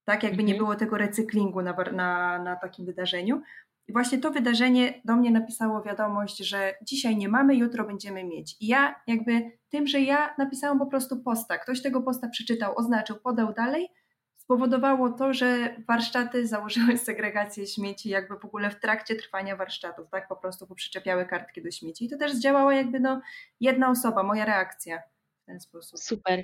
Tak, 0.06 0.24
jakby 0.24 0.44
nie 0.44 0.54
Mhm. 0.54 0.58
było 0.58 0.76
tego 0.76 0.98
recyklingu 0.98 1.62
na, 1.62 1.74
na, 1.94 2.40
na 2.44 2.56
takim 2.56 2.86
wydarzeniu. 2.86 3.42
I 3.88 3.94
właśnie 3.94 4.18
to 4.18 4.32
wydarzenie 4.32 5.02
do 5.06 5.16
mnie 5.16 5.32
napisało 5.32 5.82
wiadomość, 5.82 6.38
że 6.38 6.74
dzisiaj 6.82 7.18
nie 7.18 7.30
mamy, 7.30 7.56
jutro 7.56 7.84
będziemy 7.84 8.24
mieć. 8.24 8.58
I 8.60 8.68
ja 8.68 8.96
jakby 9.08 9.52
tym, 9.70 9.88
że 9.88 10.02
ja 10.02 10.36
napisałam 10.38 10.80
po 10.80 10.86
prostu 10.86 11.24
posta, 11.24 11.58
ktoś 11.58 11.82
tego 11.82 12.02
posta 12.02 12.30
przeczytał, 12.30 12.74
oznaczył, 12.76 13.16
podał 13.16 13.54
dalej, 13.54 13.90
spowodowało 14.38 15.10
to, 15.10 15.34
że 15.34 15.76
warsztaty 15.88 16.48
założyły 16.48 16.98
segregację 16.98 17.68
śmieci 17.68 18.10
jakby 18.10 18.40
w 18.40 18.46
ogóle 18.46 18.70
w 18.70 18.80
trakcie 18.80 19.16
trwania 19.16 19.56
warsztatów, 19.56 20.10
tak 20.10 20.28
po 20.28 20.36
prostu 20.36 20.68
poprzyczepiały 20.68 21.26
kartki 21.26 21.64
do 21.64 21.72
śmieci. 21.72 22.06
I 22.06 22.10
to 22.10 22.18
też 22.18 22.34
zdziałała 22.34 22.74
jakby 22.74 23.00
no 23.00 23.22
jedna 23.60 23.90
osoba, 23.90 24.24
moja 24.24 24.46
reakcja 24.46 25.02
w 25.44 25.46
ten 25.46 25.60
sposób. 25.60 26.00
Super. 26.00 26.44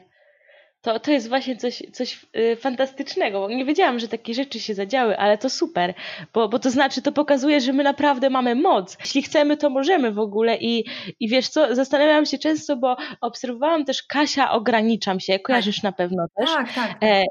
To, 0.82 1.00
to 1.00 1.12
jest 1.12 1.30
właśnie 1.30 1.56
coś, 1.58 1.84
coś 1.94 2.26
y, 2.38 2.56
fantastycznego, 2.56 3.40
bo 3.40 3.50
nie 3.50 3.66
wiedziałam, 3.66 4.00
że 4.00 4.08
takie 4.08 4.34
rzeczy 4.34 4.60
się 4.60 4.74
zadziały, 4.74 5.18
ale 5.18 5.38
to 5.38 5.50
super, 5.50 5.94
bo, 6.34 6.50
bo 6.50 6.60
to 6.60 6.70
znaczy, 6.70 7.02
to 7.02 7.12
pokazuje, 7.12 7.62
że 7.62 7.74
my 7.74 7.84
naprawdę 7.84 8.30
mamy 8.30 8.56
moc. 8.56 8.98
Jeśli 9.00 9.22
chcemy, 9.22 9.58
to 9.58 9.70
możemy 9.70 10.12
w 10.12 10.20
ogóle 10.20 10.58
i, 10.58 10.86
i 11.20 11.30
wiesz 11.30 11.48
co, 11.48 11.76
zastanawiałam 11.76 12.26
się 12.26 12.38
często, 12.38 12.76
bo 12.76 12.98
obserwowałam 13.22 13.86
też 13.86 14.04
Kasia 14.04 14.52
Ograniczam 14.52 15.20
się, 15.20 15.40
kojarzysz 15.40 15.84
na 15.84 15.92
pewno 15.92 16.26
też. 16.38 16.50
Tak, 16.50 16.74
tak. 16.74 17.00
tak. 17.00 17.04
E, 17.04 17.24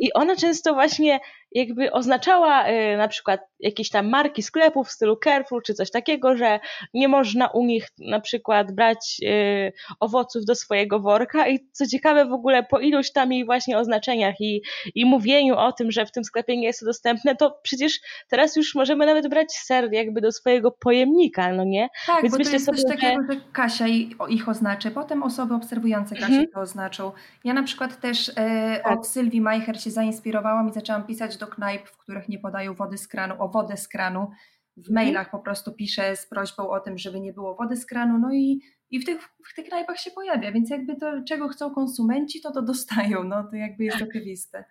I 0.00 0.12
ona 0.12 0.36
często 0.36 0.74
właśnie 0.74 1.20
jakby 1.52 1.92
oznaczała 1.92 2.64
e, 2.64 2.96
na 2.96 3.08
przykład 3.08 3.40
jakieś 3.60 3.90
tam 3.90 4.08
marki 4.08 4.42
sklepów 4.42 4.88
w 4.88 4.90
stylu 4.90 5.16
Carrefour 5.24 5.62
czy 5.62 5.74
coś 5.74 5.90
takiego, 5.90 6.36
że 6.36 6.60
nie 6.94 7.08
można 7.08 7.46
u 7.46 7.64
nich 7.64 7.88
na 7.98 8.20
przykład 8.20 8.72
brać 8.72 9.20
e, 9.26 9.72
owoców 10.00 10.44
do 10.44 10.54
swojego 10.54 11.00
worka 11.00 11.48
i 11.48 11.58
co 11.72 11.86
ciekawe 11.86 12.26
w 12.26 12.32
ogóle 12.32 12.62
po 12.62 12.78
iluś 12.78 13.12
tam 13.12 13.32
jej 13.32 13.44
właśnie 13.44 13.78
oznaczeniach 13.78 14.40
i, 14.40 14.62
i 14.94 15.04
mówieniu 15.04 15.56
o 15.56 15.72
tym, 15.72 15.90
że 15.90 16.06
w 16.06 16.12
tym 16.12 16.24
sklepie 16.24 16.56
nie 16.56 16.66
jest 16.66 16.80
to 16.80 16.86
dostępne, 16.86 17.36
to 17.36 17.58
przecież 17.62 18.00
teraz 18.28 18.56
już 18.56 18.74
możemy 18.74 19.06
nawet 19.06 19.28
brać 19.28 19.52
ser 19.52 19.92
jakby 19.92 20.20
do 20.20 20.32
swojego 20.32 20.70
pojemnika, 20.70 21.52
no 21.52 21.64
nie? 21.64 21.88
Tak, 22.06 22.22
Więc 22.22 22.32
bo 22.32 22.38
myślę 22.38 22.50
to 22.50 22.56
jest 22.56 22.66
sobie, 22.66 22.78
coś 22.78 22.90
takiego, 22.90 23.22
że 23.32 23.40
Kasia 23.52 23.86
ich 24.28 24.48
oznaczy, 24.48 24.90
potem 24.90 25.22
osoby 25.22 25.54
obserwujące 25.54 26.14
Kasię 26.14 26.26
Mhm. 26.26 26.46
to 26.54 26.60
oznaczą. 26.60 27.12
Ja 27.44 27.54
na 27.54 27.62
przykład 27.62 28.00
też 28.00 28.28
e, 28.36 28.80
Tak. 28.84 28.98
od 28.98 29.06
Sylwii 29.06 29.40
Majcher 29.40 29.80
się 29.82 29.90
zainspirowałam 29.90 30.68
i 30.68 30.72
zaczęłam 30.72 31.06
pisać 31.06 31.37
do 31.38 31.46
knajp, 31.46 31.88
w 31.88 31.98
których 31.98 32.28
nie 32.28 32.38
podają 32.38 32.74
wody 32.74 32.98
z 32.98 33.08
kranu, 33.08 33.34
o 33.38 33.48
wodę 33.48 33.76
z 33.76 33.88
kranu. 33.88 34.30
W 34.76 34.90
Mhm. 34.90 34.94
mailach 34.94 35.30
po 35.30 35.38
prostu 35.38 35.72
piszę 35.72 36.16
z 36.16 36.26
prośbą 36.26 36.70
o 36.70 36.80
tym, 36.80 36.98
żeby 36.98 37.20
nie 37.20 37.32
było 37.32 37.54
wody 37.54 37.76
z 37.76 37.86
kranu, 37.86 38.18
no 38.18 38.32
i, 38.32 38.60
i 38.90 39.00
w, 39.00 39.04
tych, 39.04 39.22
w 39.22 39.54
tych 39.56 39.66
knajpach 39.68 39.98
się 39.98 40.10
pojawia, 40.10 40.52
więc 40.52 40.70
jakby 40.70 40.96
to, 40.96 41.12
czego 41.28 41.48
chcą 41.48 41.70
konsumenci, 41.74 42.40
to 42.40 42.52
to 42.52 42.62
dostają, 42.62 43.24
no 43.24 43.44
to 43.50 43.56
jakby 43.56 43.84
jest 43.84 44.02
oczywiste. 44.02 44.64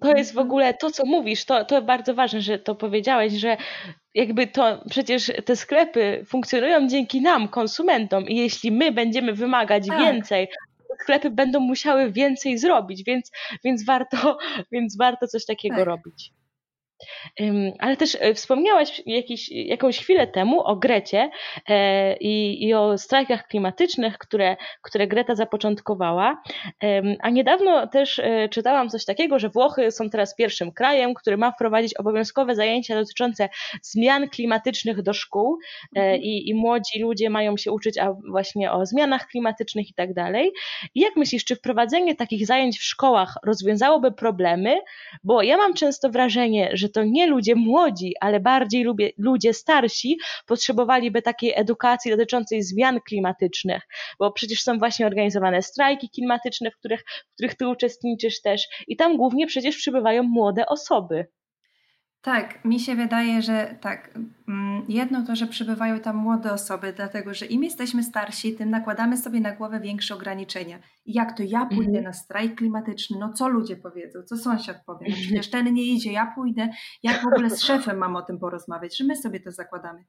To 0.00 0.16
jest 0.16 0.34
w 0.34 0.38
ogóle 0.38 0.74
to, 0.74 0.90
co 0.90 1.06
mówisz, 1.06 1.44
to, 1.44 1.64
to 1.64 1.82
bardzo 1.82 2.14
ważne, 2.14 2.40
że 2.40 2.58
to 2.58 2.74
powiedziałeś, 2.74 3.32
że 3.32 3.56
jakby 4.14 4.46
to 4.46 4.84
przecież 4.90 5.32
te 5.44 5.56
sklepy 5.56 6.24
funkcjonują 6.26 6.88
dzięki 6.88 7.20
nam, 7.20 7.48
konsumentom, 7.48 8.24
i 8.28 8.36
jeśli 8.36 8.72
my 8.72 8.92
będziemy 8.92 9.32
wymagać 9.32 9.86
Tak. 9.88 9.98
więcej, 9.98 10.48
sklepy 11.02 11.30
będą 11.30 11.60
musiały 11.60 12.12
więcej 12.12 12.58
zrobić, 12.58 13.04
więc, 13.04 13.30
więc, 13.64 13.84
warto, 13.84 14.38
więc 14.72 14.96
warto 14.96 15.26
coś 15.26 15.46
takiego 15.46 15.76
Tak. 15.76 15.86
robić. 15.86 16.32
Ale 17.78 17.96
też 17.96 18.16
e, 18.20 18.34
wspomniałaś 18.34 19.02
jakiś, 19.06 19.50
jakąś 19.50 19.98
chwilę 19.98 20.26
temu 20.26 20.60
o 20.60 20.76
Grecie 20.76 21.30
e, 21.68 22.16
i, 22.16 22.64
i 22.66 22.74
o 22.74 22.98
strajkach 22.98 23.46
klimatycznych, 23.46 24.18
które, 24.18 24.56
które 24.82 25.06
Greta 25.06 25.34
zapoczątkowała. 25.34 26.42
A 27.20 27.30
niedawno 27.30 27.86
też 27.86 28.18
e, 28.18 28.48
czytałam 28.48 28.88
coś 28.88 29.04
takiego, 29.04 29.38
że 29.38 29.48
Włochy 29.48 29.90
są 29.90 30.10
teraz 30.10 30.34
pierwszym 30.34 30.72
krajem, 30.72 31.14
który 31.14 31.36
ma 31.36 31.52
wprowadzić 31.52 31.94
obowiązkowe 31.94 32.54
zajęcia 32.54 32.94
dotyczące 32.94 33.48
zmian 33.82 34.28
klimatycznych 34.28 35.02
do 35.02 35.12
szkół 35.12 35.58
e, 35.96 36.16
i, 36.16 36.48
i 36.48 36.54
młodzi 36.54 37.00
ludzie 37.00 37.30
mają 37.30 37.56
się 37.56 37.72
uczyć 37.72 37.94
właśnie 38.30 38.72
o 38.72 38.86
zmianach 38.86 39.26
klimatycznych 39.26 39.90
i 39.90 39.94
tak 39.94 40.14
dalej. 40.14 40.52
I 40.94 41.00
jak 41.00 41.16
myślisz, 41.16 41.44
czy 41.44 41.56
wprowadzenie 41.56 42.16
takich 42.16 42.46
zajęć 42.46 42.78
w 42.78 42.84
szkołach 42.84 43.34
rozwiązałoby 43.46 44.12
problemy? 44.12 44.76
Bo 45.24 45.42
ja 45.42 45.56
mam 45.56 45.74
często 45.74 46.10
wrażenie, 46.10 46.70
że 46.72 46.85
to 46.88 47.04
nie 47.04 47.26
ludzie 47.26 47.54
młodzi, 47.54 48.14
ale 48.20 48.40
bardziej 48.40 48.84
lubię, 48.84 49.10
ludzie 49.18 49.54
starsi 49.54 50.18
potrzebowaliby 50.46 51.22
takiej 51.22 51.52
edukacji 51.56 52.10
dotyczącej 52.10 52.62
zmian 52.62 53.00
klimatycznych, 53.00 53.82
bo 54.18 54.32
przecież 54.32 54.62
są 54.62 54.78
właśnie 54.78 55.06
organizowane 55.06 55.62
strajki 55.62 56.10
klimatyczne, 56.10 56.70
w 56.70 56.76
których, 56.76 57.04
w 57.30 57.34
których 57.34 57.54
ty 57.54 57.68
uczestniczysz 57.68 58.40
też 58.40 58.68
i 58.88 58.96
tam 58.96 59.16
głównie 59.16 59.46
przecież 59.46 59.76
przybywają 59.76 60.22
młode 60.22 60.66
osoby. 60.66 61.26
Tak, 62.26 62.64
mi 62.64 62.80
się 62.80 62.94
wydaje, 62.96 63.42
że 63.42 63.76
tak. 63.80 64.10
mm, 64.48 64.84
Jedno 64.88 65.22
to, 65.26 65.36
że 65.36 65.46
przybywają 65.46 66.00
tam 66.00 66.16
młode 66.16 66.52
osoby, 66.52 66.92
dlatego 66.96 67.34
że 67.34 67.46
im 67.46 67.64
jesteśmy 67.64 68.02
starsi, 68.02 68.54
tym 68.54 68.70
nakładamy 68.70 69.16
sobie 69.16 69.40
na 69.40 69.52
głowę 69.52 69.80
większe 69.80 70.14
ograniczenia. 70.14 70.78
Jak 71.06 71.36
to 71.36 71.42
ja 71.42 71.66
pójdę 71.66 71.84
Mhm. 71.86 72.04
na 72.04 72.12
strajk 72.12 72.54
klimatyczny? 72.54 73.18
No 73.20 73.32
co 73.32 73.48
ludzie 73.48 73.76
powiedzą? 73.76 74.22
Co 74.22 74.36
sąsiad 74.36 74.84
powie? 74.86 75.06
No 75.10 75.16
przecież 75.16 75.50
ten 75.50 75.74
nie 75.74 75.82
idzie, 75.82 76.12
ja 76.12 76.32
pójdę. 76.34 76.68
Jak 77.02 77.22
w 77.22 77.26
ogóle 77.26 77.50
z 77.50 77.62
szefem 77.62 77.98
mam 77.98 78.16
o 78.16 78.22
tym 78.22 78.38
porozmawiać? 78.38 78.96
Że 78.98 79.04
my 79.04 79.16
sobie 79.16 79.40
to 79.40 79.50
zakładamy. 79.50 80.04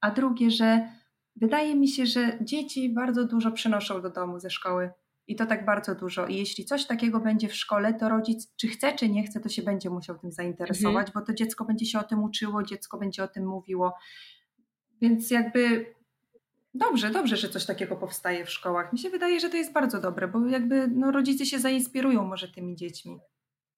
A 0.00 0.10
drugie, 0.10 0.50
że 0.50 0.88
wydaje 1.36 1.74
mi 1.76 1.88
się, 1.88 2.06
że 2.06 2.38
dzieci 2.40 2.92
bardzo 2.94 3.24
dużo 3.24 3.50
przynoszą 3.52 4.02
do 4.02 4.10
domu 4.10 4.38
ze 4.38 4.50
szkoły. 4.50 4.90
I 5.26 5.36
to 5.36 5.46
tak 5.46 5.64
bardzo 5.64 5.94
dużo. 5.94 6.26
I 6.26 6.36
jeśli 6.36 6.64
coś 6.64 6.86
takiego 6.86 7.20
będzie 7.20 7.48
w 7.48 7.54
szkole, 7.54 7.94
to 7.94 8.08
rodzic, 8.08 8.54
czy 8.56 8.68
chce, 8.68 8.92
czy 8.92 9.08
nie 9.08 9.22
chce, 9.22 9.40
to 9.40 9.48
się 9.48 9.62
będzie 9.62 9.90
musiał 9.90 10.18
tym 10.18 10.32
zainteresować, 10.32 11.10
bo 11.14 11.20
to 11.20 11.34
dziecko 11.34 11.64
będzie 11.64 11.86
się 11.86 11.98
o 11.98 12.02
tym 12.02 12.22
uczyło, 12.22 12.62
dziecko 12.62 12.98
będzie 12.98 13.24
o 13.24 13.28
tym 13.28 13.46
mówiło. 13.46 13.94
Więc 15.00 15.30
jakby 15.30 15.94
dobrze, 16.74 17.10
dobrze, 17.10 17.36
że 17.36 17.48
coś 17.48 17.66
takiego 17.66 17.96
powstaje 17.96 18.44
w 18.44 18.50
szkołach. 18.50 18.92
Mi 18.92 18.98
się 18.98 19.10
wydaje, 19.10 19.40
że 19.40 19.50
to 19.50 19.56
jest 19.56 19.72
bardzo 19.72 20.00
dobre, 20.00 20.28
bo 20.28 20.46
jakby 20.46 20.88
no, 20.88 21.10
rodzice 21.10 21.46
się 21.46 21.58
zainspirują 21.58 22.24
może 22.24 22.48
tymi 22.48 22.76
dziećmi. 22.76 23.18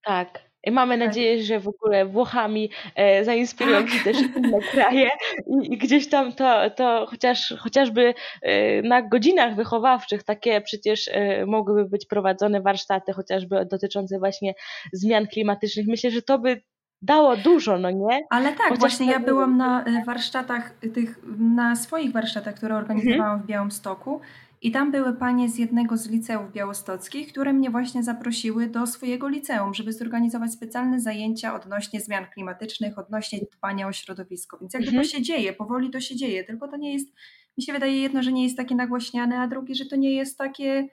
Tak. 0.04 0.53
I 0.66 0.70
mamy 0.70 0.98
Tak. 0.98 1.06
nadzieję, 1.06 1.42
że 1.42 1.60
w 1.60 1.68
ogóle 1.68 2.06
Włochami 2.06 2.70
e, 2.94 3.24
zainspirują 3.24 3.78
Tak. 3.80 3.90
się 3.90 4.04
też 4.04 4.16
inne 4.36 4.60
kraje 4.72 5.10
i, 5.46 5.72
i 5.74 5.78
gdzieś 5.78 6.08
tam 6.08 6.32
to, 6.32 6.70
to 6.70 7.06
chociaż, 7.10 7.54
chociażby 7.58 8.14
e, 8.42 8.82
na 8.82 9.02
godzinach 9.02 9.54
wychowawczych 9.54 10.22
takie 10.22 10.60
przecież 10.60 11.08
e, 11.12 11.46
mogłyby 11.46 11.84
być 11.84 12.06
prowadzone 12.06 12.60
warsztaty 12.60 13.12
chociażby 13.12 13.66
dotyczące 13.70 14.18
właśnie 14.18 14.54
zmian 14.92 15.26
klimatycznych. 15.26 15.86
Myślę, 15.86 16.10
że 16.10 16.22
to 16.22 16.38
by 16.38 16.60
dało 17.02 17.36
dużo, 17.36 17.78
no 17.78 17.90
nie? 17.90 18.20
Ale 18.30 18.48
tak, 18.48 18.58
Chociaż 18.68 18.78
właśnie 18.78 19.06
ja 19.06 19.12
tak- 19.12 19.24
byłam 19.24 19.56
na 19.56 19.84
y, 19.86 20.04
warsztatach 20.06 20.70
tych, 20.94 21.18
na 21.38 21.76
swoich 21.76 22.12
warsztatach, 22.12 22.54
które 22.54 22.76
organizowałam 22.76 23.42
w 23.42 23.46
Białymstoku 23.46 24.20
i 24.64 24.70
tam 24.70 24.90
były 24.92 25.12
panie 25.16 25.48
z 25.48 25.58
jednego 25.58 25.96
z 25.96 26.08
liceów 26.10 26.52
białostockich, 26.52 27.28
które 27.28 27.52
mnie 27.52 27.70
właśnie 27.70 28.02
zaprosiły 28.02 28.66
do 28.66 28.86
swojego 28.86 29.28
liceum, 29.28 29.74
żeby 29.74 29.92
zorganizować 29.92 30.52
specjalne 30.52 31.00
zajęcia 31.00 31.54
odnośnie 31.54 32.00
zmian 32.00 32.26
klimatycznych, 32.34 32.98
odnośnie 32.98 33.38
dbania 33.58 33.88
o 33.88 33.92
środowisko. 33.92 34.58
Więc 34.58 34.74
jakby 34.74 34.88
Mhm. 34.88 35.04
to 35.04 35.10
się 35.10 35.22
dzieje, 35.22 35.52
powoli 35.52 35.90
to 35.90 36.00
się 36.00 36.16
dzieje, 36.16 36.44
tylko 36.44 36.68
to 36.68 36.76
nie 36.76 36.92
jest, 36.92 37.08
mi 37.58 37.64
się 37.64 37.72
wydaje 37.72 38.02
jedno, 38.02 38.22
że 38.22 38.32
nie 38.32 38.44
jest 38.44 38.56
takie 38.56 38.74
nagłaśniane, 38.74 39.38
a 39.38 39.48
drugie, 39.48 39.74
że 39.74 39.86
to 39.86 39.96
nie 39.96 40.14
jest 40.14 40.38
takie 40.38 40.86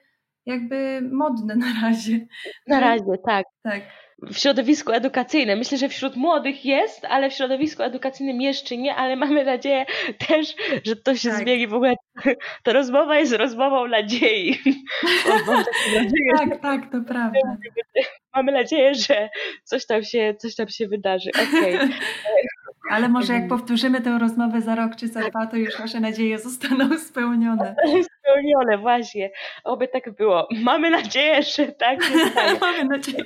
jakby 0.46 1.08
modne 1.12 1.56
na 1.56 1.66
razie. 1.82 2.26
Na 2.66 2.80
razie, 2.80 3.18
tak. 3.26 3.46
Tak. 3.62 3.82
W 4.22 4.36
środowisku 4.38 4.92
edukacyjnym. 4.92 5.58
Myślę, 5.58 5.78
że 5.78 5.88
wśród 5.88 6.16
młodych 6.16 6.64
jest, 6.64 7.04
ale 7.04 7.30
w 7.30 7.32
środowisku 7.32 7.82
edukacyjnym 7.82 8.40
jeszcze 8.40 8.76
nie, 8.76 8.94
ale 8.96 9.16
mamy 9.16 9.44
nadzieję 9.44 9.86
też, 10.28 10.54
że 10.84 10.96
to 10.96 11.16
się 11.16 11.28
Tak. 11.30 11.38
zmieni. 11.38 11.66
W 11.66 11.74
ogóle 11.74 11.94
ta 12.62 12.72
rozmowa 12.72 13.18
jest 13.18 13.32
rozmową 13.32 13.88
nadziei. 13.88 14.58
Nadzieję, 15.94 16.32
Tak, 16.38 16.60
tak, 16.62 16.92
to 16.92 17.00
prawda. 17.08 17.38
mamy 18.34 18.52
nadzieję, 18.52 18.94
że 18.94 19.28
coś 19.64 19.86
tam 19.86 20.02
się, 20.02 20.34
coś 20.38 20.54
tam 20.54 20.68
się 20.68 20.88
wydarzy. 20.88 21.30
Okej. 21.48 21.78
Ale 22.90 23.08
może 23.08 23.32
jak 23.32 23.42
Mhm. 23.42 23.60
powtórzymy 23.60 24.00
tę 24.00 24.18
rozmowę 24.18 24.60
za 24.60 24.74
rok 24.74 24.96
czy 24.96 25.08
za 25.08 25.20
dwa, 25.20 25.46
to 25.46 25.56
już 25.56 25.78
nasze 25.78 26.00
nadzieje 26.00 26.38
zostaną 26.38 26.98
spełnione. 27.08 27.74
Spełnione, 28.20 28.78
właśnie. 28.78 29.30
Oby 29.64 29.88
tak 29.88 30.10
było. 30.16 30.48
Mamy 30.62 30.90
nadzieję, 30.90 31.42
że 31.42 31.66
tak 31.66 32.04
się 32.04 32.18
stanie. 32.30 32.58
Mamy 32.60 32.84
nadzieję. 32.84 33.24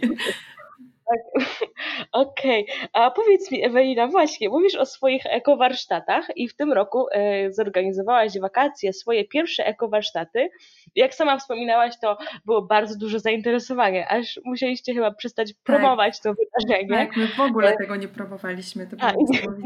Okej, 2.12 2.66
a 2.92 3.10
powiedz 3.10 3.50
mi, 3.50 3.64
Ewelina, 3.64 4.06
właśnie, 4.06 4.48
mówisz 4.48 4.74
o 4.74 4.86
swoich 4.86 5.22
ekowarsztatach 5.26 6.36
i 6.36 6.48
w 6.48 6.56
tym 6.56 6.72
roku 6.72 7.06
e, 7.12 7.52
zorganizowałaś 7.52 8.38
wakacje, 8.38 8.92
swoje 8.92 9.24
pierwsze 9.24 9.66
ekowarsztaty. 9.66 10.48
Jak 10.94 11.14
sama 11.14 11.38
wspominałaś, 11.38 11.94
to 12.00 12.18
było 12.44 12.62
bardzo 12.62 12.98
duże 12.98 13.20
zainteresowanie, 13.20 14.08
aż 14.08 14.40
musieliście 14.44 14.94
chyba 14.94 15.10
przestać 15.10 15.54
promować 15.64 16.20
to 16.20 16.34
wydarzenie. 16.34 17.06
Tak, 17.06 17.16
my 17.16 17.28
w 17.28 17.40
ogóle 17.40 17.76
tego 17.76 17.96
nie 17.96 18.08
próbowaliśmy. 18.08 18.86
To 18.86 18.96
A, 19.00 19.12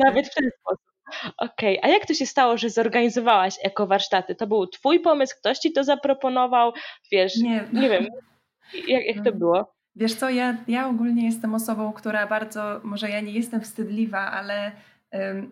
nawet 0.05 0.29
w 0.29 0.35
ten 0.35 0.51
sposób. 0.61 0.91
Okej, 1.37 1.79
okay. 1.79 1.91
a 1.91 1.95
jak 1.95 2.07
to 2.07 2.15
się 2.15 2.27
stało, 2.27 2.57
że 2.57 2.71
zorganizowałaś 2.71 3.55
ekowarsztaty? 3.63 4.35
To 4.35 4.47
był 4.47 4.67
twój 4.67 5.01
pomysł, 5.01 5.37
ktoś 5.39 5.59
ci 5.59 5.73
to 5.73 5.85
zaproponował? 5.85 6.73
Wiesz, 7.13 7.37
nie, 7.37 7.65
nie 7.73 7.89
wiem, 7.89 8.07
jak, 8.89 9.05
jak 9.05 9.25
to 9.25 9.33
było? 9.33 9.80
Wiesz 9.97 10.15
co, 10.15 10.31
ja, 10.31 10.57
ja 10.69 10.89
ogólnie 10.89 11.27
jestem 11.27 11.55
osobą, 11.55 11.93
która 11.93 12.27
bardzo, 12.27 12.81
może 12.85 13.11
ja 13.11 13.21
nie 13.21 13.33
jestem 13.33 13.61
wstydliwa, 13.61 14.31
ale 14.31 14.73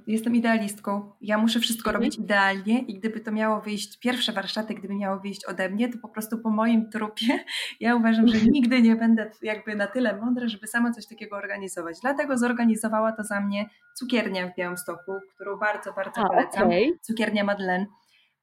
Jestem 0.07 0.37
idealistką. 0.37 1.13
Ja 1.21 1.39
muszę 1.39 1.61
wszystko 1.61 1.91
mhm. 1.91 2.03
robić 2.03 2.19
idealnie 2.19 2.79
i 2.79 2.95
gdyby 2.95 3.21
to 3.21 3.33
miało 3.33 3.61
wyjść, 3.61 3.99
pierwsze 3.99 4.33
warsztaty, 4.33 4.75
gdyby 4.75 4.95
miało 4.95 5.21
wyjść 5.21 5.45
ode 5.45 5.69
mnie, 5.69 5.89
to 5.89 5.99
po 5.99 6.09
prostu 6.09 6.39
po 6.39 6.51
moim 6.51 6.91
trupie 6.91 7.39
ja 7.81 7.97
uważam, 7.97 8.29
że 8.29 8.35
mhm. 8.35 8.53
nigdy 8.53 8.83
nie 8.83 8.97
będę 8.97 9.31
jakby 9.43 9.75
na 9.75 9.87
tyle 9.87 10.17
mądra, 10.17 10.49
żeby 10.49 10.67
sama 10.67 10.93
coś 10.93 11.07
takiego 11.07 11.37
organizować. 11.37 11.97
Dlatego 12.03 12.39
zorganizowała 12.39 13.13
to 13.13 13.25
za 13.25 13.41
mnie 13.41 13.69
cukiernia 13.95 14.49
w 14.49 14.57
Białymstoku, 14.57 15.13
którą 15.35 15.57
bardzo, 15.57 15.93
bardzo 15.93 16.21
A, 16.21 16.29
polecam. 16.29 16.67
Okay. 16.67 16.99
Cukiernia 17.03 17.45
Madeleine. 17.45 17.87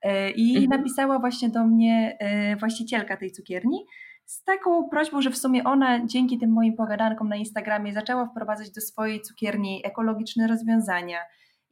E, 0.01 0.29
I 0.31 0.57
mhm. 0.57 0.79
napisała 0.79 1.19
właśnie 1.19 1.49
do 1.49 1.63
mnie 1.63 2.17
e, 2.19 2.55
właścicielka 2.55 3.17
tej 3.17 3.31
cukierni, 3.31 3.85
z 4.25 4.43
taką 4.43 4.89
prośbą, 4.89 5.21
że 5.21 5.29
w 5.29 5.37
sumie 5.37 5.63
ona 5.63 6.05
dzięki 6.05 6.39
tym 6.39 6.51
moim 6.51 6.75
pogadankom 6.75 7.29
na 7.29 7.35
Instagramie 7.35 7.93
zaczęła 7.93 8.25
wprowadzać 8.25 8.71
do 8.71 8.81
swojej 8.81 9.21
cukierni 9.21 9.81
ekologiczne 9.85 10.47
rozwiązania 10.47 11.19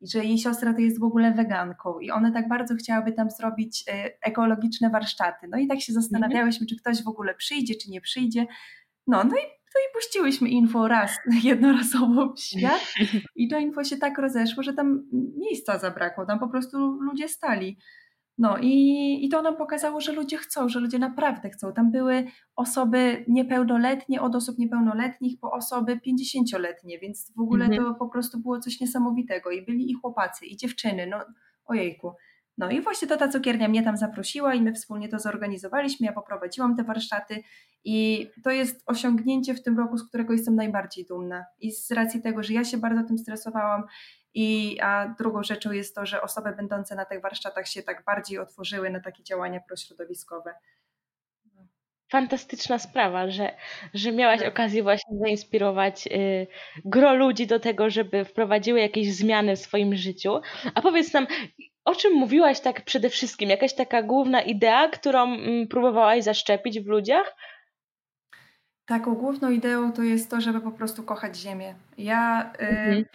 i 0.01 0.07
że 0.07 0.25
jej 0.25 0.37
siostra 0.37 0.73
to 0.73 0.79
jest 0.79 0.99
w 0.99 1.03
ogóle 1.03 1.31
weganką 1.31 1.99
i 1.99 2.11
one 2.11 2.31
tak 2.31 2.47
bardzo 2.47 2.75
chciałaby 2.75 3.13
tam 3.13 3.31
zrobić 3.31 3.83
e, 3.87 4.11
ekologiczne 4.21 4.89
warsztaty. 4.89 5.47
No 5.49 5.57
i 5.57 5.67
tak 5.67 5.81
się 5.81 5.93
zastanawiałyśmy, 5.93 6.67
czy 6.67 6.75
ktoś 6.75 7.03
w 7.03 7.07
ogóle 7.07 7.35
przyjdzie, 7.35 7.75
czy 7.75 7.91
nie 7.91 8.01
przyjdzie. 8.01 8.45
No, 9.07 9.23
no 9.23 9.29
i, 9.37 9.43
no 9.75 9.81
i 9.81 9.93
puściłyśmy 9.93 10.49
info 10.49 10.87
raz, 10.87 11.17
jednorazowo 11.43 12.33
w 12.33 12.39
świat 12.39 12.93
i 13.35 13.47
to 13.47 13.57
info 13.57 13.83
się 13.83 13.97
tak 13.97 14.17
rozeszło, 14.17 14.63
że 14.63 14.73
tam 14.73 15.03
miejsca 15.37 15.79
zabrakło, 15.79 16.25
tam 16.25 16.39
po 16.39 16.47
prostu 16.47 16.77
ludzie 17.01 17.27
stali. 17.27 17.77
No 18.37 18.57
i, 18.61 19.25
i 19.25 19.29
to 19.29 19.41
nam 19.41 19.57
pokazało, 19.57 20.01
że 20.01 20.11
ludzie 20.11 20.37
chcą, 20.37 20.69
że 20.69 20.79
ludzie 20.79 20.99
naprawdę 20.99 21.49
chcą. 21.49 21.73
Tam 21.73 21.91
były 21.91 22.25
osoby 22.55 23.25
niepełnoletnie, 23.27 24.21
od 24.21 24.35
osób 24.35 24.57
niepełnoletnich 24.57 25.39
po 25.39 25.51
osoby 25.51 25.99
50-letnie, 26.07 26.99
więc 26.99 27.33
w 27.37 27.39
ogóle 27.39 27.65
mhm. 27.65 27.83
to 27.83 27.93
po 27.93 28.09
prostu 28.09 28.39
było 28.39 28.59
coś 28.59 28.79
niesamowitego. 28.79 29.51
I 29.51 29.65
byli 29.65 29.91
i 29.91 29.93
chłopacy, 29.93 30.45
i 30.45 30.57
dziewczyny, 30.57 31.07
no 31.07 31.17
ojejku. 31.65 32.13
No 32.57 32.71
i 32.71 32.81
właśnie 32.81 33.07
to 33.07 33.17
ta 33.17 33.27
cukiernia 33.27 33.67
mnie 33.67 33.83
tam 33.83 33.97
zaprosiła 33.97 34.53
i 34.53 34.61
my 34.61 34.73
wspólnie 34.73 35.09
to 35.09 35.19
zorganizowaliśmy. 35.19 36.05
Ja 36.05 36.13
poprowadziłam 36.13 36.75
te 36.75 36.83
warsztaty 36.83 37.43
i 37.85 38.27
to 38.43 38.51
jest 38.51 38.83
osiągnięcie 38.85 39.53
w 39.53 39.63
tym 39.63 39.77
roku, 39.77 39.97
z 39.97 40.07
którego 40.07 40.33
jestem 40.33 40.55
najbardziej 40.55 41.05
dumna. 41.05 41.45
I 41.59 41.71
z 41.71 41.91
racji 41.91 42.21
tego, 42.21 42.43
że 42.43 42.53
ja 42.53 42.63
się 42.63 42.77
bardzo 42.77 43.03
tym 43.03 43.17
stresowałam 43.17 43.83
i 44.33 44.79
a 44.81 45.15
drugą 45.17 45.43
rzeczą 45.43 45.71
jest 45.71 45.95
to, 45.95 46.05
że 46.05 46.21
osoby 46.21 46.51
będące 46.51 46.95
na 46.95 47.05
tych 47.05 47.21
warsztatach 47.21 47.67
się 47.67 47.83
tak 47.83 48.03
bardziej 48.05 48.39
otworzyły 48.39 48.89
na 48.89 48.99
takie 48.99 49.23
działania 49.23 49.59
prośrodowiskowe. 49.59 50.53
Fantastyczna 52.11 52.79
sprawa, 52.79 53.29
że, 53.29 53.55
że 53.93 54.11
miałaś 54.11 54.39
tak. 54.39 54.49
okazję 54.49 54.83
właśnie 54.83 55.17
zainspirować 55.19 56.07
y, 56.07 56.47
gro 56.85 57.13
ludzi 57.13 57.47
do 57.47 57.59
tego, 57.59 57.89
żeby 57.89 58.25
wprowadziły 58.25 58.79
jakieś 58.79 59.13
zmiany 59.13 59.55
w 59.55 59.59
swoim 59.59 59.95
życiu. 59.95 60.41
A 60.75 60.81
powiedz 60.81 61.13
nam, 61.13 61.27
o 61.85 61.95
czym 61.95 62.13
mówiłaś 62.13 62.59
tak 62.59 62.81
przede 62.81 63.09
wszystkim? 63.09 63.49
Jakaś 63.49 63.75
taka 63.75 64.03
główna 64.03 64.41
idea, 64.41 64.89
którą 64.89 65.23
mm, 65.23 65.67
próbowałaś 65.67 66.23
zaszczepić 66.23 66.79
w 66.79 66.87
ludziach? 66.87 67.35
Taką 68.85 69.15
główną 69.15 69.51
ideą 69.51 69.93
to 69.93 70.03
jest 70.03 70.31
to, 70.31 70.41
żeby 70.41 70.61
po 70.61 70.71
prostu 70.71 71.03
kochać 71.03 71.37
ziemię. 71.37 71.75
Ja 71.97 72.53
y, 72.53 72.67
mhm 72.67 73.05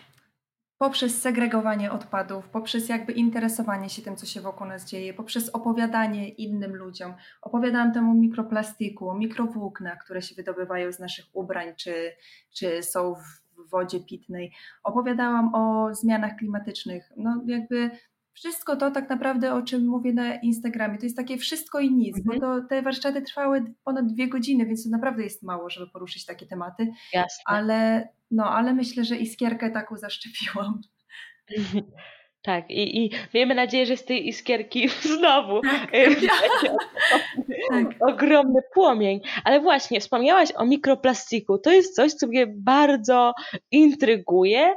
poprzez 0.78 1.22
segregowanie 1.22 1.92
odpadów, 1.92 2.48
poprzez 2.48 2.88
jakby 2.88 3.12
interesowanie 3.12 3.88
się 3.88 4.02
tym, 4.02 4.16
co 4.16 4.26
się 4.26 4.40
wokół 4.40 4.66
nas 4.66 4.84
dzieje, 4.84 5.14
poprzez 5.14 5.48
opowiadanie 5.48 6.28
innym 6.28 6.76
ludziom. 6.76 7.14
Opowiadałam 7.42 7.92
temu 7.92 8.14
mikroplastiku, 8.14 9.14
mikrowłóknach, 9.14 10.04
które 10.04 10.22
się 10.22 10.34
wydobywają 10.34 10.92
z 10.92 10.98
naszych 10.98 11.24
ubrań, 11.32 11.74
czy, 11.76 12.12
czy 12.50 12.82
są 12.82 13.14
w 13.14 13.48
wodzie 13.70 14.00
pitnej. 14.00 14.52
Opowiadałam 14.82 15.54
o 15.54 15.94
zmianach 15.94 16.36
klimatycznych. 16.36 17.12
No 17.16 17.42
jakby 17.46 17.90
wszystko 18.38 18.76
to 18.76 18.90
tak 18.90 19.10
naprawdę, 19.10 19.54
o 19.54 19.62
czym 19.62 19.86
mówię 19.86 20.12
na 20.12 20.36
Instagramie, 20.36 20.98
to 20.98 21.06
jest 21.06 21.16
takie 21.16 21.38
wszystko 21.38 21.80
i 21.80 21.90
nic, 21.90 22.18
mhm. 22.18 22.40
bo 22.40 22.46
to, 22.46 22.68
te 22.68 22.82
warsztaty 22.82 23.22
trwały 23.22 23.74
ponad 23.84 24.06
dwie 24.06 24.28
godziny, 24.28 24.66
więc 24.66 24.84
to 24.84 24.90
naprawdę 24.90 25.22
jest 25.22 25.42
mało, 25.42 25.70
żeby 25.70 25.86
poruszyć 25.86 26.26
takie 26.26 26.46
tematy. 26.46 26.88
Jasne. 27.12 27.42
Ale, 27.46 28.08
no, 28.30 28.44
ale 28.44 28.74
myślę, 28.74 29.04
że 29.04 29.16
iskierkę 29.16 29.70
taką 29.70 29.96
zaszczepiłam. 29.96 30.80
Tak, 32.42 32.70
i, 32.70 33.04
i 33.04 33.10
miejmy 33.34 33.54
nadzieję, 33.54 33.86
że 33.86 33.96
z 33.96 34.04
tej 34.04 34.28
iskierki 34.28 34.88
znowu 35.18 35.60
tak. 35.60 35.90
tak. 37.70 37.86
ogromny 38.00 38.60
płomień. 38.74 39.20
Ale 39.44 39.60
właśnie, 39.60 40.00
wspomniałaś 40.00 40.52
o 40.56 40.64
mikroplastiku. 40.64 41.58
To 41.58 41.70
jest 41.70 41.94
coś, 41.94 42.12
co 42.12 42.26
mnie 42.26 42.46
bardzo 42.46 43.34
intryguje, 43.70 44.76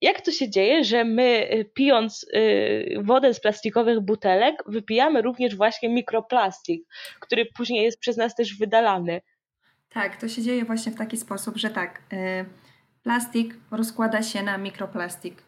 jak 0.00 0.20
to 0.20 0.30
się 0.30 0.50
dzieje, 0.50 0.84
że 0.84 1.04
my 1.04 1.48
y, 1.52 1.64
pijąc 1.64 2.26
y, 2.34 3.02
wodę 3.02 3.34
z 3.34 3.40
plastikowych 3.40 4.00
butelek, 4.00 4.62
wypijamy 4.66 5.22
również 5.22 5.56
właśnie 5.56 5.88
mikroplastik, 5.88 6.84
który 7.20 7.46
później 7.46 7.84
jest 7.84 8.00
przez 8.00 8.16
nas 8.16 8.34
też 8.34 8.58
wydalany? 8.58 9.20
Tak, 9.88 10.16
to 10.16 10.28
się 10.28 10.42
dzieje 10.42 10.64
właśnie 10.64 10.92
w 10.92 10.96
taki 10.96 11.16
sposób, 11.16 11.56
że 11.56 11.70
tak, 11.70 12.02
y, 12.12 12.44
plastik 13.02 13.54
rozkłada 13.70 14.22
się 14.22 14.42
na 14.42 14.58
mikroplastik. 14.58 15.42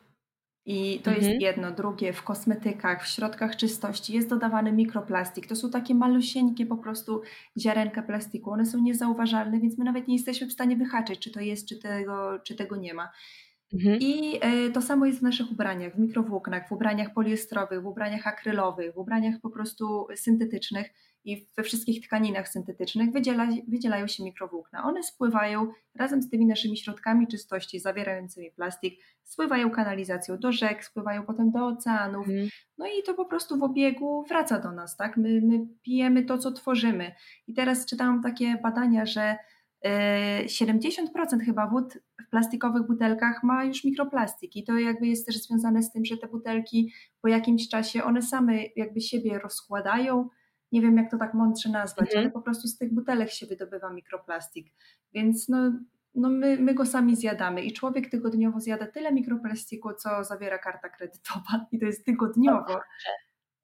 I 0.67 1.01
to 1.05 1.11
mhm. 1.11 1.31
jest 1.31 1.43
jedno, 1.43 1.71
drugie, 1.71 2.12
w 2.12 2.23
kosmetykach, 2.23 3.05
w 3.05 3.09
środkach 3.09 3.57
czystości 3.57 4.12
jest 4.12 4.29
dodawany 4.29 4.73
mikroplastik. 4.73 5.47
To 5.47 5.57
są 5.57 5.71
takie 5.71 5.95
malusieńkie 5.95 6.67
po 6.67 6.77
prostu 6.77 7.23
ziarenka 7.59 8.03
plastiku. 8.03 8.51
One 8.51 8.67
są 8.67 8.79
niezauważalne, 8.79 9.61
więc 9.61 9.79
my 9.79 9.85
nawet 9.85 10.09
nie 10.09 10.15
jesteśmy 10.15 10.47
w 10.47 10.53
stanie 10.53 10.77
wyhaczyć, 10.77 11.19
czy 11.19 11.31
to 11.31 11.41
jest, 11.41 11.69
czy 11.69 11.79
tego, 11.79 12.38
czy 12.45 12.55
tego 12.55 12.77
nie 12.77 12.95
ma. 12.95 13.11
Mhm. 13.73 13.99
I 14.01 14.39
e, 14.41 14.71
to 14.71 14.83
samo 14.83 15.07
jest 15.07 15.19
w 15.19 15.23
naszych 15.23 15.51
ubraniach, 15.51 15.95
w 15.95 15.99
mikrowłóknach, 15.99 16.69
w 16.69 16.73
ubraniach 16.73 17.13
poliestrowych, 17.13 17.83
w 17.83 17.87
ubraniach 17.87 18.27
akrylowych, 18.27 18.95
w 18.95 18.99
ubraniach 18.99 19.41
po 19.41 19.51
prostu 19.51 20.07
syntetycznych 20.15 20.91
i 21.25 21.47
we 21.57 21.63
wszystkich 21.63 22.07
tkaninach 22.07 22.49
syntetycznych 22.49 23.13
wydziela, 23.13 23.49
wydzielają 23.69 24.07
się 24.07 24.25
mikrowłókna. 24.25 24.85
One 24.85 25.03
spływają 25.03 25.73
razem 25.95 26.23
z 26.23 26.31
tymi 26.31 26.47
naszymi 26.47 26.77
środkami 26.77 27.27
czystości 27.29 27.81
zawierającymi 27.81 28.51
plastik, 28.51 29.01
spływają 29.25 29.71
kanalizacją 29.71 30.39
do 30.39 30.53
rzek, 30.53 30.85
spływają 30.85 31.23
potem 31.27 31.51
do 31.51 31.67
oceanów. 31.67 32.29
Mhm. 32.29 32.49
No 32.79 32.87
i 32.87 33.03
to 33.03 33.15
po 33.15 33.25
prostu 33.25 33.59
w 33.59 33.63
obiegu 33.63 34.25
wraca 34.29 34.59
do 34.59 34.73
nas, 34.73 34.97
tak? 34.97 35.17
My, 35.17 35.41
my 35.43 35.67
pijemy 35.83 36.25
to, 36.25 36.39
co 36.39 36.53
tworzymy. 36.53 37.13
I 37.47 37.55
teraz 37.55 37.87
czytałam 37.87 38.23
takie 38.23 38.57
badania, 38.63 39.07
że 39.07 39.37
70% 39.85 41.41
e, 41.41 41.45
chyba 41.45 41.67
wód 41.67 41.99
plastikowych 42.33 42.87
butelkach 42.87 43.42
ma 43.42 43.64
już 43.64 43.85
mikroplastik 43.85 44.57
i 44.57 44.64
to 44.64 44.79
jakby 44.79 45.07
jest 45.07 45.27
też 45.27 45.37
związane 45.37 45.83
z 45.83 45.92
tym, 45.92 46.05
że 46.05 46.16
te 46.16 46.29
butelki 46.29 46.92
po 47.23 47.29
jakimś 47.29 47.68
czasie 47.68 48.05
one 48.05 48.23
same 48.23 48.64
jakby 48.77 49.01
siebie 49.01 49.38
rozkładają. 49.38 50.29
Nie 50.73 50.81
wiem 50.81 50.97
jak 50.97 51.11
to 51.11 51.18
tak 51.18 51.35
mądrze 51.35 51.68
nazwać, 51.68 52.07
mhm. 52.07 52.21
ale 52.21 52.31
po 52.31 52.42
prostu 52.42 52.68
z 52.68 52.79
tych 52.79 52.95
butelek 52.95 53.31
się 53.31 53.47
wydobywa 53.47 53.92
mikroplastik. 53.92 54.66
Więc 55.14 55.49
no, 55.49 55.73
no 56.14 56.31
my, 56.31 56.57
my 56.57 56.75
go 56.75 56.87
sami 56.87 57.16
zjadamy 57.16 57.62
i 57.62 57.73
człowiek 57.73 58.11
tygodniowo 58.11 58.61
zjada 58.61 58.87
tyle 58.87 59.12
mikroplastiku, 59.12 59.95
co 59.95 60.25
zawiera 60.25 60.59
karta 60.59 60.88
kredytowa 60.88 61.66
i 61.73 61.79
to 61.79 61.87
jest 61.87 62.05
tygodniowo. 62.05 62.81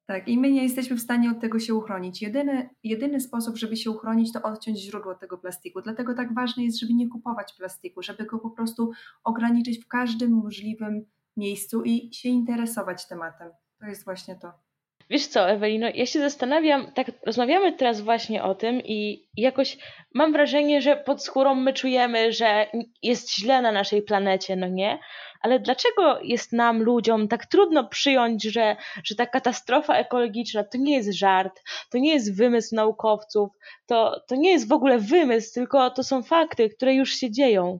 Tak, 0.09 0.27
i 0.27 0.37
my 0.37 0.51
nie 0.51 0.63
jesteśmy 0.63 0.95
w 0.95 1.01
stanie 1.01 1.31
od 1.31 1.39
tego 1.39 1.59
się 1.59 1.75
uchronić. 1.75 2.21
Jedyny, 2.21 2.69
jedyny 2.83 3.19
sposób, 3.19 3.57
żeby 3.57 3.77
się 3.77 3.91
uchronić, 3.91 4.33
to 4.33 4.41
odciąć 4.41 4.79
źródło 4.79 5.15
tego 5.15 5.37
plastiku. 5.37 5.81
Dlatego 5.81 6.13
tak 6.13 6.33
ważne 6.33 6.63
jest, 6.63 6.79
żeby 6.79 6.93
nie 6.93 7.09
kupować 7.09 7.53
plastiku, 7.53 8.01
żeby 8.01 8.25
go 8.25 8.39
po 8.39 8.49
prostu 8.49 8.91
ograniczyć 9.23 9.85
w 9.85 9.87
każdym 9.87 10.31
możliwym 10.31 11.05
miejscu 11.37 11.83
i 11.83 12.13
się 12.13 12.29
interesować 12.29 13.07
tematem. 13.07 13.51
To 13.79 13.85
jest 13.85 14.05
właśnie 14.05 14.35
to. 14.35 14.68
Wiesz 15.09 15.27
co, 15.27 15.49
Ewelino, 15.49 15.87
ja 15.93 16.05
się 16.05 16.19
zastanawiam, 16.19 16.91
tak 16.91 17.11
rozmawiamy 17.25 17.73
teraz 17.73 18.01
właśnie 18.01 18.43
o 18.43 18.55
tym 18.55 18.81
i 18.81 19.27
jakoś 19.37 19.77
mam 20.13 20.33
wrażenie, 20.33 20.81
że 20.81 20.97
pod 20.97 21.23
skórą 21.23 21.55
my 21.55 21.73
czujemy, 21.73 22.33
że 22.33 22.67
jest 23.03 23.35
źle 23.35 23.61
na 23.61 23.71
naszej 23.71 24.01
planecie, 24.01 24.55
no 24.55 24.67
nie? 24.67 24.99
Ale 25.41 25.59
dlaczego 25.59 26.19
jest 26.23 26.53
nam, 26.53 26.83
ludziom, 26.83 27.27
tak 27.27 27.45
trudno 27.45 27.87
przyjąć, 27.87 28.43
że, 28.43 28.75
że 29.03 29.15
ta 29.15 29.25
katastrofa 29.25 29.95
ekologiczna 29.95 30.63
to 30.63 30.77
nie 30.77 30.95
jest 30.95 31.13
żart, 31.13 31.61
to 31.91 31.97
nie 31.97 32.13
jest 32.13 32.37
wymysł 32.37 32.75
naukowców, 32.75 33.49
to, 33.85 34.21
to 34.27 34.35
nie 34.35 34.51
jest 34.51 34.67
w 34.67 34.73
ogóle 34.73 34.99
wymysł, 34.99 35.53
tylko 35.53 35.89
to 35.89 36.03
są 36.03 36.23
fakty, 36.23 36.69
które 36.69 36.95
już 36.95 37.11
się 37.11 37.31
dzieją? 37.31 37.79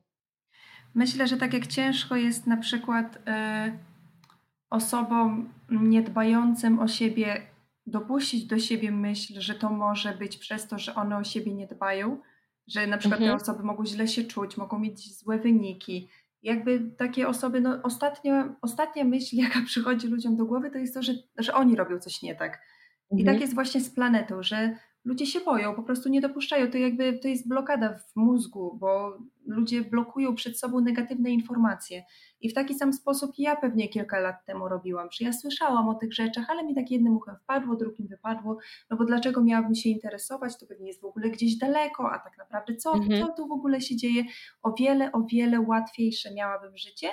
Myślę, 0.95 1.27
że 1.27 1.37
tak 1.37 1.53
jak 1.53 1.67
ciężko 1.67 2.15
jest 2.15 2.47
na 2.47 2.57
przykład 2.57 3.15
y, 3.15 3.88
osobom 4.69 5.49
niedbającym 5.69 6.79
o 6.79 6.87
siebie 6.87 7.41
dopuścić 7.87 8.45
do 8.45 8.59
siebie 8.59 8.91
myśl, 8.91 9.33
że 9.41 9.55
to 9.55 9.69
może 9.69 10.13
być 10.13 10.37
przez 10.37 10.67
to, 10.67 10.79
że 10.79 10.95
one 10.95 11.17
o 11.17 11.23
siebie 11.23 11.53
nie 11.53 11.67
dbają, 11.67 12.17
że 12.67 12.87
na 12.87 12.97
przykład 12.97 13.21
mhm. 13.21 13.37
te 13.37 13.43
osoby 13.43 13.63
mogą 13.63 13.85
źle 13.85 14.07
się 14.07 14.23
czuć, 14.23 14.57
mogą 14.57 14.79
mieć 14.79 15.17
złe 15.17 15.39
wyniki, 15.39 16.09
jakby 16.43 16.91
takie 16.97 17.27
osoby, 17.27 17.61
no 17.61 17.79
ostatnio, 17.83 18.33
ostatnia 18.61 19.03
myśl, 19.03 19.35
jaka 19.43 19.61
przychodzi 19.65 20.07
ludziom 20.07 20.35
do 20.35 20.45
głowy, 20.45 20.71
to 20.71 20.77
jest 20.77 20.93
to, 20.93 21.03
że, 21.03 21.13
że 21.37 21.53
oni 21.53 21.75
robią 21.75 21.99
coś 21.99 22.21
nie 22.21 22.35
tak. 22.35 22.61
I 23.11 23.23
tak 23.23 23.33
mhm. 23.33 23.41
jest 23.41 23.53
właśnie 23.53 23.81
z 23.81 23.89
planetą, 23.89 24.43
że 24.43 24.75
ludzie 25.05 25.25
się 25.25 25.39
boją, 25.39 25.75
po 25.75 25.83
prostu 25.83 26.09
nie 26.09 26.21
dopuszczają. 26.21 26.71
To 26.71 26.77
jakby 26.77 27.19
to 27.19 27.27
jest 27.27 27.47
blokada 27.47 27.99
w 27.99 28.15
mózgu, 28.15 28.77
bo 28.79 29.17
ludzie 29.45 29.81
blokują 29.81 30.35
przed 30.35 30.59
sobą 30.59 30.81
negatywne 30.81 31.29
informacje. 31.29 32.03
I 32.41 32.49
w 32.49 32.53
taki 32.53 32.75
sam 32.75 32.93
sposób 32.93 33.31
ja 33.37 33.55
pewnie 33.55 33.89
kilka 33.89 34.19
lat 34.19 34.45
temu 34.45 34.67
robiłam, 34.67 35.07
że 35.11 35.25
ja 35.25 35.33
słyszałam 35.33 35.89
o 35.89 35.95
tych 35.95 36.13
rzeczach, 36.13 36.45
ale 36.49 36.63
mi 36.63 36.75
tak 36.75 36.91
jednym 36.91 37.17
uchem 37.17 37.35
wpadło, 37.43 37.75
drugim 37.75 38.07
wypadło, 38.07 38.57
no 38.89 38.97
bo 38.97 39.05
dlaczego 39.05 39.43
miałabym 39.43 39.75
się 39.75 39.89
interesować, 39.89 40.59
to 40.59 40.65
pewnie 40.65 40.87
jest 40.87 41.01
w 41.01 41.05
ogóle 41.05 41.29
gdzieś 41.29 41.57
daleko, 41.57 42.11
a 42.11 42.19
tak 42.19 42.37
naprawdę 42.37 42.75
co, 42.75 42.93
mhm. 42.93 43.21
co 43.21 43.33
tu 43.33 43.47
w 43.47 43.51
ogóle 43.51 43.81
się 43.81 43.95
dzieje? 43.95 44.23
O 44.63 44.73
wiele, 44.79 45.11
o 45.11 45.23
wiele 45.31 45.61
łatwiejsze 45.61 46.33
miałabym 46.33 46.77
życie, 46.77 47.07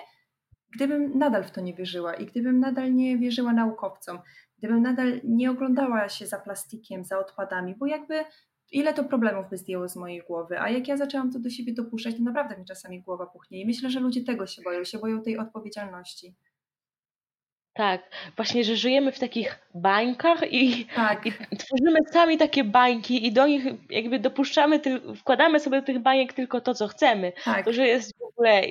gdybym 0.75 1.19
nadal 1.19 1.45
w 1.45 1.51
to 1.51 1.61
nie 1.61 1.75
wierzyła 1.75 2.15
i 2.15 2.27
gdybym 2.27 2.61
nadal 2.61 2.95
nie 2.95 3.19
wierzyła 3.19 3.53
naukowcom 3.53 4.19
gdybym 4.67 4.83
nadal 4.83 5.21
nie 5.25 5.51
oglądała 5.51 6.09
się 6.09 6.27
za 6.27 6.39
plastikiem, 6.39 7.05
za 7.05 7.19
odpadami, 7.19 7.75
bo 7.79 7.87
jakby 7.87 8.25
ile 8.73 8.95
to 8.95 9.05
problemów 9.05 9.51
by 9.51 9.57
zdjęło 9.57 9.89
z 9.89 9.97
mojej 9.97 10.23
głowy, 10.27 10.61
a 10.61 10.71
jak 10.71 10.89
ja 10.89 10.97
zaczęłam 10.97 11.33
to 11.33 11.39
do 11.39 11.51
siebie 11.51 11.75
dopuszczać, 11.75 12.17
to 12.17 12.23
naprawdę 12.23 12.59
mi 12.59 12.65
czasami 12.65 13.03
głowa 13.03 13.27
puchnie 13.27 13.61
i 13.61 13.67
myślę, 13.67 13.91
że 13.91 14.01
ludzie 14.01 14.25
tego 14.25 14.47
się 14.47 14.63
boją, 14.63 14.85
się 14.85 14.99
boją 14.99 15.23
tej 15.23 15.39
odpowiedzialności. 15.39 16.37
Tak, 17.77 18.03
właśnie, 18.37 18.65
że 18.65 18.77
żyjemy 18.77 19.13
w 19.13 19.19
takich 19.19 19.59
bańkach 19.75 20.53
i, 20.53 20.87
tak. 20.97 21.27
i, 21.27 21.33
tworzymy 21.57 21.99
sami 22.13 22.39
takie 22.39 22.65
bańki 22.65 23.27
i 23.27 23.33
do 23.33 23.47
nich 23.47 23.65
jakby 23.91 24.19
dopuszczamy, 24.19 24.81
wkładamy 25.17 25.61
sobie 25.61 25.81
do 25.81 25.87
tych 25.87 25.99
bajek 25.99 26.33
tylko 26.33 26.61
to, 26.61 26.75
co 26.75 26.89
chcemy. 26.89 27.33
Tak. 27.45 27.65
To, 27.65 27.73
że 27.73 27.87
jest 27.87 28.19
w 28.19 28.23
ogóle 28.23 28.63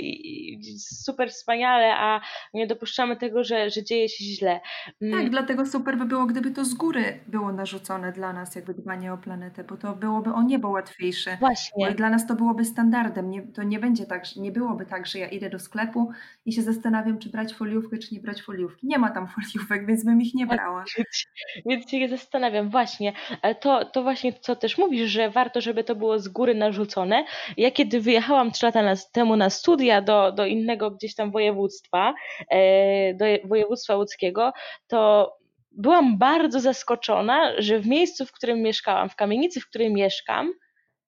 super 0.77 1.29
wspaniale, 1.29 1.95
a 1.97 2.21
nie 2.53 2.67
dopuszczamy 2.67 3.15
tego, 3.15 3.43
że, 3.43 3.69
że 3.69 3.83
dzieje 3.83 4.09
się 4.09 4.23
źle. 4.23 4.59
Mm. 5.01 5.19
Tak, 5.19 5.29
dlatego 5.29 5.65
super 5.65 5.97
by 5.97 6.05
było, 6.05 6.25
gdyby 6.25 6.51
to 6.51 6.65
z 6.65 6.73
góry 6.73 7.19
było 7.27 7.51
narzucone 7.51 8.11
dla 8.11 8.33
nas, 8.33 8.55
jakby 8.55 8.73
dbanie 8.73 9.13
o 9.13 9.17
planetę, 9.17 9.63
bo 9.63 9.77
to 9.77 9.95
byłoby 9.95 10.33
o 10.33 10.43
niebo 10.43 10.69
łatwiejsze. 10.69 11.37
Właśnie. 11.39 11.87
Bo 11.87 11.93
dla 11.93 12.09
nas 12.09 12.27
to 12.27 12.35
byłoby 12.35 12.65
standardem. 12.65 13.29
Nie, 13.29 13.41
to 13.41 13.63
nie 13.63 13.79
będzie 13.79 14.05
tak, 14.05 14.35
nie 14.35 14.51
byłoby 14.51 14.85
tak, 14.85 15.07
że 15.07 15.19
ja 15.19 15.27
idę 15.27 15.49
do 15.49 15.59
sklepu 15.59 16.11
i 16.45 16.53
się 16.53 16.61
zastanawiam, 16.61 17.19
czy 17.19 17.29
brać 17.29 17.53
foliówkę, 17.53 17.97
czy 17.97 18.15
nie 18.15 18.21
brać 18.21 18.41
foliówki. 18.41 18.87
Nie 18.87 18.94
nie 18.95 18.99
ma 18.99 19.11
tam 19.11 19.27
foliówek, 19.27 19.87
więc 19.87 20.05
bym 20.05 20.21
ich 20.21 20.33
nie 20.33 20.47
brała. 20.47 20.83
Więc 21.65 21.89
się 21.91 22.07
zastanawiam, 22.07 22.69
właśnie, 22.69 23.13
ale 23.41 23.55
to, 23.55 23.85
to 23.85 24.03
właśnie 24.03 24.33
co 24.33 24.55
też 24.55 24.77
mówisz, 24.77 25.09
że 25.09 25.29
warto, 25.29 25.61
żeby 25.61 25.83
to 25.83 25.95
było 25.95 26.19
z 26.19 26.27
góry 26.27 26.55
narzucone. 26.55 27.25
Ja 27.57 27.71
kiedy 27.71 28.01
wyjechałam 28.01 28.51
trzy 28.51 28.65
lata 28.65 28.93
temu 29.11 29.35
na 29.35 29.49
studia 29.49 30.01
do, 30.01 30.31
do 30.31 30.45
innego 30.45 30.91
gdzieś 30.91 31.15
tam 31.15 31.31
województwa, 31.31 32.13
e, 32.49 33.13
do 33.13 33.25
województwa 33.43 33.95
łódzkiego, 33.95 34.53
to 34.87 35.31
byłam 35.71 36.17
bardzo 36.17 36.59
zaskoczona, 36.59 37.51
że 37.57 37.79
w 37.79 37.87
miejscu, 37.87 38.25
w 38.25 38.31
którym 38.31 38.61
mieszkałam, 38.61 39.09
w 39.09 39.15
kamienicy, 39.15 39.61
w 39.61 39.67
której 39.69 39.93
mieszkam, 39.93 40.53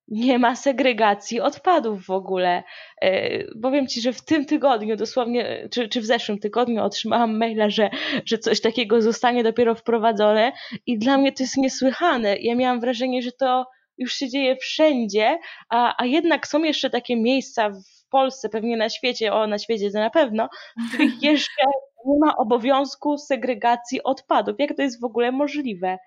nie 0.08 0.38
ma 0.38 0.56
segregacji 0.56 1.40
odpadów 1.40 2.06
w 2.06 2.10
ogóle. 2.10 2.62
E, 3.02 3.44
powiem 3.62 3.86
Ci, 3.86 4.00
że 4.00 4.12
w 4.12 4.24
tym 4.24 4.44
tygodniu, 4.44 4.96
dosłownie, 4.96 5.68
czy, 5.70 5.88
czy 5.88 6.00
w 6.00 6.06
zeszłym 6.06 6.38
tygodniu 6.38 6.82
otrzymałam 6.82 7.38
maila, 7.38 7.70
że, 7.70 7.90
że 8.24 8.38
coś 8.38 8.60
takiego 8.60 9.02
zostanie 9.02 9.42
dopiero 9.42 9.74
wprowadzone 9.74 10.52
i 10.86 10.98
dla 10.98 11.18
mnie 11.18 11.32
to 11.32 11.42
jest 11.42 11.56
niesłychane. 11.56 12.36
Ja 12.36 12.54
miałam 12.54 12.80
wrażenie, 12.80 13.22
że 13.22 13.32
to 13.32 13.66
już 13.98 14.12
się 14.12 14.28
dzieje 14.28 14.56
wszędzie, 14.56 15.38
a, 15.68 16.02
a 16.02 16.06
jednak 16.06 16.46
są 16.46 16.62
jeszcze 16.62 16.90
takie 16.90 17.16
miejsca 17.16 17.70
w 17.70 18.08
Polsce, 18.10 18.48
pewnie 18.48 18.76
na 18.76 18.88
świecie, 18.88 19.32
o 19.32 19.46
na 19.46 19.58
świecie 19.58 19.90
to 19.90 19.98
na 19.98 20.10
pewno, 20.10 20.48
w 20.78 20.88
których 20.88 21.22
jeszcze 21.32 21.62
nie 22.06 22.18
ma 22.18 22.36
obowiązku 22.36 23.18
segregacji 23.18 24.02
odpadów. 24.02 24.56
Jak 24.58 24.76
to 24.76 24.82
jest 24.82 25.00
w 25.00 25.04
ogóle 25.04 25.32
możliwe? 25.32 25.98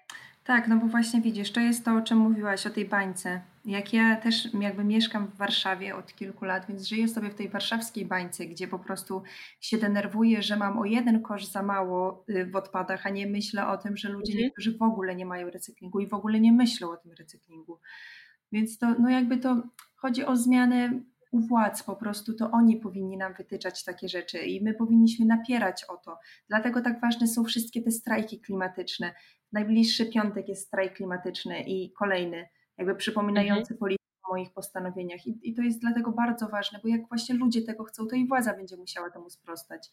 Tak, 0.43 0.67
no 0.67 0.75
bo 0.75 0.85
właśnie 0.85 1.21
widzisz, 1.21 1.51
to 1.51 1.59
jest 1.59 1.85
to, 1.85 1.95
o 1.95 2.01
czym 2.01 2.17
mówiłaś, 2.17 2.67
o 2.67 2.69
tej 2.69 2.85
bańce. 2.85 3.41
Jak 3.65 3.93
ja 3.93 4.15
też 4.15 4.53
jakby 4.53 4.83
mieszkam 4.83 5.27
w 5.27 5.35
Warszawie 5.35 5.95
od 5.95 6.13
kilku 6.13 6.45
lat, 6.45 6.65
więc 6.67 6.87
żyję 6.87 7.07
sobie 7.07 7.29
w 7.29 7.35
tej 7.35 7.49
warszawskiej 7.49 8.05
bańce, 8.05 8.45
gdzie 8.45 8.67
po 8.67 8.79
prostu 8.79 9.23
się 9.59 9.77
denerwuję, 9.77 10.41
że 10.41 10.57
mam 10.57 10.79
o 10.79 10.85
jeden 10.85 11.21
kosz 11.21 11.45
za 11.45 11.63
mało 11.63 12.25
y, 12.29 12.45
w 12.45 12.55
odpadach, 12.55 13.05
a 13.05 13.09
nie 13.09 13.27
myślę 13.27 13.67
o 13.67 13.77
tym, 13.77 13.97
że 13.97 14.09
ludzie 14.09 14.31
mhm. 14.31 14.45
niektórzy 14.45 14.77
w 14.77 14.81
ogóle 14.81 15.15
nie 15.15 15.25
mają 15.25 15.49
recyklingu 15.49 15.99
i 15.99 16.07
w 16.07 16.13
ogóle 16.13 16.39
nie 16.39 16.53
myślą 16.53 16.91
o 16.91 16.97
tym 16.97 17.11
recyklingu. 17.11 17.79
Więc 18.51 18.77
to, 18.77 18.95
no 18.99 19.09
jakby 19.09 19.37
to 19.37 19.63
chodzi 19.95 20.25
o 20.25 20.35
zmianę 20.35 21.01
u 21.31 21.39
władz, 21.39 21.83
po 21.83 21.95
prostu 21.95 22.33
to 22.33 22.51
oni 22.51 22.77
powinni 22.77 23.17
nam 23.17 23.33
wytyczać 23.33 23.83
takie 23.83 24.09
rzeczy 24.09 24.37
i 24.37 24.63
my 24.63 24.73
powinniśmy 24.73 25.25
napierać 25.25 25.83
o 25.87 25.97
to. 25.97 26.19
Dlatego 26.47 26.81
tak 26.81 27.01
ważne 27.01 27.27
są 27.27 27.43
wszystkie 27.43 27.81
te 27.81 27.91
strajki 27.91 28.39
klimatyczne. 28.39 29.13
Najbliższy 29.51 30.05
piątek 30.05 30.47
jest 30.47 30.67
strajk 30.67 30.93
klimatyczny 30.93 31.63
i 31.63 31.91
kolejny 31.91 32.47
jakby 32.81 32.95
przypominający 32.95 33.73
mhm. 33.73 33.77
politykę 33.77 34.11
o 34.29 34.33
moich 34.33 34.53
postanowieniach. 34.53 35.27
I, 35.27 35.49
I 35.49 35.53
to 35.53 35.61
jest 35.61 35.79
dlatego 35.79 36.11
bardzo 36.11 36.47
ważne, 36.47 36.79
bo 36.83 36.89
jak 36.89 37.07
właśnie 37.07 37.35
ludzie 37.35 37.61
tego 37.61 37.83
chcą, 37.83 38.07
to 38.07 38.15
i 38.15 38.27
władza 38.27 38.53
będzie 38.53 38.77
musiała 38.77 39.09
temu 39.09 39.29
sprostać. 39.29 39.89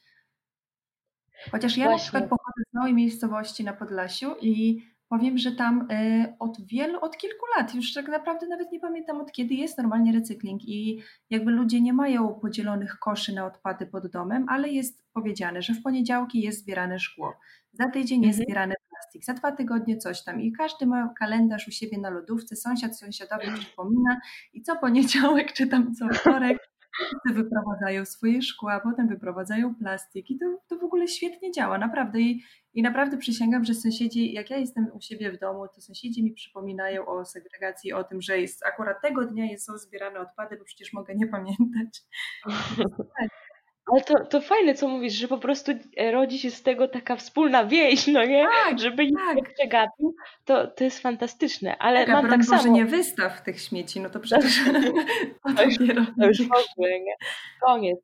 Chociaż 1.50 1.76
ja 1.76 1.84
właśnie. 1.84 1.96
na 1.96 2.02
przykład 2.02 2.22
pochodzę 2.22 2.62
z 2.70 2.74
małej 2.74 2.94
miejscowości 2.94 3.64
na 3.64 3.72
Podlasiu 3.72 4.34
i 4.40 4.82
powiem, 5.08 5.38
że 5.38 5.52
tam 5.52 5.90
y, 5.90 6.34
od 6.38 6.66
wielu, 6.66 7.00
od 7.00 7.16
kilku 7.16 7.46
lat, 7.56 7.74
już 7.74 7.94
tak 7.94 8.08
naprawdę 8.08 8.46
nawet 8.46 8.72
nie 8.72 8.80
pamiętam 8.80 9.20
od 9.20 9.32
kiedy 9.32 9.54
jest 9.54 9.78
normalnie 9.78 10.12
recykling 10.12 10.68
i 10.68 11.02
jakby 11.30 11.50
ludzie 11.50 11.80
nie 11.80 11.92
mają 11.92 12.34
podzielonych 12.34 12.98
koszy 12.98 13.34
na 13.34 13.46
odpady 13.46 13.86
pod 13.86 14.06
domem, 14.06 14.46
ale 14.48 14.68
jest 14.68 15.12
powiedziane, 15.12 15.62
że 15.62 15.74
w 15.74 15.82
poniedziałki 15.82 16.40
jest 16.40 16.60
zbierane 16.60 16.98
szkło, 16.98 17.34
za 17.72 17.90
tydzień 17.90 18.22
jest 18.22 18.38
mhm. 18.38 18.46
zbierane 18.46 18.74
plastik, 19.08 19.24
za 19.24 19.34
dwa 19.34 19.52
tygodnie 19.52 19.96
coś 19.96 20.24
tam. 20.24 20.40
I 20.40 20.52
każdy 20.52 20.86
ma 20.86 21.14
kalendarz 21.18 21.68
u 21.68 21.70
siebie 21.70 21.98
na 21.98 22.10
lodówce, 22.10 22.56
sąsiad 22.56 22.98
sąsiadowi 22.98 23.52
przypomina 23.58 24.20
i 24.52 24.62
co 24.62 24.76
poniedziałek 24.76 25.52
czy 25.52 25.66
tam 25.66 25.94
co 25.94 26.08
wtorek 26.08 26.58
wszyscy 26.92 27.42
wyprowadzają 27.42 28.04
swoje 28.04 28.42
szkła, 28.42 28.80
potem 28.80 29.08
wyprowadzają 29.08 29.74
plastik. 29.74 30.30
I 30.30 30.38
to, 30.38 30.46
to 30.68 30.78
w 30.78 30.84
ogóle 30.84 31.08
świetnie 31.08 31.52
działa, 31.52 31.78
naprawdę. 31.78 32.20
I, 32.20 32.42
i 32.74 32.82
naprawdę 32.82 33.16
przysięgam, 33.16 33.64
że 33.64 33.74
sąsiedzi, 33.74 34.32
jak 34.32 34.50
ja 34.50 34.56
jestem 34.56 34.86
u 34.94 35.00
siebie 35.00 35.32
w 35.32 35.38
domu, 35.38 35.68
to 35.74 35.80
sąsiedzi 35.80 36.24
mi 36.24 36.32
przypominają 36.32 37.06
o 37.06 37.24
segregacji, 37.24 37.92
o 37.92 38.04
tym, 38.04 38.22
że 38.22 38.38
jest 38.38 38.66
akurat 38.66 39.02
tego 39.02 39.24
dnia 39.24 39.58
są 39.58 39.78
zbierane 39.78 40.20
odpady, 40.20 40.56
bo 40.56 40.64
przecież 40.64 40.92
mogę 40.92 41.14
nie 41.14 41.26
pamiętać. 41.26 42.02
tak. 43.18 43.28
Ale 43.92 44.00
to, 44.00 44.24
to 44.24 44.40
fajne, 44.40 44.74
co 44.74 44.88
mówisz, 44.88 45.12
że 45.12 45.28
po 45.28 45.38
prostu 45.38 45.72
rodzi 46.12 46.38
się 46.38 46.50
z 46.50 46.62
tego 46.62 46.88
taka 46.88 47.16
wspólna 47.16 47.64
wieś, 47.64 48.06
no 48.06 48.24
nie? 48.24 48.46
Tak, 48.64 48.78
Żeby 48.78 49.06
nikt 49.06 49.18
tak. 49.26 49.36
nie 49.36 49.42
przegapił, 49.42 50.14
to, 50.44 50.66
to 50.66 50.84
jest 50.84 51.02
fantastyczne. 51.02 51.78
Ale 51.78 52.06
tak, 52.06 52.08
mam 52.14 52.30
tak 52.30 52.44
samo... 52.44 52.56
może 52.56 52.70
nie 52.70 52.84
wystaw 52.84 53.42
tych 53.42 53.60
śmieci, 53.60 54.00
no 54.00 54.10
to 54.10 54.20
przecież 54.20 54.54
to, 55.56 55.62
już, 55.64 55.76
to 56.20 56.26
już 56.26 56.42
w 56.42 56.52
ogóle, 56.52 57.00
nie? 57.00 57.14
Koniec. 57.60 57.98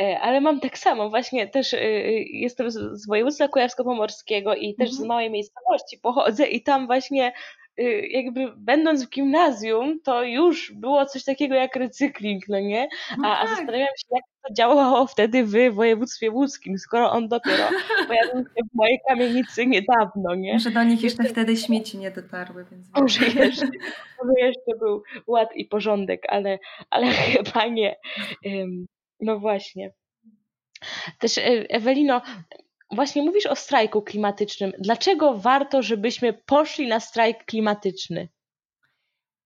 E, 0.00 0.20
ale 0.20 0.40
mam 0.40 0.60
tak 0.60 0.78
samo, 0.78 1.10
właśnie 1.10 1.48
też 1.48 1.74
e, 1.74 1.78
jestem 2.22 2.70
z 2.70 3.06
województwa 3.06 3.48
kujawsko-pomorskiego 3.48 4.54
i 4.54 4.74
też 4.74 4.88
mhm. 4.88 5.04
z 5.04 5.08
małej 5.08 5.30
miejscowości 5.30 5.98
pochodzę 6.02 6.46
i 6.46 6.62
tam 6.62 6.86
właśnie 6.86 7.32
jakby 8.10 8.52
będąc 8.56 9.04
w 9.04 9.10
gimnazjum, 9.10 10.00
to 10.00 10.22
już 10.22 10.72
było 10.72 11.06
coś 11.06 11.24
takiego 11.24 11.54
jak 11.54 11.76
recykling, 11.76 12.48
no 12.48 12.60
nie? 12.60 12.88
No 13.18 13.28
a, 13.28 13.36
tak. 13.36 13.44
a 13.44 13.48
zastanawiam 13.48 13.88
się, 13.98 14.06
jak 14.10 14.24
to 14.48 14.54
działało 14.54 15.06
wtedy 15.06 15.44
w 15.44 15.74
województwie 15.74 16.30
łódzkim, 16.30 16.78
skoro 16.78 17.10
on 17.10 17.28
dopiero 17.28 17.64
pojawił 18.08 18.44
się 18.44 18.62
w 18.72 18.74
mojej 18.74 19.00
kamienicy 19.08 19.66
niedawno, 19.66 20.34
nie? 20.34 20.52
Może 20.52 20.70
do 20.70 20.82
nich 20.82 21.02
jeszcze 21.02 21.24
wtedy 21.24 21.56
śmieci 21.56 21.98
nie 21.98 22.10
dotarły, 22.10 22.64
więc... 22.70 22.86
Może 23.00 23.24
jeszcze, 23.26 23.66
może 24.22 24.32
jeszcze 24.38 24.78
był 24.78 25.02
ład 25.26 25.56
i 25.56 25.64
porządek, 25.64 26.22
ale, 26.28 26.58
ale 26.90 27.06
chyba 27.32 27.66
nie. 27.66 27.96
No 29.20 29.38
właśnie. 29.38 29.92
Też 31.18 31.38
e, 31.38 31.42
Ewelino, 31.70 32.22
właśnie 32.92 33.22
mówisz 33.22 33.46
o 33.46 33.56
strajku 33.56 34.02
klimatycznym. 34.02 34.72
Dlaczego 34.78 35.38
warto, 35.38 35.82
żebyśmy 35.82 36.32
poszli 36.32 36.88
na 36.88 37.00
strajk 37.00 37.44
klimatyczny? 37.44 38.28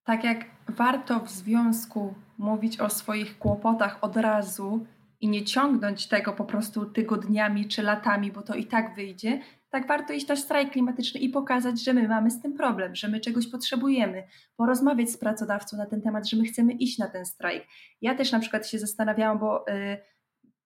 Tak 0.05 0.25
jak 0.25 0.45
warto 0.69 1.21
w 1.21 1.31
związku 1.31 2.15
mówić 2.39 2.81
o 2.81 2.91
swoich 2.91 3.39
kłopotach 3.39 3.99
od 4.01 4.17
razu 4.17 4.87
i 5.21 5.29
nie 5.29 5.45
ciągnąć 5.45 6.07
tego 6.07 6.33
po 6.33 6.45
prostu 6.45 6.87
tygodniami 6.87 7.69
czy 7.69 7.83
latami, 7.83 8.33
bo 8.33 8.43
to 8.43 8.55
i 8.55 8.67
tak 8.67 8.95
wyjdzie, 8.95 9.41
tak 9.71 9.87
warto 9.87 10.13
iść 10.13 10.29
na 10.29 10.37
strajk 10.37 10.73
klimatyczny 10.73 11.21
i 11.21 11.29
pokazać, 11.29 11.85
że 11.85 11.93
my 11.93 12.09
mamy 12.09 12.31
z 12.31 12.43
tym 12.43 12.57
problem, 12.57 12.95
że 12.95 13.09
my 13.09 13.21
czegoś 13.21 13.47
potrzebujemy, 13.47 14.27
porozmawiać 14.57 15.11
z 15.11 15.17
pracodawcą 15.17 15.77
na 15.77 15.87
ten 15.87 16.03
temat, 16.03 16.29
że 16.29 16.37
my 16.37 16.45
chcemy 16.45 16.73
iść 16.73 16.99
na 16.99 17.09
ten 17.09 17.27
strajk. 17.27 17.65
Ja 18.01 18.15
też 18.15 18.33
na 18.33 18.41
przykład 18.41 18.69
się 18.69 18.79
zastanawiałam, 18.79 19.39
bo. 19.39 19.65
Yy, 19.69 20.14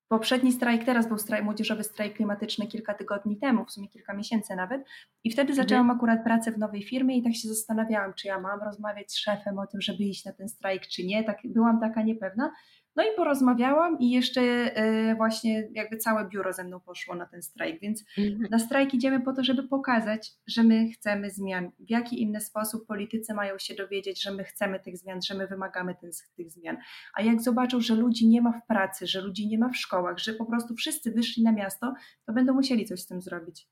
Poprzedni 0.08 0.52
strajk, 0.52 0.84
teraz 0.84 1.08
był 1.08 1.18
strajk, 1.18 1.44
młodzieżowy 1.44 1.84
strajk 1.84 2.16
klimatyczny 2.16 2.66
kilka 2.66 2.94
tygodni 2.94 3.36
temu, 3.36 3.64
w 3.64 3.70
sumie 3.70 3.88
kilka 3.88 4.14
miesięcy 4.14 4.56
nawet. 4.56 4.84
I 5.24 5.30
wtedy 5.30 5.50
mhm. 5.50 5.66
zaczęłam 5.66 5.90
akurat 5.90 6.24
pracę 6.24 6.52
w 6.52 6.58
nowej 6.58 6.82
firmie 6.82 7.16
i 7.16 7.22
tak 7.22 7.34
się 7.34 7.48
zastanawiałam, 7.48 8.14
czy 8.14 8.28
ja 8.28 8.40
mam 8.40 8.60
rozmawiać 8.62 9.12
z 9.12 9.16
szefem 9.16 9.58
o 9.58 9.66
tym, 9.66 9.80
żeby 9.80 10.04
iść 10.04 10.24
na 10.24 10.32
ten 10.32 10.48
strajk, 10.48 10.86
czy 10.86 11.04
nie. 11.04 11.24
Tak, 11.24 11.38
byłam 11.44 11.80
taka 11.80 12.02
niepewna. 12.02 12.52
No 12.98 13.04
i 13.04 13.16
porozmawiałam 13.16 13.98
i 13.98 14.10
jeszcze 14.10 14.40
e, 14.40 15.14
właśnie 15.14 15.68
jakby 15.72 15.96
całe 15.96 16.28
biuro 16.28 16.52
ze 16.52 16.64
mną 16.64 16.80
poszło 16.80 17.14
na 17.14 17.26
ten 17.26 17.42
strajk, 17.42 17.80
więc 17.80 18.04
mhm. 18.18 18.50
na 18.50 18.58
strajk 18.58 18.94
idziemy 18.94 19.20
po 19.20 19.32
to, 19.32 19.44
żeby 19.44 19.68
pokazać, 19.68 20.32
że 20.46 20.62
my 20.62 20.90
chcemy 20.90 21.30
zmian. 21.30 21.70
W 21.78 21.90
jaki 21.90 22.22
inny 22.22 22.40
sposób 22.40 22.86
politycy 22.86 23.34
mają 23.34 23.58
się 23.58 23.74
dowiedzieć, 23.74 24.22
że 24.22 24.30
my 24.30 24.44
chcemy 24.44 24.80
tych 24.80 24.96
zmian, 24.96 25.22
że 25.22 25.34
my 25.34 25.46
wymagamy 25.46 25.94
tych, 25.94 26.10
tych 26.36 26.50
zmian. 26.50 26.76
A 27.14 27.22
jak 27.22 27.42
zobaczą, 27.42 27.80
że 27.80 27.94
ludzi 27.94 28.28
nie 28.28 28.42
ma 28.42 28.52
w 28.52 28.66
pracy, 28.66 29.06
że 29.06 29.20
ludzi 29.20 29.48
nie 29.48 29.58
ma 29.58 29.68
w 29.68 29.76
szkołach, 29.76 30.18
że 30.18 30.32
po 30.32 30.46
prostu 30.46 30.74
wszyscy 30.74 31.10
wyszli 31.10 31.42
na 31.42 31.52
miasto, 31.52 31.94
to 32.26 32.32
będą 32.32 32.54
musieli 32.54 32.84
coś 32.84 33.00
z 33.00 33.06
tym 33.06 33.20
zrobić. 33.20 33.68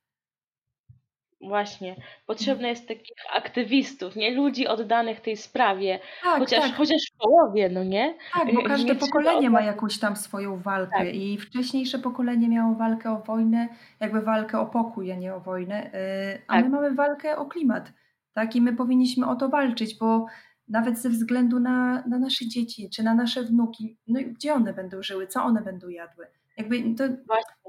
Właśnie, 1.40 1.96
potrzebne 2.26 2.68
jest 2.68 2.88
takich 2.88 3.16
aktywistów, 3.34 4.16
nie 4.16 4.34
ludzi 4.34 4.66
oddanych 4.66 5.20
tej 5.20 5.36
sprawie, 5.36 6.00
Tak, 6.22 6.38
chociaż, 6.38 6.60
tak. 6.60 6.74
chociaż 6.76 7.02
w 7.14 7.18
połowie, 7.18 7.68
no 7.68 7.84
nie? 7.84 8.14
Tak, 8.34 8.54
bo 8.54 8.62
każde 8.62 8.94
pokolenie 8.94 9.50
ma 9.50 9.60
jakąś 9.60 9.98
tam 9.98 10.16
swoją 10.16 10.60
walkę 10.60 10.98
Tak, 10.98 11.14
i 11.14 11.38
wcześniejsze 11.38 11.98
pokolenie 11.98 12.48
miało 12.48 12.74
walkę 12.74 13.10
o 13.12 13.18
wojnę, 13.18 13.68
jakby 14.00 14.22
walkę 14.22 14.60
o 14.60 14.66
pokój, 14.66 15.12
a 15.12 15.16
nie 15.16 15.34
o 15.34 15.40
wojnę, 15.40 15.86
y, 15.86 16.42
a 16.46 16.56
my 16.56 16.62
tak. 16.62 16.72
mamy 16.72 16.94
walkę 16.94 17.36
o 17.36 17.46
klimat, 17.46 17.92
tak? 18.32 18.56
I 18.56 18.60
my 18.60 18.72
powinniśmy 18.72 19.28
o 19.28 19.36
to 19.36 19.48
walczyć, 19.48 19.98
bo 19.98 20.26
nawet 20.68 20.98
ze 20.98 21.10
względu 21.10 21.60
na, 21.60 22.02
na 22.06 22.18
nasze 22.18 22.48
dzieci 22.48 22.90
czy 22.90 23.02
na 23.02 23.14
nasze 23.14 23.42
wnuki, 23.42 23.96
no 24.08 24.20
gdzie 24.26 24.54
one 24.54 24.72
będą 24.72 25.02
żyły, 25.02 25.26
co 25.26 25.42
one 25.42 25.62
będą 25.62 25.88
jadły? 25.88 26.26
Jakby 26.56 26.94
to, 26.94 27.04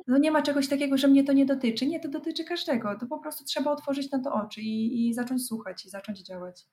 no 0.07 0.17
nie 0.17 0.31
ma 0.31 0.41
czegoś 0.41 0.67
takiego, 0.67 0.97
że 0.97 1.07
mnie 1.07 1.23
to 1.23 1.33
nie 1.33 1.45
dotyczy. 1.45 1.87
Nie, 1.87 1.99
to 1.99 2.09
dotyczy 2.09 2.43
każdego. 2.43 2.97
To 2.99 3.07
po 3.07 3.19
prostu 3.19 3.43
trzeba 3.45 3.71
otworzyć 3.71 4.11
na 4.11 4.19
to 4.19 4.33
oczy 4.33 4.61
i, 4.61 5.07
i 5.09 5.13
zacząć 5.13 5.45
słuchać 5.47 5.85
i 5.85 5.89
zacząć 5.89 6.19
działać. 6.19 6.65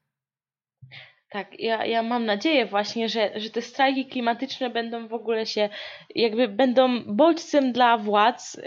Tak, 1.31 1.61
ja, 1.61 1.87
ja 1.87 2.03
mam 2.03 2.25
nadzieję 2.25 2.67
właśnie, 2.67 3.09
że, 3.09 3.31
że 3.37 3.51
te 3.51 3.63
strajki 3.63 4.07
klimatyczne 4.07 4.71
będą 4.71 5.09
w 5.09 5.15
ogóle 5.15 5.47
się, 5.47 5.69
jakby 6.15 6.49
będą 6.49 7.05
bodźcem 7.07 7.73
dla 7.73 7.99
władz, 7.99 8.55
y, 8.55 8.63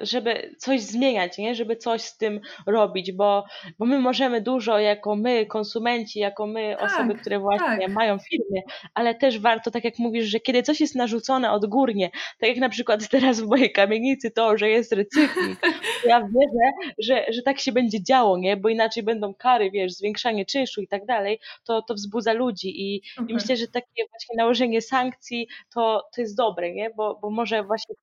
żeby 0.00 0.54
coś 0.58 0.80
zmieniać, 0.80 1.38
nie? 1.38 1.54
żeby 1.54 1.76
coś 1.76 2.02
z 2.02 2.16
tym 2.16 2.40
robić, 2.66 3.12
bo, 3.12 3.44
bo 3.78 3.86
my 3.86 3.98
możemy 3.98 4.40
dużo 4.40 4.78
jako 4.78 5.16
my, 5.16 5.46
konsumenci, 5.46 6.18
jako 6.18 6.46
my, 6.46 6.76
tak, 6.80 6.90
osoby, 6.90 7.14
które 7.14 7.38
właśnie 7.38 7.86
tak. 7.86 7.88
mają 7.88 8.18
firmy, 8.18 8.62
ale 8.94 9.14
też 9.14 9.38
warto, 9.38 9.70
tak 9.70 9.84
jak 9.84 9.98
mówisz, 9.98 10.26
że 10.26 10.40
kiedy 10.40 10.62
coś 10.62 10.80
jest 10.80 10.94
narzucone 10.94 11.52
odgórnie, 11.52 12.10
tak 12.40 12.48
jak 12.48 12.58
na 12.58 12.68
przykład 12.68 13.08
teraz 13.08 13.40
w 13.40 13.48
mojej 13.48 13.72
kamienicy 13.72 14.30
to, 14.30 14.58
że 14.58 14.68
jest 14.68 14.92
recykling, 14.92 15.58
ja 16.06 16.20
wierzę, 16.20 16.92
że, 16.98 17.32
że 17.32 17.42
tak 17.42 17.60
się 17.60 17.72
będzie 17.72 18.02
działo, 18.02 18.38
nie? 18.38 18.56
bo 18.56 18.68
inaczej 18.68 19.02
będą 19.02 19.34
kary, 19.34 19.70
wiesz, 19.70 19.92
zwiększanie 19.92 20.46
czynszu 20.46 20.80
i 20.80 20.88
tak 20.88 21.06
dalej, 21.06 21.40
to, 21.64 21.82
to 21.82 21.94
wzbudza 22.06 22.32
ludzi 22.32 22.82
i, 22.82 22.96
i 23.28 23.34
myślę, 23.34 23.56
że 23.56 23.66
takie 23.66 24.02
właśnie 24.10 24.36
nałożenie 24.36 24.82
sankcji 24.82 25.48
to, 25.74 26.08
to 26.14 26.20
jest 26.20 26.36
dobre, 26.36 26.72
nie? 26.72 26.90
Bo, 26.90 27.18
bo 27.22 27.30
może 27.30 27.62
właśnie 27.64 27.94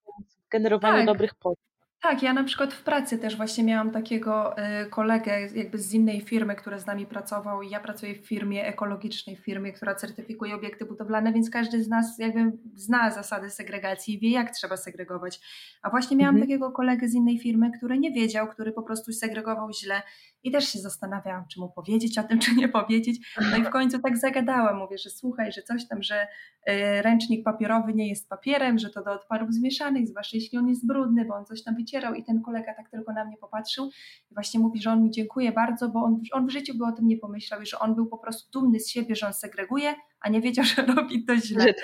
w 0.46 0.48
generowaniu 0.50 0.96
tak. 0.96 1.06
dobrych 1.06 1.34
pozycji. 1.34 1.74
Tak, 2.04 2.22
ja 2.22 2.32
na 2.32 2.44
przykład 2.44 2.74
w 2.74 2.82
pracy 2.82 3.18
też 3.18 3.36
właśnie 3.36 3.64
miałam 3.64 3.90
takiego 3.90 4.58
y, 4.58 4.86
kolegę 4.90 5.40
jakby 5.54 5.78
z 5.78 5.92
innej 5.92 6.20
firmy, 6.20 6.56
który 6.56 6.80
z 6.80 6.86
nami 6.86 7.06
pracował 7.06 7.62
i 7.62 7.70
ja 7.70 7.80
pracuję 7.80 8.14
w 8.14 8.26
firmie 8.26 8.66
ekologicznej, 8.66 9.36
firmie, 9.36 9.72
która 9.72 9.94
certyfikuje 9.94 10.54
obiekty 10.54 10.84
budowlane, 10.84 11.32
więc 11.32 11.50
każdy 11.50 11.84
z 11.84 11.88
nas 11.88 12.18
jakby 12.18 12.52
zna 12.74 13.10
zasady 13.10 13.50
segregacji 13.50 14.14
i 14.14 14.18
wie 14.18 14.30
jak 14.30 14.50
trzeba 14.50 14.76
segregować. 14.76 15.40
A 15.82 15.90
właśnie 15.90 16.16
miałam 16.16 16.34
mhm. 16.34 16.48
takiego 16.48 16.72
kolegę 16.72 17.08
z 17.08 17.14
innej 17.14 17.38
firmy, 17.38 17.70
który 17.78 17.98
nie 17.98 18.12
wiedział, 18.12 18.48
który 18.48 18.72
po 18.72 18.82
prostu 18.82 19.12
segregował 19.12 19.72
źle 19.72 20.02
i 20.44 20.50
też 20.50 20.68
się 20.68 20.78
zastanawiałam, 20.78 21.44
czy 21.48 21.60
mu 21.60 21.72
powiedzieć 21.72 22.18
o 22.18 22.22
tym, 22.22 22.38
czy 22.38 22.54
nie 22.54 22.68
powiedzieć. 22.68 23.34
No 23.50 23.56
i 23.56 23.62
w 23.62 23.70
końcu 23.70 23.98
tak 23.98 24.18
zagadałam, 24.18 24.78
mówię, 24.78 24.98
że 24.98 25.10
słuchaj, 25.10 25.52
że 25.52 25.62
coś 25.62 25.88
tam, 25.88 26.02
że 26.02 26.22
y, 26.22 27.02
ręcznik 27.02 27.44
papierowy 27.44 27.94
nie 27.94 28.08
jest 28.08 28.28
papierem, 28.28 28.78
że 28.78 28.90
to 28.90 29.04
do 29.04 29.12
odpadów 29.12 29.54
zmieszanych, 29.54 30.08
zwłaszcza 30.08 30.36
jeśli 30.36 30.58
on 30.58 30.68
jest 30.68 30.86
brudny, 30.86 31.24
bo 31.24 31.34
on 31.34 31.44
coś 31.44 31.62
tam 31.62 31.74
wycierał 31.76 32.14
i 32.14 32.24
ten 32.24 32.42
kolega 32.42 32.74
tak 32.74 32.90
tylko 32.90 33.12
na 33.12 33.24
mnie 33.24 33.36
popatrzył 33.36 33.90
i 34.30 34.34
właśnie 34.34 34.60
mówi, 34.60 34.82
że 34.82 34.90
on 34.90 35.02
mi 35.02 35.10
dziękuję 35.10 35.52
bardzo, 35.52 35.88
bo 35.88 36.00
on, 36.00 36.20
on 36.32 36.46
w 36.46 36.50
życiu 36.50 36.74
by 36.74 36.84
o 36.84 36.92
tym 36.92 37.08
nie 37.08 37.16
pomyślał 37.16 37.62
i 37.62 37.66
że 37.66 37.78
on 37.78 37.94
był 37.94 38.06
po 38.06 38.18
prostu 38.18 38.60
dumny 38.60 38.80
z 38.80 38.90
siebie, 38.90 39.16
że 39.16 39.26
on 39.26 39.34
segreguje, 39.34 39.94
a 40.20 40.28
nie 40.28 40.40
wiedział, 40.40 40.64
że 40.76 40.86
robi 40.86 41.24
to 41.24 41.36
źle. 41.36 41.74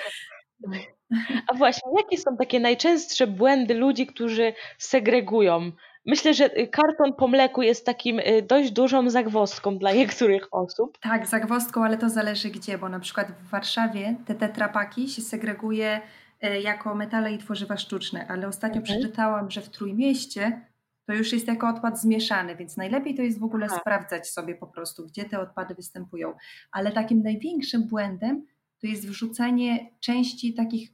A 1.47 1.53
właśnie, 1.53 1.91
jakie 1.97 2.17
są 2.17 2.37
takie 2.37 2.59
najczęstsze 2.59 3.27
błędy 3.27 3.73
ludzi, 3.73 4.07
którzy 4.07 4.53
segregują? 4.77 5.71
Myślę, 6.05 6.33
że 6.33 6.59
y, 6.59 6.67
karton 6.67 7.13
po 7.13 7.27
mleku 7.27 7.61
jest 7.61 7.85
takim 7.85 8.19
y, 8.19 8.41
dość 8.41 8.71
dużą 8.71 9.09
zagwozdką 9.09 9.77
dla 9.77 9.93
niektórych 9.99 10.47
osób. 10.51 10.97
Tak, 11.01 11.27
zagwozdką, 11.27 11.83
ale 11.83 11.97
to 11.97 12.09
zależy 12.09 12.49
gdzie, 12.49 12.77
bo 12.77 12.89
na 12.89 12.99
przykład 12.99 13.31
w 13.31 13.49
Warszawie 13.49 14.15
te 14.25 14.35
tetrapaki 14.35 15.09
się 15.09 15.21
segreguje 15.21 16.01
y, 16.43 16.61
jako 16.61 16.95
metale 16.95 17.33
i 17.33 17.37
tworzywa 17.37 17.77
sztuczne, 17.77 18.27
ale 18.27 18.47
ostatnio 18.47 18.81
mhm. 18.81 18.99
przeczytałam, 18.99 19.51
że 19.51 19.61
w 19.61 19.69
Trójmieście 19.69 20.61
to 21.05 21.13
już 21.13 21.33
jest 21.33 21.47
jako 21.47 21.69
odpad 21.69 22.01
zmieszany, 22.01 22.55
więc 22.55 22.77
najlepiej 22.77 23.15
to 23.15 23.21
jest 23.21 23.39
w 23.39 23.43
ogóle 23.43 23.67
Aha. 23.69 23.77
sprawdzać 23.81 24.29
sobie 24.29 24.55
po 24.55 24.67
prostu, 24.67 25.05
gdzie 25.05 25.25
te 25.25 25.39
odpady 25.39 25.75
występują. 25.75 26.33
Ale 26.71 26.91
takim 26.91 27.23
największym 27.23 27.87
błędem 27.87 28.45
to 28.81 28.87
jest 28.87 29.07
wrzucanie 29.07 29.89
części 29.99 30.53
takich 30.53 30.89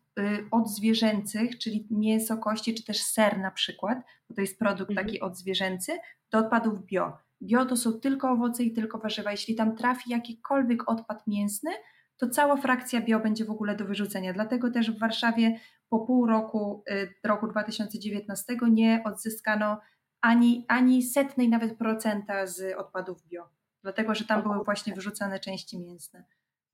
odzwierzęcych, 0.51 1.57
czyli 1.57 1.87
mięso, 1.91 2.37
kości, 2.37 2.75
czy 2.75 2.83
też 2.83 3.03
ser 3.03 3.39
na 3.39 3.51
przykład, 3.51 3.97
bo 4.29 4.35
to 4.35 4.41
jest 4.41 4.59
produkt 4.59 4.91
mhm. 4.91 5.07
taki 5.07 5.21
odzwierzęcy, 5.21 5.97
do 6.31 6.37
odpadów 6.37 6.85
bio. 6.85 7.17
Bio 7.41 7.65
to 7.65 7.77
są 7.77 7.93
tylko 7.93 8.31
owoce 8.31 8.63
i 8.63 8.73
tylko 8.73 8.97
warzywa. 8.97 9.31
Jeśli 9.31 9.55
tam 9.55 9.75
trafi 9.75 10.09
jakikolwiek 10.09 10.89
odpad 10.89 11.27
mięsny, 11.27 11.71
to 12.17 12.29
cała 12.29 12.57
frakcja 12.57 13.01
bio 13.01 13.19
będzie 13.19 13.45
w 13.45 13.49
ogóle 13.51 13.75
do 13.75 13.85
wyrzucenia. 13.85 14.33
Dlatego 14.33 14.71
też 14.71 14.91
w 14.91 14.99
Warszawie 14.99 15.59
po 15.89 15.99
pół 15.99 16.27
roku, 16.27 16.83
y, 16.91 17.13
roku 17.23 17.47
2019 17.47 18.55
nie 18.71 19.01
odzyskano 19.05 19.79
ani, 20.21 20.65
ani 20.67 21.03
setnej 21.03 21.49
nawet 21.49 21.77
procenta 21.77 22.47
z 22.47 22.77
odpadów 22.77 23.27
bio. 23.27 23.49
Dlatego, 23.83 24.15
że 24.15 24.25
tam 24.25 24.43
były 24.43 24.63
właśnie 24.63 24.93
wyrzucane 24.93 25.39
części 25.39 25.79
mięsne. 25.79 26.23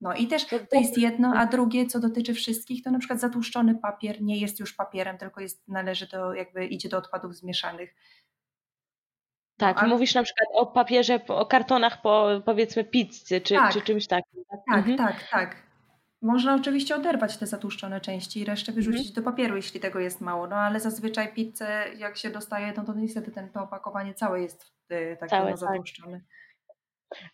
No 0.00 0.14
i 0.14 0.26
też 0.26 0.46
to 0.46 0.56
jest 0.72 0.98
jedno, 0.98 1.32
a 1.36 1.46
drugie, 1.46 1.86
co 1.86 2.00
dotyczy 2.00 2.34
wszystkich, 2.34 2.82
to 2.82 2.90
na 2.90 2.98
przykład 2.98 3.20
zatłuszczony 3.20 3.74
papier 3.74 4.22
nie 4.22 4.40
jest 4.40 4.60
już 4.60 4.74
papierem, 4.74 5.18
tylko 5.18 5.40
jest, 5.40 5.68
należy 5.68 6.06
do, 6.06 6.34
jakby 6.34 6.66
idzie 6.66 6.88
do 6.88 6.98
odpadów 6.98 7.36
zmieszanych. 7.36 7.94
Tak, 9.56 9.82
no, 9.82 9.88
mówisz 9.88 10.14
na 10.14 10.22
przykład 10.22 10.48
o 10.52 10.66
papierze, 10.66 11.20
o 11.28 11.46
kartonach 11.46 12.02
po 12.02 12.28
powiedzmy 12.44 12.84
pizzy 12.84 13.40
czy, 13.40 13.54
tak, 13.54 13.72
czy 13.72 13.80
czymś 13.82 14.06
takim. 14.06 14.44
Tak, 14.50 14.60
tak, 14.66 14.78
mhm. 14.78 14.98
tak, 14.98 15.28
tak. 15.30 15.64
Można 16.22 16.54
oczywiście 16.54 16.96
oderwać 16.96 17.36
te 17.36 17.46
zatłuszczone 17.46 18.00
części 18.00 18.40
i 18.40 18.44
resztę 18.44 18.72
wyrzucić 18.72 19.08
mhm. 19.08 19.14
do 19.14 19.22
papieru, 19.30 19.56
jeśli 19.56 19.80
tego 19.80 20.00
jest 20.00 20.20
mało. 20.20 20.46
No 20.46 20.56
ale 20.56 20.80
zazwyczaj 20.80 21.34
pizzę, 21.34 21.84
jak 21.96 22.16
się 22.16 22.30
dostaje, 22.30 22.72
no 22.76 22.84
to 22.84 22.94
niestety 22.94 23.30
ten, 23.30 23.48
to 23.48 23.62
opakowanie 23.62 24.14
całe 24.14 24.42
jest 24.42 24.72
y, 24.92 25.16
takie 25.20 25.30
całe, 25.30 25.50
no, 25.50 25.56
zatłuszczone. 25.56 26.20
Tak. 26.20 26.43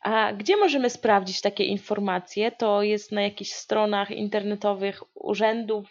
A 0.03 0.33
gdzie 0.33 0.57
możemy 0.57 0.91
sprawdzić 0.91 1.41
takie 1.41 1.65
informacje? 1.65 2.53
To 2.53 2.83
jest 2.83 3.13
na 3.13 3.23
jakichś 3.23 3.51
stronach 3.51 4.11
internetowych 4.11 5.03
urzędów 5.15 5.87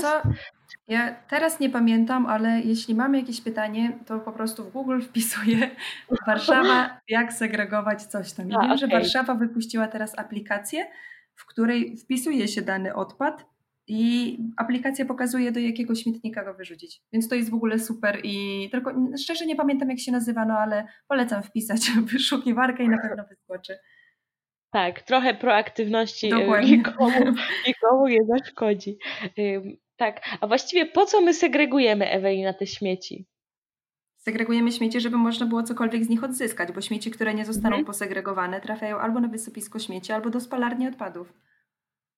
co? 0.00 0.22
Ja 0.88 1.14
teraz 1.28 1.60
nie 1.60 1.70
pamiętam, 1.70 2.26
ale 2.26 2.60
jeśli 2.60 2.94
mamy 2.94 3.20
jakieś 3.20 3.40
pytanie, 3.40 3.98
to 4.06 4.18
po 4.18 4.32
prostu 4.32 4.64
w 4.64 4.72
Google 4.72 5.00
wpisuję 5.00 5.70
Warszawa, 6.26 7.00
jak 7.08 7.32
segregować 7.32 8.02
coś 8.02 8.32
tam. 8.32 8.50
I 8.50 8.54
A, 8.54 8.60
wiem, 8.60 8.66
okay. 8.66 8.78
że 8.78 8.88
Warszawa 8.88 9.34
wypuściła 9.34 9.88
teraz 9.88 10.18
aplikację, 10.18 10.86
w 11.34 11.46
której 11.46 11.96
wpisuje 11.96 12.48
się 12.48 12.62
dany 12.62 12.94
odpad 12.94 13.55
i 13.88 14.38
aplikacja 14.56 15.04
pokazuje, 15.04 15.52
do 15.52 15.60
jakiego 15.60 15.94
śmietnika 15.94 16.44
go 16.44 16.54
wyrzucić. 16.54 17.02
Więc 17.12 17.28
to 17.28 17.34
jest 17.34 17.50
w 17.50 17.54
ogóle 17.54 17.78
super 17.78 18.20
i 18.24 18.68
tylko 18.70 18.92
szczerze 19.18 19.46
nie 19.46 19.56
pamiętam, 19.56 19.90
jak 19.90 20.00
się 20.00 20.12
nazywa, 20.12 20.44
no 20.44 20.54
ale 20.54 20.86
polecam 21.08 21.42
wpisać 21.42 21.80
w 21.90 22.12
wyszukiwarkę 22.12 22.84
i 22.84 22.88
na 22.88 22.98
pewno 22.98 23.24
wyskoczy. 23.28 23.78
Tak, 24.70 25.02
trochę 25.02 25.34
proaktywności 25.34 26.26
y, 26.26 26.64
nikomu, 26.64 27.10
nikomu 27.66 28.08
nie 28.08 28.24
zaszkodzi. 28.24 28.98
Tak, 29.96 30.20
a 30.40 30.46
właściwie 30.46 30.86
po 30.86 31.06
co 31.06 31.20
my 31.20 31.34
segregujemy, 31.34 32.10
Ewelina, 32.10 32.52
te 32.52 32.66
śmieci? 32.66 33.26
Segregujemy 34.16 34.72
śmieci, 34.72 35.00
żeby 35.00 35.16
można 35.16 35.46
było 35.46 35.62
cokolwiek 35.62 36.04
z 36.04 36.08
nich 36.08 36.24
odzyskać, 36.24 36.72
bo 36.72 36.80
śmieci, 36.80 37.10
które 37.10 37.34
nie 37.34 37.44
zostaną 37.44 37.68
mhm. 37.68 37.84
posegregowane, 37.84 38.60
trafiają 38.60 38.98
albo 38.98 39.20
na 39.20 39.28
wysypisko 39.28 39.78
śmieci, 39.78 40.12
albo 40.12 40.30
do 40.30 40.40
spalarni 40.40 40.88
odpadów. 40.88 41.32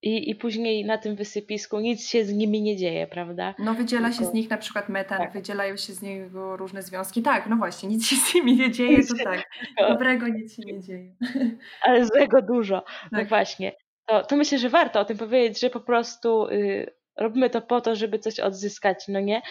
I, 0.02 0.30
I 0.30 0.34
później 0.34 0.84
na 0.84 0.98
tym 0.98 1.16
wysypisku 1.16 1.80
nic 1.80 2.08
się 2.08 2.24
z 2.24 2.32
nimi 2.32 2.62
nie 2.62 2.76
dzieje, 2.76 3.06
prawda? 3.06 3.54
No 3.58 3.74
wydziela 3.74 4.08
Tylko... 4.08 4.24
się 4.24 4.30
z 4.30 4.34
nich 4.34 4.50
na 4.50 4.56
przykład 4.56 4.88
metan, 4.88 5.18
tak. 5.18 5.32
wydzielają 5.32 5.76
się 5.76 5.92
z 5.92 6.02
niego 6.02 6.56
różne 6.56 6.82
związki. 6.82 7.22
Tak, 7.22 7.46
no 7.46 7.56
właśnie, 7.56 7.88
nic 7.88 8.06
się 8.06 8.16
z 8.16 8.34
nimi 8.34 8.56
nie 8.56 8.70
dzieje, 8.70 8.98
to 9.06 9.24
tak. 9.24 9.44
Dobrego 9.88 10.28
nic 10.28 10.56
się 10.56 10.62
nie 10.62 10.80
dzieje. 10.80 11.14
Ale 11.86 12.06
złego 12.06 12.42
dużo. 12.42 12.74
No 12.74 12.82
tak. 13.10 13.22
No 13.22 13.24
właśnie. 13.24 13.72
To, 14.06 14.24
to 14.24 14.36
myślę, 14.36 14.58
że 14.58 14.68
warto 14.68 15.00
o 15.00 15.04
tym 15.04 15.18
powiedzieć, 15.18 15.60
że 15.60 15.70
po 15.70 15.80
prostu 15.80 16.46
y, 16.46 16.90
robimy 17.16 17.50
to 17.50 17.62
po 17.62 17.80
to, 17.80 17.96
żeby 17.96 18.18
coś 18.18 18.40
odzyskać, 18.40 19.04
no 19.08 19.20
nie? 19.20 19.42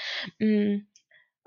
Mm. 0.41 0.82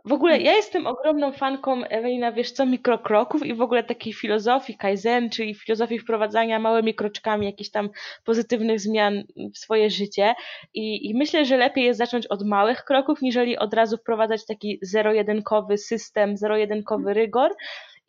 W 0.04 0.12
ogóle 0.12 0.40
ja 0.40 0.52
jestem 0.52 0.86
ogromną 0.86 1.32
fanką 1.32 1.84
Ewelina, 1.84 2.32
wiesz 2.32 2.52
co, 2.52 2.66
mikrokroków 2.66 3.46
i 3.46 3.54
w 3.54 3.60
ogóle 3.60 3.84
takiej 3.84 4.12
filozofii 4.12 4.76
Kaizen, 4.76 5.30
czyli 5.30 5.54
filozofii 5.54 5.98
wprowadzania 5.98 6.58
małymi 6.58 6.94
kroczkami 6.94 7.46
jakichś 7.46 7.70
tam 7.70 7.90
pozytywnych 8.24 8.80
zmian 8.80 9.24
w 9.54 9.58
swoje 9.58 9.90
życie. 9.90 10.34
I, 10.74 11.10
I 11.10 11.14
myślę, 11.14 11.44
że 11.44 11.56
lepiej 11.56 11.84
jest 11.84 11.98
zacząć 11.98 12.26
od 12.26 12.46
małych 12.46 12.84
kroków, 12.84 13.22
niżeli 13.22 13.58
od 13.58 13.74
razu 13.74 13.96
wprowadzać 13.96 14.46
taki 14.46 14.78
zero-jedynkowy 14.82 15.78
system, 15.78 16.36
zero-jedynkowy 16.36 17.14
rygor. 17.14 17.54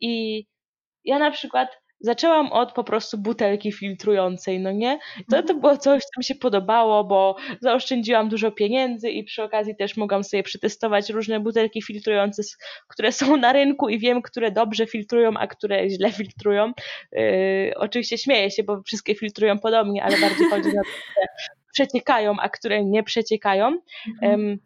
I 0.00 0.44
ja 1.04 1.18
na 1.18 1.30
przykład 1.30 1.81
zaczęłam 2.02 2.52
od 2.52 2.72
po 2.72 2.84
prostu 2.84 3.18
butelki 3.18 3.72
filtrującej, 3.72 4.60
no 4.60 4.72
nie? 4.72 4.98
To, 5.16 5.24
to 5.30 5.38
mhm. 5.38 5.60
było 5.60 5.76
coś, 5.76 6.02
co 6.02 6.20
mi 6.20 6.24
się 6.24 6.34
podobało, 6.34 7.04
bo 7.04 7.36
zaoszczędziłam 7.60 8.28
dużo 8.28 8.50
pieniędzy 8.50 9.10
i 9.10 9.24
przy 9.24 9.42
okazji 9.42 9.76
też 9.76 9.96
mogłam 9.96 10.24
sobie 10.24 10.42
przetestować 10.42 11.10
różne 11.10 11.40
butelki 11.40 11.82
filtrujące, 11.82 12.42
które 12.88 13.12
są 13.12 13.36
na 13.36 13.52
rynku 13.52 13.88
i 13.88 13.98
wiem, 13.98 14.22
które 14.22 14.50
dobrze 14.50 14.86
filtrują, 14.86 15.30
a 15.38 15.46
które 15.46 15.90
źle 15.90 16.12
filtrują. 16.12 16.72
Yy, 17.12 17.72
oczywiście 17.76 18.18
śmieję 18.18 18.50
się, 18.50 18.62
bo 18.62 18.82
wszystkie 18.82 19.14
filtrują 19.14 19.58
podobnie, 19.58 20.04
ale 20.04 20.20
bardziej 20.20 20.46
chodzi 20.50 20.68
o 20.68 20.72
to, 20.72 20.90
które 21.10 21.26
przeciekają, 21.72 22.36
a 22.40 22.48
które 22.48 22.84
nie 22.84 23.02
przeciekają. 23.02 23.78
Mhm. 24.22 24.58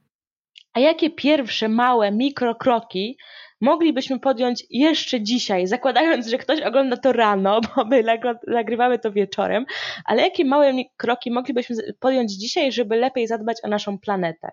a 0.72 0.80
jakie 0.80 1.10
pierwsze 1.10 1.68
małe 1.68 2.12
mikrokroki 2.12 3.16
moglibyśmy 3.60 4.20
podjąć 4.20 4.64
jeszcze 4.70 5.20
dzisiaj, 5.20 5.66
zakładając, 5.66 6.26
że 6.26 6.38
ktoś 6.38 6.60
ogląda 6.60 6.96
to 6.96 7.12
rano, 7.12 7.60
bo 7.76 7.84
my 7.84 8.04
nagrywamy 8.46 8.98
to 8.98 9.12
wieczorem, 9.12 9.66
ale 10.04 10.22
jakie 10.22 10.44
małe 10.44 10.72
kroki 10.96 11.30
moglibyśmy 11.30 11.76
podjąć 12.00 12.32
dzisiaj, 12.32 12.72
żeby 12.72 12.96
lepiej 12.96 13.26
zadbać 13.26 13.56
o 13.64 13.68
naszą 13.68 13.98
planetę? 13.98 14.48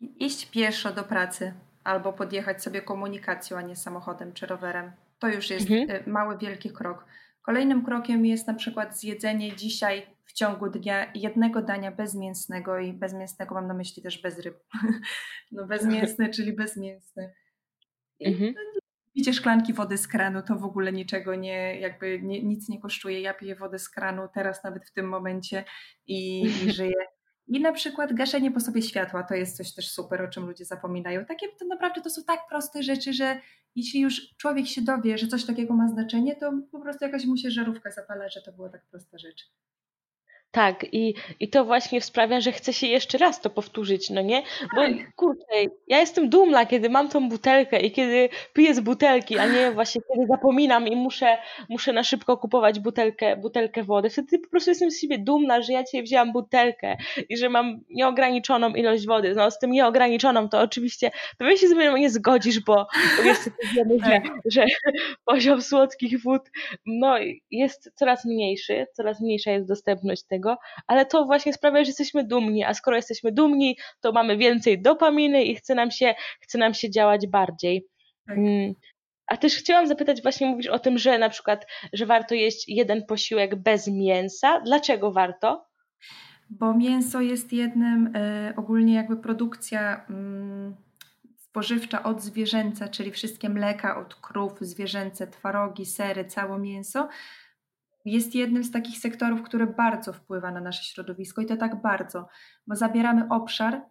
Iść 0.00 0.50
pieszo 0.50 0.92
do 0.92 1.04
pracy 1.04 1.54
albo 1.84 2.12
podjechać 2.12 2.62
sobie 2.62 2.82
komunikacją, 2.82 3.56
a 3.56 3.62
nie 3.62 3.76
samochodem 3.76 4.32
czy 4.32 4.46
rowerem. 4.46 4.92
To 5.18 5.28
już 5.28 5.50
jest 5.50 5.70
mhm. 5.70 5.90
Y, 5.90 6.10
mały, 6.10 6.38
wielki 6.38 6.70
krok. 6.70 7.04
Kolejnym 7.42 7.84
krokiem 7.84 8.26
jest 8.26 8.46
na 8.46 8.54
przykład 8.54 8.98
zjedzenie 8.98 9.56
dzisiaj 9.56 10.06
w 10.24 10.32
ciągu 10.32 10.70
dnia 10.70 11.12
jednego 11.14 11.62
dania 11.62 11.90
bezmięsnego 11.90 12.78
i 12.78 12.92
bezmięsnego 12.92 13.54
mam 13.54 13.66
na 13.66 13.74
myśli 13.74 14.02
też 14.02 14.22
bez 14.22 14.38
ryb. 14.38 14.64
No 15.52 15.66
bezmięsny, 15.74 16.28
czyli 16.28 16.52
bezmięsny. 16.52 17.32
Mhm. 18.24 18.54
Picie 19.14 19.32
szklanki 19.32 19.72
wody 19.72 19.98
z 19.98 20.08
kranu 20.08 20.42
to 20.42 20.56
w 20.56 20.64
ogóle 20.64 20.92
niczego 20.92 21.34
nie, 21.34 21.80
jakby 21.80 22.20
nie, 22.22 22.42
nic 22.42 22.68
nie 22.68 22.80
kosztuje. 22.80 23.20
Ja 23.20 23.34
piję 23.34 23.56
wodę 23.56 23.78
z 23.78 23.88
kranu 23.88 24.22
teraz 24.34 24.64
nawet 24.64 24.86
w 24.86 24.92
tym 24.92 25.08
momencie 25.08 25.64
i, 26.06 26.42
i 26.42 26.72
żyję. 26.80 27.06
I 27.48 27.60
na 27.60 27.72
przykład 27.72 28.12
gaszenie 28.12 28.50
po 28.50 28.60
sobie 28.60 28.82
światła 28.82 29.22
to 29.22 29.34
jest 29.34 29.56
coś 29.56 29.74
też 29.74 29.90
super, 29.90 30.22
o 30.22 30.28
czym 30.28 30.46
ludzie 30.46 30.64
zapominają. 30.64 31.24
Takie 31.24 31.46
to 31.58 31.64
naprawdę 31.64 32.00
to 32.00 32.10
są 32.10 32.24
tak 32.24 32.40
proste 32.48 32.82
rzeczy, 32.82 33.12
że 33.12 33.40
jeśli 33.76 34.00
już 34.00 34.36
człowiek 34.36 34.66
się 34.66 34.82
dowie, 34.82 35.18
że 35.18 35.26
coś 35.26 35.44
takiego 35.44 35.74
ma 35.74 35.88
znaczenie, 35.88 36.36
to 36.36 36.52
po 36.72 36.80
prostu 36.80 37.04
jakaś 37.04 37.24
mu 37.24 37.36
się 37.36 37.50
żarówka 37.50 37.90
zapala, 37.90 38.28
że 38.28 38.42
to 38.42 38.52
była 38.52 38.68
tak 38.68 38.86
prosta 38.90 39.18
rzecz. 39.18 39.50
Tak, 40.54 40.86
i, 40.92 41.14
i 41.40 41.48
to 41.48 41.64
właśnie 41.64 42.00
sprawia, 42.00 42.40
że 42.40 42.52
chce 42.52 42.72
się 42.72 42.86
jeszcze 42.86 43.18
raz 43.18 43.40
to 43.40 43.50
powtórzyć, 43.50 44.10
no 44.10 44.20
nie? 44.20 44.42
Bo 44.74 44.82
tak. 44.82 45.14
kurczę, 45.16 45.44
ja 45.88 46.00
jestem 46.00 46.28
dumna, 46.28 46.66
kiedy 46.66 46.90
mam 46.90 47.08
tą 47.08 47.28
butelkę 47.28 47.80
i 47.80 47.90
kiedy 47.90 48.28
piję 48.52 48.74
z 48.74 48.80
butelki, 48.80 49.38
a 49.38 49.46
nie 49.46 49.72
właśnie 49.72 50.00
kiedy 50.12 50.26
zapominam 50.26 50.88
i 50.88 50.96
muszę, 50.96 51.38
muszę 51.68 51.92
na 51.92 52.04
szybko 52.04 52.36
kupować 52.36 52.80
butelkę, 52.80 53.36
butelkę 53.36 53.82
wody. 53.82 54.10
Wtedy 54.10 54.38
po 54.38 54.48
prostu 54.50 54.70
jestem 54.70 54.90
z 54.90 55.00
siebie 55.00 55.18
dumna, 55.18 55.62
że 55.62 55.72
ja 55.72 55.84
dzisiaj 55.84 56.02
wzięłam 56.02 56.32
butelkę 56.32 56.96
i 57.28 57.36
że 57.36 57.48
mam 57.48 57.80
nieograniczoną 57.90 58.70
ilość 58.70 59.06
wody. 59.06 59.34
No 59.34 59.50
z 59.50 59.58
tym 59.58 59.70
nieograniczoną 59.70 60.48
to 60.48 60.60
oczywiście 60.60 61.10
pewnie 61.38 61.58
się 61.58 61.68
ze 61.68 61.74
mną 61.74 61.96
nie 61.96 62.10
zgodzisz, 62.10 62.60
bo, 62.60 62.86
bo 63.16 63.24
niestety 63.24 63.56
wiemy, 63.76 63.98
że, 63.98 64.10
tak. 64.10 64.22
że 64.50 64.64
poziom 65.24 65.62
słodkich 65.62 66.22
wód 66.22 66.42
no, 66.86 67.16
jest 67.50 67.90
coraz 67.94 68.24
mniejszy, 68.24 68.86
coraz 68.92 69.20
mniejsza 69.20 69.50
jest 69.50 69.68
dostępność 69.68 70.22
tego 70.22 70.43
ale 70.86 71.06
to 71.06 71.24
właśnie 71.24 71.52
sprawia, 71.52 71.84
że 71.84 71.88
jesteśmy 71.88 72.24
dumni, 72.24 72.64
a 72.64 72.74
skoro 72.74 72.96
jesteśmy 72.96 73.32
dumni, 73.32 73.76
to 74.00 74.12
mamy 74.12 74.36
więcej 74.36 74.82
dopaminy 74.82 75.44
i 75.44 75.54
chce 75.54 75.74
nam 75.74 75.90
się, 75.90 76.14
chce 76.40 76.58
nam 76.58 76.74
się 76.74 76.90
działać 76.90 77.26
bardziej. 77.26 77.86
Tak. 78.26 78.38
Mm. 78.38 78.74
A 79.26 79.36
też 79.36 79.56
chciałam 79.56 79.86
zapytać, 79.86 80.22
właśnie 80.22 80.46
mówisz 80.46 80.66
o 80.66 80.78
tym, 80.78 80.98
że 80.98 81.18
na 81.18 81.28
przykład, 81.28 81.66
że 81.92 82.06
warto 82.06 82.34
jeść 82.34 82.68
jeden 82.68 83.06
posiłek 83.06 83.56
bez 83.56 83.88
mięsa. 83.88 84.60
Dlaczego 84.60 85.12
warto? 85.12 85.66
Bo 86.50 86.74
mięso 86.74 87.20
jest 87.20 87.52
jednym, 87.52 88.16
y, 88.16 88.54
ogólnie 88.56 88.94
jakby 88.94 89.16
produkcja 89.16 90.06
y, 90.10 90.84
spożywcza 91.36 92.02
od 92.02 92.22
zwierzęca, 92.22 92.88
czyli 92.88 93.10
wszystkie 93.10 93.48
mleka 93.48 93.96
od 93.96 94.14
krów, 94.14 94.52
zwierzęce, 94.60 95.26
twarogi, 95.26 95.86
sery, 95.86 96.24
całe 96.24 96.58
mięso, 96.58 97.08
jest 98.04 98.34
jednym 98.34 98.64
z 98.64 98.70
takich 98.70 98.98
sektorów, 98.98 99.42
który 99.42 99.66
bardzo 99.66 100.12
wpływa 100.12 100.50
na 100.50 100.60
nasze 100.60 100.84
środowisko 100.84 101.42
i 101.42 101.46
to 101.46 101.56
tak 101.56 101.82
bardzo, 101.82 102.28
bo 102.66 102.76
zabieramy 102.76 103.28
obszar, 103.30 103.82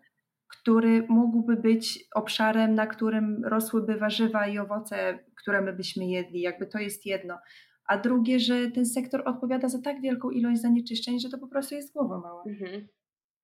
który 0.48 1.06
mógłby 1.10 1.56
być 1.56 2.06
obszarem, 2.16 2.76
na 2.76 2.88
którym 2.88 3.46
rosłyby 3.46 3.96
warzywa 3.98 4.48
i 4.48 4.60
owoce, 4.60 5.20
które 5.42 5.62
my 5.62 5.74
byśmy 5.74 6.06
jedli. 6.06 6.42
Jakby 6.42 6.66
to 6.66 6.80
jest 6.80 7.06
jedno. 7.06 7.40
A 7.86 7.98
drugie, 7.98 8.40
że 8.40 8.72
ten 8.72 8.86
sektor 8.86 9.24
odpowiada 9.26 9.70
za 9.70 9.82
tak 9.82 10.02
wielką 10.02 10.30
ilość 10.30 10.62
zanieczyszczeń, 10.62 11.20
że 11.20 11.30
to 11.30 11.38
po 11.38 11.48
prostu 11.48 11.76
jest 11.76 11.94
głowa 11.94 12.18
mała. 12.18 12.44
Mhm. 12.48 12.88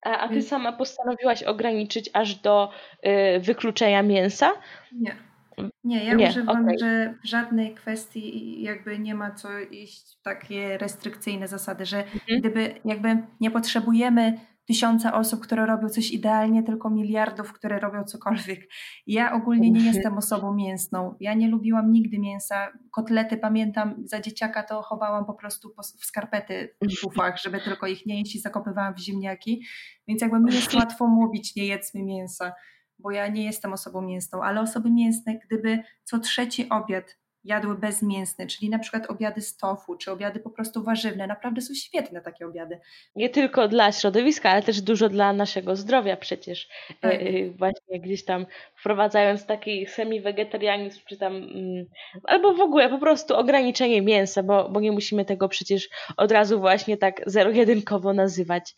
A, 0.06 0.18
a 0.18 0.30
ty 0.30 0.42
sama 0.42 0.74
postanowiłaś 0.74 1.44
ograniczyć 1.44 2.10
aż 2.14 2.36
do 2.36 2.70
y, 3.06 3.40
wykluczenia 3.40 4.04
mięsa? 4.04 4.50
Nie. 4.92 5.29
Nie, 5.84 6.06
ja 6.06 6.14
nie, 6.14 6.30
używam, 6.30 6.64
okay. 6.64 6.78
że 6.80 7.16
w 7.24 7.28
żadnej 7.28 7.76
kwestii 7.76 8.62
jakby 8.62 9.00
nie 9.00 9.16
ma 9.16 9.32
co 9.32 9.60
iść 9.60 10.18
w 10.20 10.22
takie 10.22 10.78
restrykcyjne 10.78 11.48
zasady, 11.48 11.86
że 11.86 12.04
mhm. 12.04 12.40
gdyby 12.40 12.76
jakby 12.86 13.18
nie 13.40 13.52
potrzebujemy 13.52 14.40
tysiąca 14.70 15.14
osób, 15.14 15.40
które 15.40 15.66
robią 15.66 15.90
coś 15.90 16.12
idealnie, 16.12 16.64
tylko 16.64 16.90
miliardów, 16.90 17.54
które 17.54 17.80
robią 17.80 18.04
cokolwiek. 18.04 18.60
Ja 19.08 19.34
ogólnie 19.34 19.72
nie 19.72 19.86
jestem 19.86 20.18
osobą 20.18 20.54
mięsną. 20.56 21.16
Ja 21.20 21.34
nie 21.34 21.48
lubiłam 21.48 21.92
nigdy 21.92 22.20
mięsa. 22.20 22.68
Kotlety 22.92 23.38
pamiętam, 23.38 23.96
za 24.06 24.22
dzieciaka 24.22 24.64
to 24.64 24.82
chowałam 24.82 25.26
po 25.26 25.34
prostu 25.34 25.74
w 26.00 26.06
skarpety 26.06 26.76
w 26.82 27.02
pufach, 27.02 27.42
żeby 27.42 27.62
tylko 27.62 27.88
ich 27.88 28.06
nie 28.06 28.20
jeść 28.20 28.36
i 28.36 28.40
zakopywałam 28.40 28.94
w 28.96 29.00
ziemniaki. 29.00 29.66
Więc 30.08 30.22
jakby 30.22 30.40
mi 30.40 30.54
jest 30.54 30.74
łatwo 30.74 31.08
mówić, 31.08 31.56
nie 31.56 31.66
jedzmy 31.66 32.04
mięsa 32.04 32.54
bo 33.00 33.12
ja 33.12 33.28
nie 33.28 33.46
jestem 33.46 33.74
osobą 33.74 34.02
mięsną, 34.02 34.44
ale 34.44 34.62
osoby 34.62 34.90
mięsne, 34.90 35.40
gdyby 35.40 35.84
co 36.04 36.20
trzeci 36.20 36.70
obiad 36.70 37.18
jadły 37.44 37.76
bezmięsne, 37.76 38.48
czyli 38.48 38.70
na 38.70 38.80
przykład 38.80 39.10
obiady 39.10 39.42
z 39.42 39.58
tofu, 39.58 39.96
czy 39.96 40.12
obiady 40.12 40.40
po 40.40 40.50
prostu 40.50 40.84
warzywne. 40.84 41.28
Naprawdę 41.28 41.62
są 41.62 41.74
świetne 41.74 42.22
takie 42.22 42.48
obiady. 42.48 42.80
Nie 43.16 43.30
tylko 43.30 43.68
dla 43.68 43.92
środowiska, 43.92 44.50
ale 44.50 44.64
też 44.64 44.82
dużo 44.82 45.10
dla 45.10 45.34
naszego 45.34 45.76
zdrowia 45.76 46.18
przecież. 46.18 46.70
Tak. 47.02 47.14
E, 47.14 47.20
e, 47.20 47.50
właśnie 47.50 48.00
gdzieś 48.00 48.26
tam 48.26 48.46
wprowadzając 48.76 49.46
taki 49.46 49.88
semi-wegetarianizm, 49.88 51.00
czy 51.10 51.18
tam 51.18 51.36
mm, 51.36 51.86
albo 52.24 52.54
w 52.54 52.62
ogóle 52.62 52.90
po 52.90 52.98
prostu 52.98 53.36
ograniczenie 53.36 54.02
mięsa, 54.02 54.44
bo, 54.44 54.70
bo 54.70 54.80
nie 54.80 54.92
musimy 54.92 55.26
tego 55.26 55.50
przecież 55.50 55.90
od 56.18 56.32
razu 56.32 56.60
właśnie 56.60 56.98
tak 56.98 57.22
zero-jedynkowo 57.26 58.14
nazywać. 58.14 58.76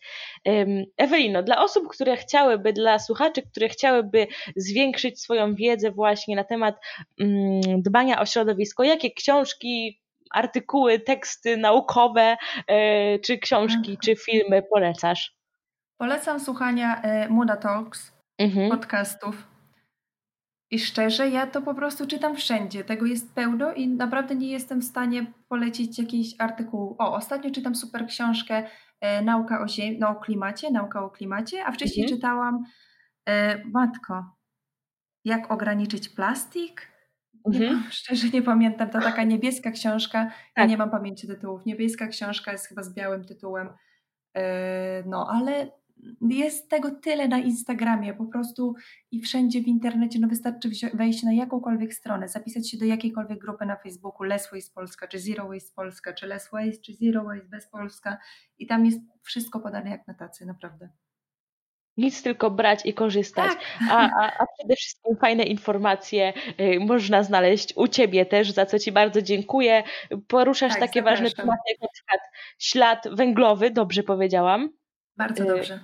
Ewelino, 0.96 1.42
dla 1.42 1.62
osób, 1.62 1.88
które 1.88 2.16
chciałyby, 2.16 2.72
dla 2.72 2.98
słuchaczy, 2.98 3.42
które 3.42 3.68
chciałyby 3.68 4.26
zwiększyć 4.56 5.20
swoją 5.20 5.54
wiedzę 5.54 5.90
właśnie 5.90 6.36
na 6.36 6.44
temat 6.44 6.76
mm, 7.20 7.82
dbania 7.82 8.20
o 8.20 8.26
środowisko, 8.26 8.51
środowisko, 8.52 8.84
jakie 8.84 9.10
książki, 9.10 10.00
artykuły, 10.30 10.98
teksty 10.98 11.56
naukowe, 11.56 12.36
e, 12.66 13.18
czy 13.18 13.38
książki, 13.38 13.98
czy 14.04 14.16
filmy 14.16 14.62
polecasz? 14.62 15.36
Polecam 15.98 16.40
słuchania 16.40 17.02
e, 17.02 17.28
Muda 17.28 17.56
Talks, 17.56 18.12
mhm. 18.38 18.70
podcastów. 18.70 19.48
I 20.70 20.78
szczerze, 20.78 21.28
ja 21.28 21.46
to 21.46 21.62
po 21.62 21.74
prostu 21.74 22.06
czytam 22.06 22.36
wszędzie. 22.36 22.84
Tego 22.84 23.06
jest 23.06 23.34
pełno 23.34 23.72
i 23.72 23.88
naprawdę 23.88 24.34
nie 24.34 24.50
jestem 24.50 24.80
w 24.80 24.84
stanie 24.84 25.26
polecić 25.48 25.98
jakiś 25.98 26.34
artykuł. 26.38 26.96
O, 26.98 27.14
ostatnio 27.14 27.50
czytam 27.50 27.74
super 27.74 28.06
książkę 28.06 28.68
e, 29.00 29.22
Nauka 29.22 29.62
o, 29.62 29.68
ziemi, 29.68 29.98
no, 30.00 30.08
o 30.08 30.14
klimacie, 30.14 30.70
Nauka 30.70 31.04
o 31.04 31.10
klimacie, 31.10 31.64
a 31.66 31.72
wcześniej 31.72 32.04
mhm. 32.04 32.16
czytałam 32.16 32.64
e, 33.28 33.64
Matko, 33.64 34.24
jak 35.24 35.50
ograniczyć 35.50 36.08
plastik? 36.08 36.91
Mhm. 37.46 37.82
szczerze 37.90 38.28
nie 38.28 38.42
pamiętam, 38.42 38.90
to 38.90 39.00
taka 39.00 39.24
niebieska 39.24 39.70
książka, 39.70 40.24
tak. 40.24 40.36
ja 40.56 40.64
nie 40.64 40.76
mam 40.76 40.90
pamięci 40.90 41.26
tytułów. 41.26 41.66
Niebieska 41.66 42.06
książka 42.06 42.52
jest 42.52 42.66
chyba 42.66 42.82
z 42.82 42.94
białym 42.94 43.24
tytułem. 43.24 43.68
Yy, 44.34 44.42
no, 45.06 45.28
ale 45.30 45.70
jest 46.20 46.68
tego 46.68 46.90
tyle 46.90 47.28
na 47.28 47.38
Instagramie, 47.38 48.14
po 48.14 48.24
prostu 48.26 48.74
i 49.10 49.20
wszędzie 49.20 49.62
w 49.62 49.66
internecie, 49.66 50.18
no 50.18 50.28
wystarczy 50.28 50.70
wejść 50.94 51.22
na 51.22 51.32
jakąkolwiek 51.32 51.94
stronę, 51.94 52.28
zapisać 52.28 52.70
się 52.70 52.78
do 52.78 52.84
jakiejkolwiek 52.84 53.38
grupy 53.38 53.66
na 53.66 53.76
Facebooku, 53.76 54.22
Less 54.22 54.50
Waste 54.52 54.74
Polska, 54.74 55.08
czy 55.08 55.18
Zero 55.18 55.48
Waste 55.48 55.74
Polska, 55.74 56.12
czy 56.12 56.26
Less 56.26 56.50
Waste, 56.52 56.82
czy 56.82 56.94
Zero 56.94 57.24
Waste 57.24 57.48
bez 57.48 57.66
Polska 57.66 58.18
i 58.58 58.66
tam 58.66 58.86
jest 58.86 59.00
wszystko 59.22 59.60
podane 59.60 59.90
jak 59.90 60.06
na 60.06 60.14
tacy, 60.14 60.46
naprawdę. 60.46 60.88
Nic 61.96 62.22
tylko 62.22 62.50
brać 62.50 62.80
i 62.84 62.94
korzystać. 62.94 63.50
Tak. 63.52 63.60
A, 63.90 64.10
a, 64.20 64.32
a 64.38 64.46
przede 64.58 64.76
wszystkim 64.76 65.16
fajne 65.16 65.42
informacje 65.42 66.32
y, 66.60 66.80
można 66.80 67.22
znaleźć 67.22 67.72
u 67.76 67.88
Ciebie 67.88 68.26
też, 68.26 68.50
za 68.50 68.66
co 68.66 68.78
Ci 68.78 68.92
bardzo 68.92 69.22
dziękuję. 69.22 69.82
Poruszasz 70.28 70.72
Tak, 70.72 70.80
takie 70.80 71.02
ważne 71.02 71.30
tematy, 71.30 71.60
jak 71.68 71.80
na 71.80 71.88
przykład 71.92 72.20
ślad 72.58 73.08
węglowy, 73.12 73.70
dobrze 73.70 74.02
powiedziałam? 74.02 74.70
Bardzo 75.16 75.44
Y, 75.44 75.46
dobrze. 75.46 75.80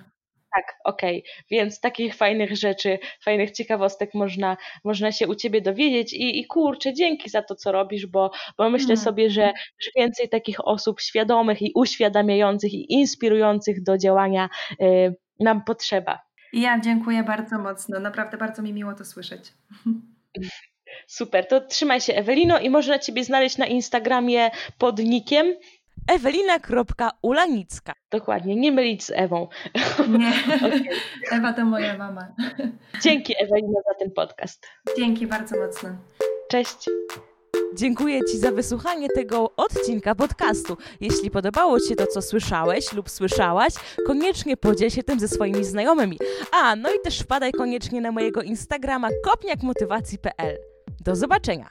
Tak, 0.55 0.75
okej. 0.85 1.23
Więc 1.51 1.79
takich 1.79 2.15
fajnych 2.15 2.57
rzeczy, 2.57 2.99
fajnych 3.23 3.51
ciekawostek 3.51 4.13
można, 4.13 4.57
można 4.83 5.11
się 5.11 5.27
u 5.27 5.35
Ciebie 5.35 5.61
dowiedzieć 5.61 6.13
i, 6.13 6.39
i 6.39 6.45
kurczę, 6.47 6.93
dzięki 6.93 7.29
za 7.29 7.41
to, 7.41 7.55
co 7.55 7.71
robisz, 7.71 8.05
bo, 8.07 8.31
bo 8.57 8.69
myślę 8.69 8.93
Mhm. 8.93 8.97
sobie, 8.97 9.29
że, 9.29 9.51
że 9.79 9.91
więcej 9.95 10.29
takich 10.29 10.67
osób 10.67 11.01
świadomych 11.01 11.61
i 11.61 11.71
uświadamiających 11.75 12.73
i 12.73 12.93
inspirujących 12.93 13.83
do 13.83 13.97
działania 13.97 14.49
y, 14.81 15.15
nam 15.39 15.63
potrzeba. 15.63 16.19
Ja 16.53 16.79
dziękuję 16.79 17.23
bardzo 17.23 17.59
mocno. 17.59 17.99
Naprawdę 17.99 18.37
bardzo 18.37 18.61
mi 18.61 18.73
miło 18.73 18.93
to 18.93 19.05
słyszeć. 19.05 19.53
Super, 21.07 21.47
to 21.47 21.61
trzymaj 21.61 22.01
się 22.01 22.13
Ewelino 22.13 22.59
i 22.59 22.69
można 22.69 22.99
Ciebie 22.99 23.23
znaleźć 23.23 23.57
na 23.57 23.65
Instagramie 23.65 24.51
pod 24.77 24.99
nickiem. 24.99 25.55
Ewelina.ulanicka. 26.07 27.93
Dokładnie, 28.11 28.55
nie 28.55 28.71
mylić 28.71 29.03
z 29.03 29.11
Ewą. 29.15 29.47
Nie. 30.19 30.33
Okej. 30.67 30.89
Ewa 31.31 31.53
to 31.53 31.65
moja 31.65 31.97
mama. 31.97 32.27
Dzięki 33.01 33.33
Ewelino 33.39 33.81
za 33.87 33.93
ten 33.99 34.11
podcast. 34.11 34.67
Dzięki 34.97 35.27
bardzo 35.27 35.59
mocno. 35.59 35.89
Cześć. 36.51 36.89
Dziękuję 37.73 38.19
Ci 38.31 38.37
za 38.37 38.51
wysłuchanie 38.51 39.09
tego 39.09 39.51
odcinka 39.57 40.15
podcastu. 40.15 40.77
Jeśli 41.01 41.31
podobało 41.31 41.79
Ci 41.79 41.87
się 41.87 41.95
to, 41.95 42.07
co 42.07 42.21
słyszałeś 42.21 42.93
lub 42.93 43.09
słyszałaś, 43.09 43.73
koniecznie 44.07 44.57
podziel 44.57 44.89
się 44.89 45.03
tym 45.03 45.19
ze 45.19 45.27
swoimi 45.27 45.63
znajomymi. 45.63 46.17
A, 46.51 46.75
no 46.75 46.89
i 46.93 46.99
też 47.03 47.19
wpadaj 47.19 47.51
koniecznie 47.51 48.01
na 48.01 48.11
mojego 48.11 48.41
Instagrama 48.41 49.09
kopniakmotywacji.pl. 49.23 50.57
Do 51.05 51.15
zobaczenia! 51.15 51.69